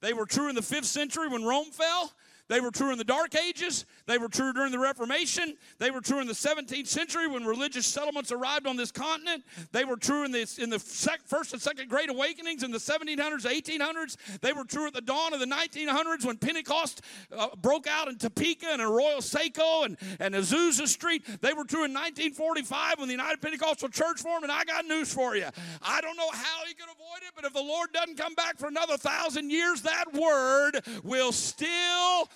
They 0.00 0.12
were 0.12 0.26
true 0.26 0.48
in 0.48 0.54
the 0.54 0.62
5th 0.62 0.84
century 0.84 1.28
when 1.28 1.44
Rome 1.44 1.70
fell. 1.70 2.12
They 2.50 2.58
were 2.58 2.72
true 2.72 2.90
in 2.90 2.98
the 2.98 3.04
Dark 3.04 3.36
Ages. 3.36 3.86
They 4.06 4.18
were 4.18 4.28
true 4.28 4.52
during 4.52 4.72
the 4.72 4.78
Reformation. 4.80 5.54
They 5.78 5.92
were 5.92 6.00
true 6.00 6.18
in 6.18 6.26
the 6.26 6.32
17th 6.32 6.88
century 6.88 7.28
when 7.28 7.44
religious 7.44 7.86
settlements 7.86 8.32
arrived 8.32 8.66
on 8.66 8.76
this 8.76 8.90
continent. 8.90 9.44
They 9.70 9.84
were 9.84 9.96
true 9.96 10.24
in 10.24 10.32
the, 10.32 10.52
in 10.58 10.68
the 10.68 10.80
sec, 10.80 11.20
first 11.26 11.52
and 11.52 11.62
second 11.62 11.88
Great 11.88 12.10
Awakenings 12.10 12.64
in 12.64 12.72
the 12.72 12.78
1700s, 12.78 13.46
1800s. 13.46 14.16
They 14.40 14.52
were 14.52 14.64
true 14.64 14.88
at 14.88 14.94
the 14.94 15.00
dawn 15.00 15.32
of 15.32 15.38
the 15.38 15.46
1900s 15.46 16.24
when 16.24 16.38
Pentecost 16.38 17.02
uh, 17.30 17.54
broke 17.54 17.86
out 17.86 18.08
in 18.08 18.18
Topeka 18.18 18.66
and 18.68 18.82
Royal 18.82 19.22
Seco 19.22 19.84
and, 19.84 19.96
and 20.18 20.34
Azusa 20.34 20.88
Street. 20.88 21.22
They 21.42 21.52
were 21.52 21.62
true 21.62 21.84
in 21.84 21.94
1945 21.94 22.98
when 22.98 23.06
the 23.06 23.14
United 23.14 23.40
Pentecostal 23.40 23.90
Church 23.90 24.22
formed. 24.22 24.42
And 24.42 24.50
I 24.50 24.64
got 24.64 24.86
news 24.86 25.14
for 25.14 25.36
you. 25.36 25.46
I 25.82 26.00
don't 26.00 26.16
know 26.16 26.30
how 26.32 26.66
he 26.66 26.74
could 26.74 26.90
avoid 26.90 27.22
it, 27.22 27.30
but 27.36 27.44
if 27.44 27.52
the 27.52 27.62
Lord 27.62 27.92
doesn't 27.92 28.18
come 28.18 28.34
back 28.34 28.58
for 28.58 28.66
another 28.66 28.96
thousand 28.96 29.50
years, 29.50 29.82
that 29.82 30.12
word 30.12 30.80
will 31.04 31.30
still 31.30 32.28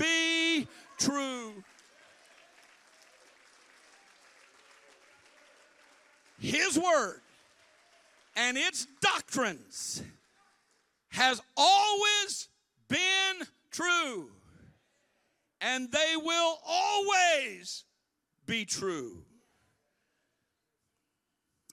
be 0.00 0.66
true. 0.98 1.62
His 6.38 6.78
word 6.78 7.20
and 8.34 8.56
its 8.56 8.86
doctrines 9.02 10.02
has 11.10 11.40
always 11.56 12.48
been 12.88 13.46
true, 13.70 14.30
and 15.60 15.90
they 15.92 16.14
will 16.16 16.58
always 16.66 17.84
be 18.46 18.64
true. 18.64 19.22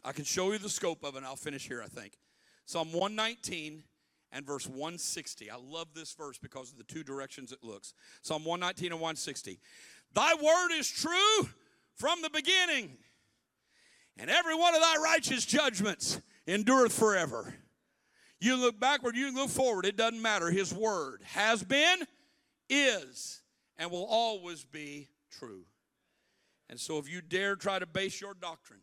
I 0.03 0.11
can 0.11 0.25
show 0.25 0.51
you 0.51 0.57
the 0.57 0.69
scope 0.69 1.03
of 1.03 1.15
it, 1.15 1.23
I'll 1.23 1.35
finish 1.35 1.67
here, 1.67 1.81
I 1.81 1.87
think. 1.87 2.13
Psalm 2.65 2.91
119 2.91 3.83
and 4.31 4.45
verse 4.45 4.67
160. 4.67 5.49
I 5.49 5.55
love 5.55 5.87
this 5.93 6.13
verse 6.13 6.37
because 6.37 6.71
of 6.71 6.77
the 6.77 6.83
two 6.83 7.03
directions 7.03 7.51
it 7.51 7.63
looks. 7.63 7.93
Psalm 8.21 8.43
119 8.43 8.91
and 8.91 9.01
160. 9.01 9.59
Thy 10.13 10.33
word 10.35 10.77
is 10.77 10.89
true 10.89 11.49
from 11.95 12.21
the 12.21 12.29
beginning, 12.29 12.97
and 14.17 14.29
every 14.29 14.55
one 14.55 14.75
of 14.75 14.81
thy 14.81 14.95
righteous 14.97 15.45
judgments 15.45 16.21
endureth 16.47 16.93
forever. 16.93 17.53
You 18.39 18.55
look 18.55 18.79
backward, 18.79 19.15
you 19.15 19.33
look 19.33 19.49
forward, 19.49 19.85
it 19.85 19.97
doesn't 19.97 20.21
matter. 20.21 20.51
His 20.51 20.73
word 20.73 21.21
has 21.23 21.63
been, 21.63 21.99
is, 22.69 23.41
and 23.77 23.89
will 23.89 24.05
always 24.05 24.63
be 24.63 25.07
true. 25.31 25.63
And 26.69 26.79
so 26.79 26.97
if 26.99 27.09
you 27.09 27.21
dare 27.21 27.55
try 27.55 27.79
to 27.79 27.85
base 27.85 28.21
your 28.21 28.33
doctrine 28.33 28.81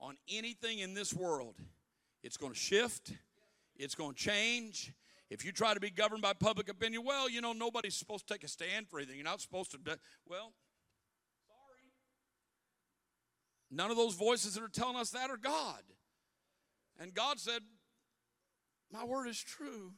on 0.00 0.16
anything 0.28 0.80
in 0.80 0.94
this 0.94 1.14
world, 1.14 1.54
it's 2.22 2.36
going 2.36 2.52
to 2.52 2.58
shift 2.58 3.12
it's 3.76 3.94
going 3.94 4.14
to 4.14 4.22
change. 4.22 4.92
If 5.30 5.44
you 5.44 5.52
try 5.52 5.74
to 5.74 5.80
be 5.80 5.90
governed 5.90 6.22
by 6.22 6.32
public 6.32 6.68
opinion, 6.68 7.02
well, 7.04 7.28
you 7.28 7.40
know, 7.40 7.52
nobody's 7.52 7.96
supposed 7.96 8.26
to 8.28 8.34
take 8.34 8.44
a 8.44 8.48
stand 8.48 8.88
for 8.88 8.98
anything. 8.98 9.16
You're 9.16 9.24
not 9.24 9.40
supposed 9.40 9.72
to. 9.72 9.78
Well, 10.26 10.52
sorry. 11.46 11.90
None 13.70 13.90
of 13.90 13.96
those 13.96 14.14
voices 14.14 14.54
that 14.54 14.62
are 14.62 14.68
telling 14.68 14.96
us 14.96 15.10
that 15.10 15.30
are 15.30 15.36
God. 15.36 15.82
And 17.00 17.14
God 17.14 17.40
said, 17.40 17.62
My 18.92 19.04
word 19.04 19.26
is 19.26 19.40
true. 19.40 19.92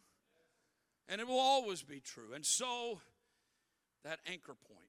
And 1.08 1.20
it 1.20 1.26
will 1.26 1.38
always 1.38 1.82
be 1.82 2.00
true. 2.00 2.32
And 2.34 2.44
so, 2.44 3.00
that 4.04 4.18
anchor 4.26 4.54
point. 4.54 4.80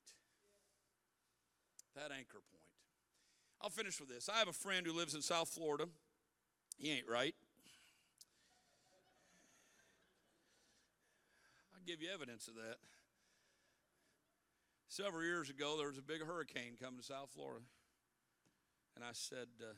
That 1.95 2.11
anchor 2.11 2.41
point. 2.51 2.63
I'll 3.61 3.69
finish 3.69 3.99
with 3.99 4.09
this. 4.09 4.29
I 4.29 4.37
have 4.37 4.47
a 4.47 4.53
friend 4.53 4.85
who 4.85 4.93
lives 4.93 5.15
in 5.15 5.21
South 5.21 5.49
Florida. 5.49 5.85
He 6.77 6.91
ain't 6.91 7.09
right. 7.09 7.35
Give 11.87 12.01
you 12.01 12.09
evidence 12.13 12.49
of 12.49 12.55
that. 12.55 12.75
Several 14.89 15.23
years 15.23 15.49
ago, 15.49 15.75
there 15.77 15.87
was 15.87 15.97
a 15.97 16.01
big 16.01 16.21
hurricane 16.21 16.75
coming 16.81 16.99
to 16.99 17.05
South 17.05 17.29
Florida. 17.33 17.63
And 18.95 19.05
I 19.05 19.11
said, 19.13 19.47
uh, 19.61 19.71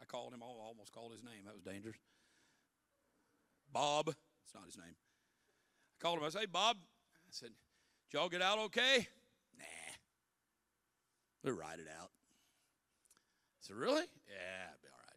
I 0.00 0.04
called 0.04 0.34
him, 0.34 0.42
I 0.42 0.46
almost 0.46 0.92
called 0.92 1.12
his 1.12 1.22
name. 1.22 1.46
That 1.46 1.54
was 1.54 1.62
dangerous. 1.62 1.96
Bob. 3.72 4.08
It's 4.08 4.54
not 4.54 4.66
his 4.66 4.76
name. 4.76 4.94
I 4.94 5.96
called 6.02 6.18
him. 6.18 6.24
I 6.24 6.28
said, 6.28 6.40
hey, 6.42 6.46
Bob. 6.46 6.76
I 6.80 7.30
said, 7.30 7.48
did 8.10 8.18
y'all 8.18 8.28
get 8.28 8.42
out 8.42 8.58
okay? 8.58 9.08
Nah. 9.58 9.64
We'll 11.44 11.54
ride 11.54 11.78
it 11.78 11.88
out. 11.98 12.10
I 12.10 13.60
said, 13.60 13.76
really? 13.76 14.02
Yeah, 14.28 14.68
it'll 14.68 14.82
be 14.82 14.88
all 14.92 15.00
right. 15.08 15.16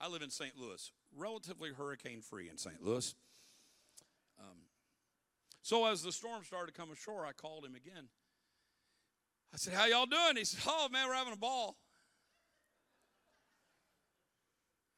I 0.00 0.08
live 0.08 0.22
in 0.22 0.30
St. 0.30 0.56
Louis, 0.56 0.90
relatively 1.14 1.72
hurricane 1.72 2.22
free 2.22 2.48
in 2.48 2.56
St. 2.56 2.82
Louis. 2.82 3.14
So 5.62 5.86
as 5.86 6.02
the 6.02 6.10
storm 6.10 6.42
started 6.44 6.74
to 6.74 6.80
come 6.80 6.90
ashore, 6.90 7.24
I 7.24 7.32
called 7.32 7.64
him 7.64 7.76
again. 7.76 8.08
I 9.54 9.56
said, 9.56 9.74
How 9.74 9.86
y'all 9.86 10.06
doing? 10.06 10.36
He 10.36 10.44
said, 10.44 10.60
Oh, 10.66 10.88
man, 10.90 11.06
we're 11.08 11.14
having 11.14 11.32
a 11.32 11.36
ball. 11.36 11.76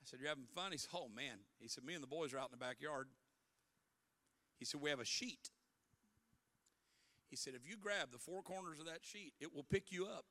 I 0.03 0.05
said, 0.07 0.21
You're 0.21 0.31
having 0.31 0.47
fun? 0.55 0.73
He 0.73 0.79
said, 0.79 0.91
Oh, 0.95 1.09
man. 1.15 1.37
He 1.61 1.69
said, 1.69 1.85
Me 1.85 1.93
and 1.93 2.03
the 2.03 2.09
boys 2.09 2.33
are 2.33 2.39
out 2.39 2.51
in 2.51 2.59
the 2.59 2.65
backyard. 2.65 3.09
He 4.59 4.65
said, 4.65 4.81
We 4.81 4.89
have 4.89 5.01
a 5.01 5.05
sheet. 5.05 5.51
He 7.29 7.37
said, 7.37 7.53
If 7.55 7.69
you 7.69 7.77
grab 7.77 8.11
the 8.11 8.19
four 8.19 8.41
corners 8.41 8.81
of 8.81 8.87
that 8.87 9.01
sheet, 9.03 9.35
it 9.41 9.55
will 9.55 9.65
pick 9.65 9.93
you 9.93 10.07
up 10.07 10.25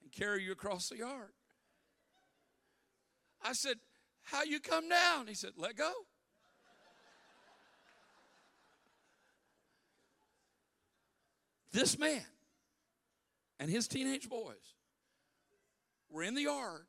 and 0.00 0.12
carry 0.12 0.44
you 0.44 0.52
across 0.52 0.90
the 0.90 0.98
yard. 0.98 1.32
I 3.42 3.52
said, 3.52 3.78
how 4.26 4.42
you 4.42 4.60
come 4.60 4.88
down? 4.88 5.26
He 5.26 5.34
said, 5.34 5.52
Let 5.56 5.76
go. 5.76 5.92
this 11.72 11.98
man 11.98 12.24
and 13.60 13.70
his 13.70 13.86
teenage 13.86 14.30
boys 14.30 14.74
were 16.10 16.22
in 16.22 16.34
the 16.34 16.42
yard 16.42 16.86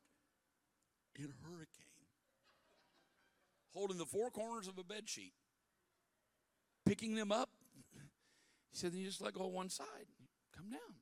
in 1.16 1.26
a 1.26 1.46
hurricane, 1.46 1.84
holding 3.74 3.98
the 3.98 4.06
four 4.06 4.30
corners 4.30 4.66
of 4.66 4.78
a 4.78 4.84
bed 4.84 5.06
sheet, 5.08 5.34
picking 6.86 7.14
them 7.14 7.30
up. 7.30 7.50
He 8.70 8.78
said, 8.78 8.92
Then 8.92 9.00
you 9.00 9.06
just 9.06 9.20
let 9.20 9.34
go 9.34 9.46
of 9.46 9.52
one 9.52 9.68
side, 9.68 10.06
come 10.56 10.70
down. 10.70 10.96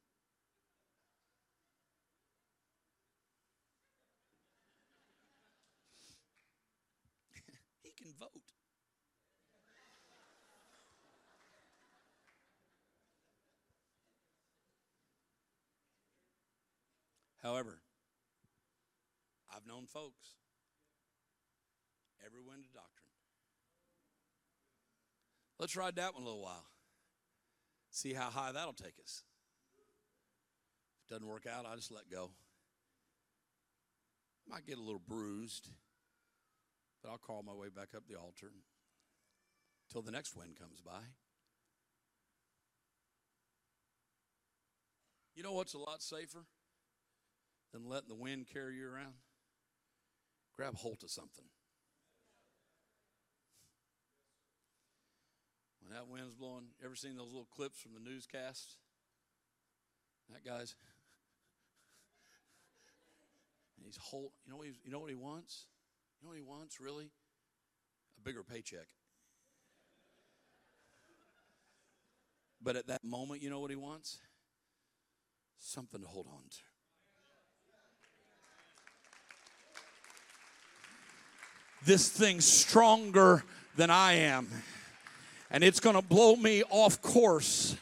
Vote. 8.18 8.30
However, 17.42 17.78
I've 19.54 19.66
known 19.66 19.86
folks 19.86 20.34
every 22.24 22.40
wind 22.40 22.64
of 22.64 22.72
doctrine. 22.72 23.06
Let's 25.58 25.76
ride 25.76 25.96
that 25.96 26.14
one 26.14 26.22
a 26.22 26.26
little 26.26 26.42
while. 26.42 26.66
See 27.90 28.12
how 28.12 28.30
high 28.30 28.52
that'll 28.52 28.72
take 28.72 28.98
us. 29.02 29.22
If 29.78 31.10
it 31.10 31.14
doesn't 31.14 31.26
work 31.26 31.46
out, 31.46 31.66
I 31.66 31.76
just 31.76 31.92
let 31.92 32.10
go. 32.10 32.32
Might 34.48 34.66
get 34.66 34.78
a 34.78 34.82
little 34.82 35.02
bruised. 35.06 35.68
But 37.06 37.12
I'll 37.12 37.18
crawl 37.18 37.44
my 37.46 37.52
way 37.52 37.68
back 37.68 37.90
up 37.94 38.02
the 38.08 38.16
altar 38.18 38.50
till 39.92 40.02
the 40.02 40.10
next 40.10 40.34
wind 40.34 40.56
comes 40.58 40.80
by. 40.80 40.98
You 45.36 45.44
know 45.44 45.52
what's 45.52 45.74
a 45.74 45.78
lot 45.78 46.02
safer 46.02 46.46
than 47.72 47.88
letting 47.88 48.08
the 48.08 48.16
wind 48.16 48.46
carry 48.52 48.78
you 48.78 48.88
around? 48.88 49.14
Grab 50.56 50.74
hold 50.74 51.04
of 51.04 51.10
something. 51.10 51.44
when 55.80 55.94
that 55.94 56.08
wind's 56.08 56.34
blowing. 56.34 56.64
Ever 56.84 56.96
seen 56.96 57.16
those 57.16 57.30
little 57.30 57.46
clips 57.54 57.78
from 57.78 57.92
the 57.94 58.00
newscasts? 58.00 58.78
That 60.32 60.44
guy's. 60.44 60.74
He's 63.84 63.96
whole. 63.96 64.32
You 64.44 64.50
know 64.50 64.56
what? 64.58 64.66
you 64.66 64.90
know 64.90 64.98
what 64.98 65.10
he 65.10 65.14
wants? 65.14 65.66
You 66.20 66.26
know 66.26 66.30
what 66.30 66.36
he 66.36 66.42
wants 66.42 66.80
really? 66.80 67.10
A 68.18 68.20
bigger 68.24 68.42
paycheck. 68.42 68.86
But 72.62 72.76
at 72.76 72.86
that 72.88 73.04
moment, 73.04 73.42
you 73.42 73.50
know 73.50 73.60
what 73.60 73.70
he 73.70 73.76
wants? 73.76 74.18
Something 75.58 76.00
to 76.00 76.06
hold 76.06 76.26
on 76.26 76.42
to. 76.50 76.58
This 81.84 82.08
thing's 82.08 82.44
stronger 82.44 83.44
than 83.76 83.90
I 83.90 84.14
am, 84.14 84.48
and 85.50 85.62
it's 85.62 85.78
going 85.78 85.94
to 85.94 86.02
blow 86.02 86.34
me 86.34 86.64
off 86.68 87.00
course 87.00 87.76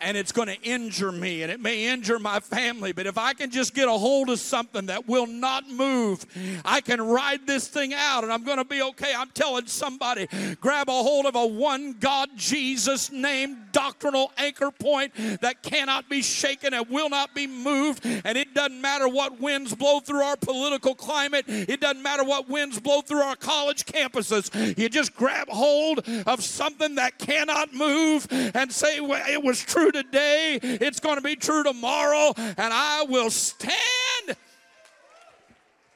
and 0.00 0.16
it's 0.16 0.32
going 0.32 0.48
to 0.48 0.60
injure 0.62 1.12
me 1.12 1.42
and 1.42 1.50
it 1.50 1.60
may 1.60 1.86
injure 1.86 2.18
my 2.18 2.40
family. 2.40 2.92
But 2.92 3.06
if 3.06 3.18
I 3.18 3.32
can 3.34 3.50
just 3.50 3.74
get 3.74 3.88
a 3.88 3.92
hold 3.92 4.30
of 4.30 4.38
something 4.38 4.86
that 4.86 5.08
will 5.08 5.26
not 5.26 5.68
move, 5.68 6.24
I 6.64 6.80
can 6.80 7.00
ride 7.00 7.46
this 7.46 7.68
thing 7.68 7.94
out 7.94 8.24
and 8.24 8.32
I'm 8.32 8.44
going 8.44 8.58
to 8.58 8.64
be 8.64 8.82
okay. 8.82 9.12
I'm 9.16 9.30
telling 9.30 9.66
somebody, 9.66 10.28
grab 10.60 10.88
a 10.88 10.92
hold 10.92 11.26
of 11.26 11.34
a 11.34 11.46
one 11.46 11.94
God 11.94 12.30
Jesus 12.36 13.10
name 13.10 13.64
doctrinal 13.72 14.32
anchor 14.38 14.70
point 14.70 15.12
that 15.40 15.62
cannot 15.62 16.08
be 16.08 16.22
shaken 16.22 16.74
and 16.74 16.88
will 16.88 17.08
not 17.08 17.34
be 17.34 17.46
moved. 17.46 18.04
And 18.04 18.38
it 18.38 18.54
doesn't 18.54 18.80
matter 18.80 19.08
what 19.08 19.40
winds 19.40 19.74
blow 19.74 20.00
through 20.00 20.22
our 20.22 20.36
political 20.36 20.94
climate, 20.94 21.44
it 21.48 21.80
doesn't 21.80 22.02
matter 22.02 22.24
what 22.24 22.48
winds 22.48 22.78
blow 22.78 23.00
through 23.00 23.20
our 23.20 23.36
college 23.36 23.84
campuses. 23.84 24.78
You 24.78 24.88
just 24.88 25.14
grab 25.14 25.48
hold 25.48 26.00
of 26.26 26.42
something 26.42 26.96
that 26.96 27.18
cannot 27.18 27.74
move 27.74 28.26
and 28.30 28.72
say, 28.72 29.00
well, 29.00 29.22
it 29.28 29.42
was 29.42 29.60
true 29.60 29.87
true 29.90 30.02
today, 30.02 30.58
it's 30.62 31.00
going 31.00 31.16
to 31.16 31.22
be 31.22 31.36
true 31.36 31.62
tomorrow, 31.62 32.32
and 32.36 32.56
I 32.58 33.04
will 33.08 33.30
stand. 33.30 33.72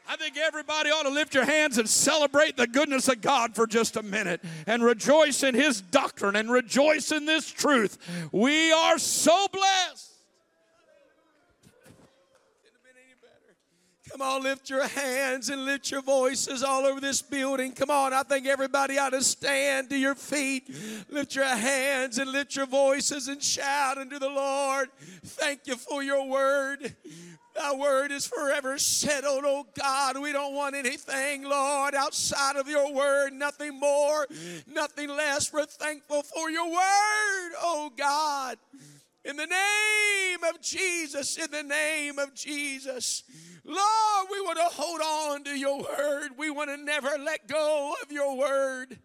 I 0.09 0.17
think 0.17 0.37
everybody 0.37 0.91
ought 0.91 1.05
to 1.05 1.11
lift 1.11 1.35
your 1.35 1.45
hands 1.45 1.79
and 1.79 1.89
celebrate 1.89 2.57
the 2.57 2.67
goodness 2.67 3.09
of 3.09 3.23
God 3.23 3.55
for 3.55 3.67
just 3.67 3.97
a 3.97 4.03
minute 4.03 4.43
and 4.67 4.85
rejoice 4.85 5.43
in 5.43 5.55
His 5.55 5.81
doctrine 5.81 6.37
and 6.37 6.51
rejoice 6.51 7.13
in 7.13 7.25
this 7.25 7.51
truth. 7.51 7.99
We 8.31 8.73
are 8.73 8.99
so 8.99 9.47
blessed. 9.51 10.12
Come 14.13 14.21
on, 14.21 14.43
lift 14.43 14.69
your 14.69 14.87
hands 14.87 15.49
and 15.49 15.65
lift 15.65 15.91
your 15.91 16.03
voices 16.03 16.63
all 16.63 16.85
over 16.85 17.01
this 17.01 17.23
building. 17.23 17.73
Come 17.73 17.91
on, 17.91 18.13
I 18.13 18.23
think 18.23 18.47
everybody 18.47 18.99
ought 18.99 19.11
to 19.11 19.23
stand 19.23 19.89
to 19.89 19.97
your 19.97 20.15
feet. 20.15 20.69
Lift 21.09 21.35
your 21.35 21.47
hands 21.47 22.19
and 22.19 22.31
lift 22.31 22.55
your 22.55 22.67
voices 22.67 23.29
and 23.29 23.43
shout 23.43 23.97
unto 23.97 24.19
the 24.19 24.29
Lord. 24.29 24.91
Thank 25.25 25.67
you 25.67 25.77
for 25.77 26.03
your 26.03 26.29
word. 26.29 26.95
Thy 27.55 27.75
word 27.75 28.13
is 28.13 28.27
forever 28.27 28.77
settled, 28.77 29.45
oh 29.47 29.67
God. 29.75 30.19
We 30.21 30.31
don't 30.33 30.55
want 30.55 30.75
anything, 30.75 31.45
Lord, 31.45 31.95
outside 31.95 32.57
of 32.57 32.69
your 32.69 32.93
word. 32.93 33.33
Nothing 33.33 33.81
more, 33.81 34.27
nothing 34.67 35.09
less. 35.09 35.51
We're 35.51 35.65
thankful 35.65 36.23
for 36.23 36.51
your 36.51 36.67
word, 36.67 37.53
oh 37.63 37.91
God. 37.97 38.59
In 39.25 39.37
the 39.37 39.47
name 39.47 40.45
of 40.53 40.61
Jesus, 40.61 41.39
in 41.39 41.51
the 41.51 41.63
name 41.63 42.19
of 42.19 42.35
Jesus. 42.35 43.23
Lord, 43.65 44.29
we 44.31 44.41
want 44.41 44.59
to 44.59 44.77
hold 44.77 45.01
on 45.01 45.45
to 45.45 45.59
your 45.59 45.79
word. 45.79 46.31
We 46.37 46.51
want 46.51 46.71
to 46.71 46.77
never 46.77 47.11
let 47.19 47.47
go 47.47 47.95
of 48.03 48.11
your 48.11 48.37
word. 48.37 48.99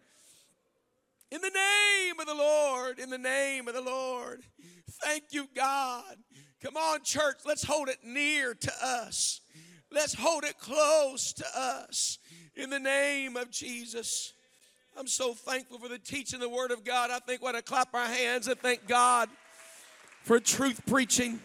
In 1.30 1.40
the 1.40 1.50
name 1.50 2.18
of 2.18 2.26
the 2.26 2.34
Lord, 2.34 2.98
in 2.98 3.10
the 3.10 3.18
name 3.18 3.68
of 3.68 3.74
the 3.74 3.82
Lord. 3.82 4.42
Thank 5.02 5.24
you, 5.30 5.48
God. 5.54 6.16
Come 6.62 6.76
on, 6.76 7.04
church, 7.04 7.36
let's 7.46 7.62
hold 7.62 7.88
it 7.88 7.98
near 8.02 8.54
to 8.54 8.72
us. 8.82 9.40
Let's 9.92 10.14
hold 10.14 10.44
it 10.44 10.58
close 10.58 11.32
to 11.34 11.44
us 11.56 12.18
in 12.56 12.70
the 12.70 12.80
name 12.80 13.36
of 13.36 13.50
Jesus. 13.50 14.32
I'm 14.98 15.06
so 15.06 15.32
thankful 15.32 15.78
for 15.78 15.88
the 15.88 15.98
teaching 15.98 16.40
the 16.40 16.48
Word 16.48 16.72
of 16.72 16.84
God. 16.84 17.10
I 17.10 17.20
think 17.20 17.42
we 17.42 17.48
ought 17.48 17.52
to 17.52 17.62
clap 17.62 17.94
our 17.94 18.06
hands 18.06 18.48
and 18.48 18.58
thank 18.58 18.88
God 18.88 19.28
for 20.24 20.40
truth 20.40 20.80
preaching. 20.86 21.38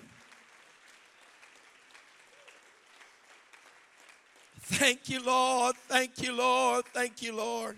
Thank 4.65 5.09
you, 5.09 5.21
Lord. 5.21 5.75
Thank 5.89 6.21
you, 6.21 6.31
Lord. 6.31 6.85
Thank 6.93 7.21
you, 7.21 7.35
Lord. 7.35 7.77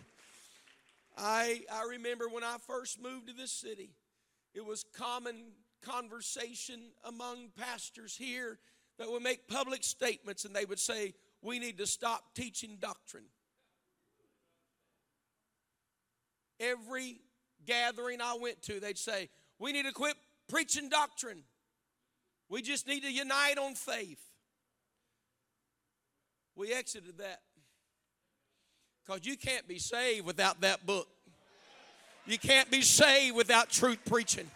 I, 1.18 1.62
I 1.74 1.88
remember 1.90 2.30
when 2.30 2.44
I 2.44 2.58
first 2.68 3.02
moved 3.02 3.28
to 3.28 3.34
this 3.34 3.52
city, 3.52 3.90
it 4.54 4.64
was 4.64 4.86
common 4.96 5.36
conversation 5.82 6.80
among 7.04 7.50
pastors 7.58 8.16
here 8.16 8.60
that 9.00 9.10
would 9.10 9.24
make 9.24 9.48
public 9.48 9.84
statements 9.84 10.46
and 10.46 10.56
they 10.56 10.66
would 10.66 10.80
say, 10.80 11.16
We 11.42 11.58
need 11.58 11.80
to 11.80 11.88
stop 11.88 12.36
teaching 12.36 12.78
doctrine. 12.80 13.26
Every 16.60 17.18
gathering 17.66 18.22
I 18.22 18.38
went 18.40 18.62
to, 18.64 18.80
they'd 18.80 18.98
say, 18.98 19.30
We 19.58 19.72
need 19.72 19.86
to 19.86 19.92
quit 19.92 20.16
preaching 20.48 20.90
doctrine. 20.90 21.42
We 22.48 22.62
just 22.62 22.88
need 22.88 23.02
to 23.02 23.12
unite 23.12 23.58
on 23.58 23.74
faith. 23.74 24.22
We 26.56 26.74
exited 26.74 27.18
that. 27.18 27.42
Because 29.06 29.26
you 29.26 29.38
can't 29.38 29.68
be 29.68 29.78
saved 29.78 30.26
without 30.26 30.62
that 30.62 30.86
book. 30.86 31.08
You 32.26 32.40
can't 32.40 32.72
be 32.72 32.82
saved 32.82 33.36
without 33.36 33.70
truth 33.70 34.00
preaching. 34.06 34.50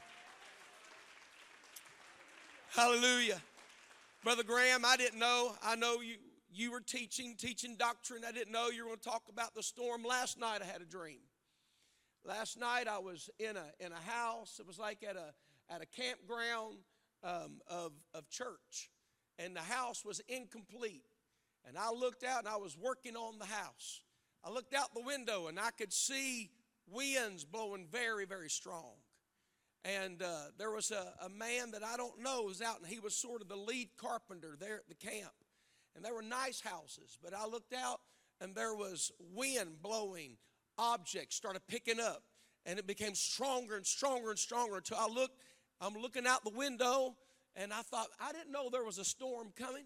Hallelujah. 2.71 3.41
Brother 4.23 4.43
Graham, 4.43 4.83
I 4.85 4.97
didn't 4.97 5.19
know. 5.19 5.53
I 5.63 5.75
know 5.75 6.01
you, 6.01 6.15
you 6.51 6.71
were 6.71 6.81
teaching, 6.81 7.35
teaching 7.37 7.75
doctrine. 7.75 8.23
I 8.27 8.31
didn't 8.31 8.51
know 8.51 8.69
you 8.69 8.83
were 8.83 8.89
going 8.89 8.99
to 8.99 9.09
talk 9.09 9.23
about 9.29 9.53
the 9.53 9.63
storm. 9.63 10.03
Last 10.03 10.39
night 10.39 10.61
I 10.61 10.65
had 10.65 10.81
a 10.81 10.85
dream. 10.85 11.19
Last 12.25 12.59
night 12.59 12.87
I 12.87 12.97
was 12.97 13.29
in 13.39 13.55
a, 13.55 13.65
in 13.79 13.91
a 13.91 14.11
house. 14.11 14.59
It 14.59 14.65
was 14.65 14.79
like 14.79 15.03
at 15.07 15.15
a, 15.15 15.33
at 15.73 15.81
a 15.81 15.85
campground 15.85 16.77
um, 17.23 17.61
of, 17.67 17.91
of 18.13 18.29
church. 18.29 18.89
And 19.37 19.55
the 19.55 19.61
house 19.61 20.03
was 20.03 20.21
incomplete. 20.27 21.03
And 21.69 21.77
I 21.77 21.91
looked 21.91 22.23
out 22.23 22.39
and 22.39 22.47
I 22.47 22.57
was 22.57 22.75
working 22.75 23.15
on 23.15 23.37
the 23.37 23.45
house. 23.45 24.01
I 24.43 24.49
looked 24.49 24.73
out 24.73 24.95
the 24.95 25.03
window 25.03 25.47
and 25.47 25.59
I 25.59 25.69
could 25.69 25.93
see 25.93 26.49
winds 26.91 27.45
blowing 27.45 27.85
very, 27.91 28.25
very 28.25 28.49
strong. 28.49 28.95
And 29.85 30.23
uh, 30.23 30.45
there 30.57 30.71
was 30.71 30.89
a, 30.89 31.13
a 31.23 31.29
man 31.29 31.71
that 31.71 31.83
I 31.83 31.95
don't 31.95 32.21
know 32.21 32.43
was 32.43 32.61
out, 32.61 32.79
and 32.79 32.87
he 32.87 32.99
was 32.99 33.15
sort 33.15 33.41
of 33.41 33.47
the 33.47 33.55
lead 33.55 33.89
carpenter 33.97 34.57
there 34.59 34.75
at 34.75 34.89
the 34.89 34.95
camp. 34.95 35.31
And 35.95 36.03
there 36.03 36.13
were 36.13 36.23
nice 36.23 36.59
houses, 36.59 37.17
but 37.23 37.33
I 37.33 37.45
looked 37.45 37.73
out 37.73 38.01
and 38.41 38.55
there 38.55 38.73
was 38.73 39.11
wind 39.33 39.81
blowing. 39.81 40.37
Objects 40.77 41.35
started 41.35 41.61
picking 41.67 41.99
up, 41.99 42.23
and 42.65 42.79
it 42.79 42.87
became 42.87 43.13
stronger 43.13 43.75
and 43.75 43.85
stronger 43.85 44.31
and 44.31 44.39
stronger 44.39 44.77
until 44.77 44.97
I 44.97 45.07
looked. 45.07 45.39
I'm 45.79 45.93
looking 45.93 46.25
out 46.25 46.43
the 46.43 46.49
window, 46.49 47.15
and 47.55 47.71
I 47.71 47.83
thought, 47.83 48.07
I 48.19 48.31
didn't 48.31 48.51
know 48.51 48.69
there 48.69 48.83
was 48.83 48.97
a 48.97 49.05
storm 49.05 49.49
coming. 49.55 49.85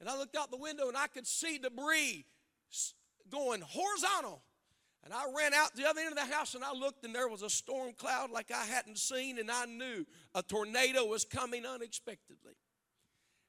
And 0.00 0.08
I 0.08 0.16
looked 0.16 0.36
out 0.36 0.50
the 0.50 0.56
window 0.56 0.88
and 0.88 0.96
I 0.96 1.06
could 1.06 1.26
see 1.26 1.58
debris 1.58 2.26
going 3.30 3.62
horizontal. 3.62 4.42
And 5.04 5.14
I 5.14 5.24
ran 5.36 5.54
out 5.54 5.74
the 5.74 5.88
other 5.88 6.00
end 6.00 6.10
of 6.10 6.16
the 6.16 6.34
house 6.34 6.54
and 6.54 6.64
I 6.64 6.72
looked 6.72 7.04
and 7.04 7.14
there 7.14 7.28
was 7.28 7.42
a 7.42 7.50
storm 7.50 7.92
cloud 7.96 8.30
like 8.30 8.50
I 8.50 8.64
hadn't 8.64 8.98
seen, 8.98 9.38
and 9.38 9.50
I 9.50 9.64
knew 9.66 10.04
a 10.34 10.42
tornado 10.42 11.04
was 11.04 11.24
coming 11.24 11.64
unexpectedly. 11.64 12.54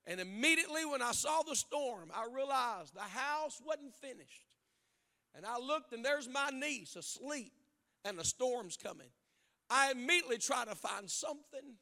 And 0.06 0.22
immediately 0.22 0.86
when 0.86 1.02
I 1.02 1.12
saw 1.12 1.42
the 1.42 1.56
storm, 1.56 2.12
I 2.16 2.28
realized 2.34 2.94
the 2.94 3.02
house 3.02 3.60
wasn't 3.66 3.96
finished. 3.96 4.46
And 5.36 5.46
I 5.46 5.58
looked 5.58 5.94
and 5.94 6.06
there's 6.06 6.30
my 6.30 6.50
niece 6.52 6.96
asleep 6.96 7.52
and 8.06 8.18
the 8.18 8.24
storm's 8.24 8.78
coming. 8.78 9.10
I 9.70 9.92
immediately 9.92 10.38
tried 10.38 10.70
to 10.70 10.76
find 10.76 11.10
something 11.10 11.76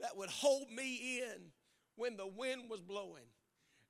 that 0.00 0.16
would 0.16 0.30
hold 0.30 0.70
me 0.70 1.20
in 1.20 1.52
when 1.96 2.16
the 2.16 2.26
wind 2.26 2.68
was 2.68 2.80
blowing 2.80 3.24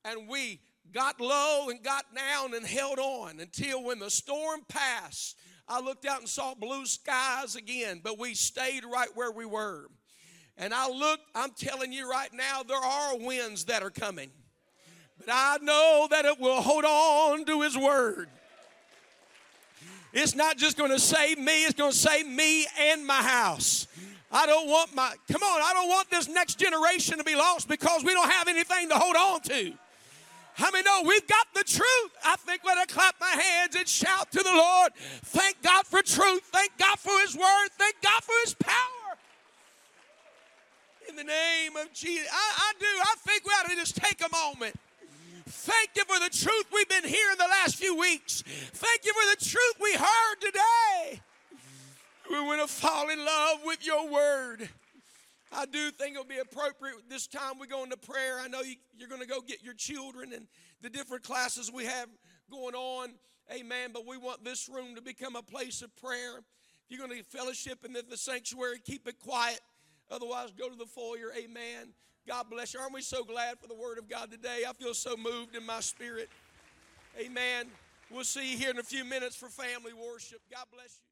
and 0.04 0.28
we 0.28 0.60
got 0.92 1.20
low 1.20 1.68
and 1.70 1.82
got 1.82 2.04
down 2.14 2.54
and 2.54 2.66
held 2.66 2.98
on 2.98 3.40
until 3.40 3.82
when 3.84 3.98
the 3.98 4.10
storm 4.10 4.60
passed, 4.68 5.36
I 5.68 5.80
looked 5.80 6.04
out 6.04 6.20
and 6.20 6.28
saw 6.28 6.54
blue 6.54 6.86
skies 6.86 7.56
again, 7.56 8.00
but 8.02 8.18
we 8.18 8.34
stayed 8.34 8.84
right 8.84 9.08
where 9.14 9.30
we 9.30 9.46
were. 9.46 9.86
And 10.58 10.74
I 10.74 10.88
looked, 10.88 11.24
I'm 11.34 11.52
telling 11.52 11.92
you 11.92 12.10
right 12.10 12.32
now, 12.32 12.62
there 12.62 12.76
are 12.76 13.16
winds 13.16 13.64
that 13.66 13.82
are 13.82 13.90
coming. 13.90 14.30
But 15.18 15.28
I 15.30 15.58
know 15.62 16.08
that 16.10 16.24
it 16.24 16.38
will 16.38 16.60
hold 16.60 16.84
on 16.84 17.44
to 17.46 17.62
His 17.62 17.76
word. 17.76 18.28
It's 20.12 20.34
not 20.34 20.58
just 20.58 20.76
going 20.76 20.90
to 20.90 20.98
save 20.98 21.38
me, 21.38 21.64
it's 21.64 21.74
going 21.74 21.92
to 21.92 21.96
save 21.96 22.26
me 22.26 22.66
and 22.78 23.06
my 23.06 23.22
house. 23.22 23.86
I 24.30 24.46
don't 24.46 24.68
want 24.68 24.94
my, 24.94 25.12
come 25.30 25.42
on, 25.42 25.60
I 25.62 25.72
don't 25.74 25.88
want 25.88 26.10
this 26.10 26.28
next 26.28 26.58
generation 26.58 27.18
to 27.18 27.24
be 27.24 27.34
lost 27.34 27.68
because 27.68 28.02
we 28.04 28.12
don't 28.12 28.30
have 28.30 28.48
anything 28.48 28.88
to 28.90 28.94
hold 28.94 29.16
on 29.16 29.40
to. 29.42 29.72
How 30.54 30.70
many 30.70 30.84
know 30.84 31.02
we've 31.06 31.26
got 31.26 31.46
the 31.54 31.64
truth? 31.64 32.12
I 32.24 32.36
think 32.36 32.64
when 32.64 32.78
I 32.78 32.84
clap 32.84 33.14
my 33.20 33.30
hands 33.30 33.74
and 33.74 33.88
shout 33.88 34.30
to 34.32 34.42
the 34.42 34.52
Lord, 34.52 34.92
thank 35.24 35.62
God 35.62 35.86
for 35.86 36.02
truth, 36.02 36.42
thank 36.52 36.76
God 36.78 36.98
for 36.98 37.12
His 37.20 37.34
word, 37.34 37.68
thank 37.78 38.00
God 38.02 38.22
for 38.22 38.34
His 38.44 38.54
power. 38.54 39.16
In 41.08 41.16
the 41.16 41.24
name 41.24 41.76
of 41.76 41.92
Jesus. 41.92 42.28
I, 42.32 42.36
I 42.36 42.72
do. 42.78 42.86
I 42.86 43.14
think 43.26 43.44
we 43.44 43.50
ought 43.52 43.68
to 43.68 43.76
just 43.76 43.96
take 43.96 44.22
a 44.24 44.34
moment. 44.34 44.76
Thank 45.46 45.90
you 45.96 46.04
for 46.04 46.18
the 46.18 46.30
truth 46.30 46.66
we've 46.72 46.88
been 46.88 47.04
hearing 47.04 47.36
the 47.38 47.48
last 47.48 47.76
few 47.76 47.96
weeks. 47.96 48.42
Thank 48.46 49.04
you 49.04 49.12
for 49.12 49.36
the 49.36 49.44
truth 49.44 49.74
we 49.80 49.94
heard 49.94 50.40
today. 50.40 51.20
We 52.30 52.40
want 52.40 52.60
to 52.62 52.68
fall 52.68 53.10
in 53.10 53.24
love 53.24 53.58
with 53.64 53.84
your 53.84 54.08
word. 54.08 54.68
I 55.54 55.66
do 55.66 55.90
think 55.90 56.12
it'll 56.12 56.24
be 56.24 56.38
appropriate 56.38 56.96
this 57.08 57.26
time 57.26 57.58
we 57.60 57.66
go 57.66 57.84
into 57.84 57.96
prayer. 57.96 58.38
I 58.40 58.48
know 58.48 58.62
you, 58.62 58.76
you're 58.96 59.08
going 59.08 59.20
to 59.20 59.26
go 59.26 59.40
get 59.40 59.62
your 59.62 59.74
children 59.74 60.32
and 60.32 60.46
the 60.80 60.88
different 60.88 61.24
classes 61.24 61.70
we 61.70 61.84
have 61.84 62.08
going 62.50 62.74
on. 62.74 63.10
Amen. 63.52 63.90
But 63.92 64.06
we 64.06 64.16
want 64.16 64.44
this 64.44 64.68
room 64.68 64.94
to 64.94 65.02
become 65.02 65.36
a 65.36 65.42
place 65.42 65.82
of 65.82 65.94
prayer. 65.96 66.38
If 66.38 66.44
you're 66.88 67.06
going 67.06 67.18
to 67.18 67.24
fellowship 67.24 67.84
in 67.84 67.92
the 67.92 68.16
sanctuary, 68.16 68.80
keep 68.84 69.06
it 69.06 69.18
quiet. 69.18 69.60
Otherwise, 70.10 70.52
go 70.58 70.68
to 70.68 70.76
the 70.76 70.86
foyer. 70.86 71.32
Amen. 71.36 71.92
God 72.26 72.46
bless 72.50 72.72
you. 72.72 72.80
Aren't 72.80 72.94
we 72.94 73.02
so 73.02 73.24
glad 73.24 73.58
for 73.58 73.66
the 73.66 73.74
word 73.74 73.98
of 73.98 74.08
God 74.08 74.30
today? 74.30 74.62
I 74.68 74.72
feel 74.72 74.94
so 74.94 75.16
moved 75.16 75.56
in 75.56 75.66
my 75.66 75.80
spirit. 75.80 76.30
Amen. 77.18 77.66
We'll 78.10 78.24
see 78.24 78.52
you 78.52 78.58
here 78.58 78.70
in 78.70 78.78
a 78.78 78.82
few 78.82 79.04
minutes 79.04 79.36
for 79.36 79.48
family 79.48 79.92
worship. 79.92 80.40
God 80.50 80.66
bless 80.72 80.98
you. 81.00 81.11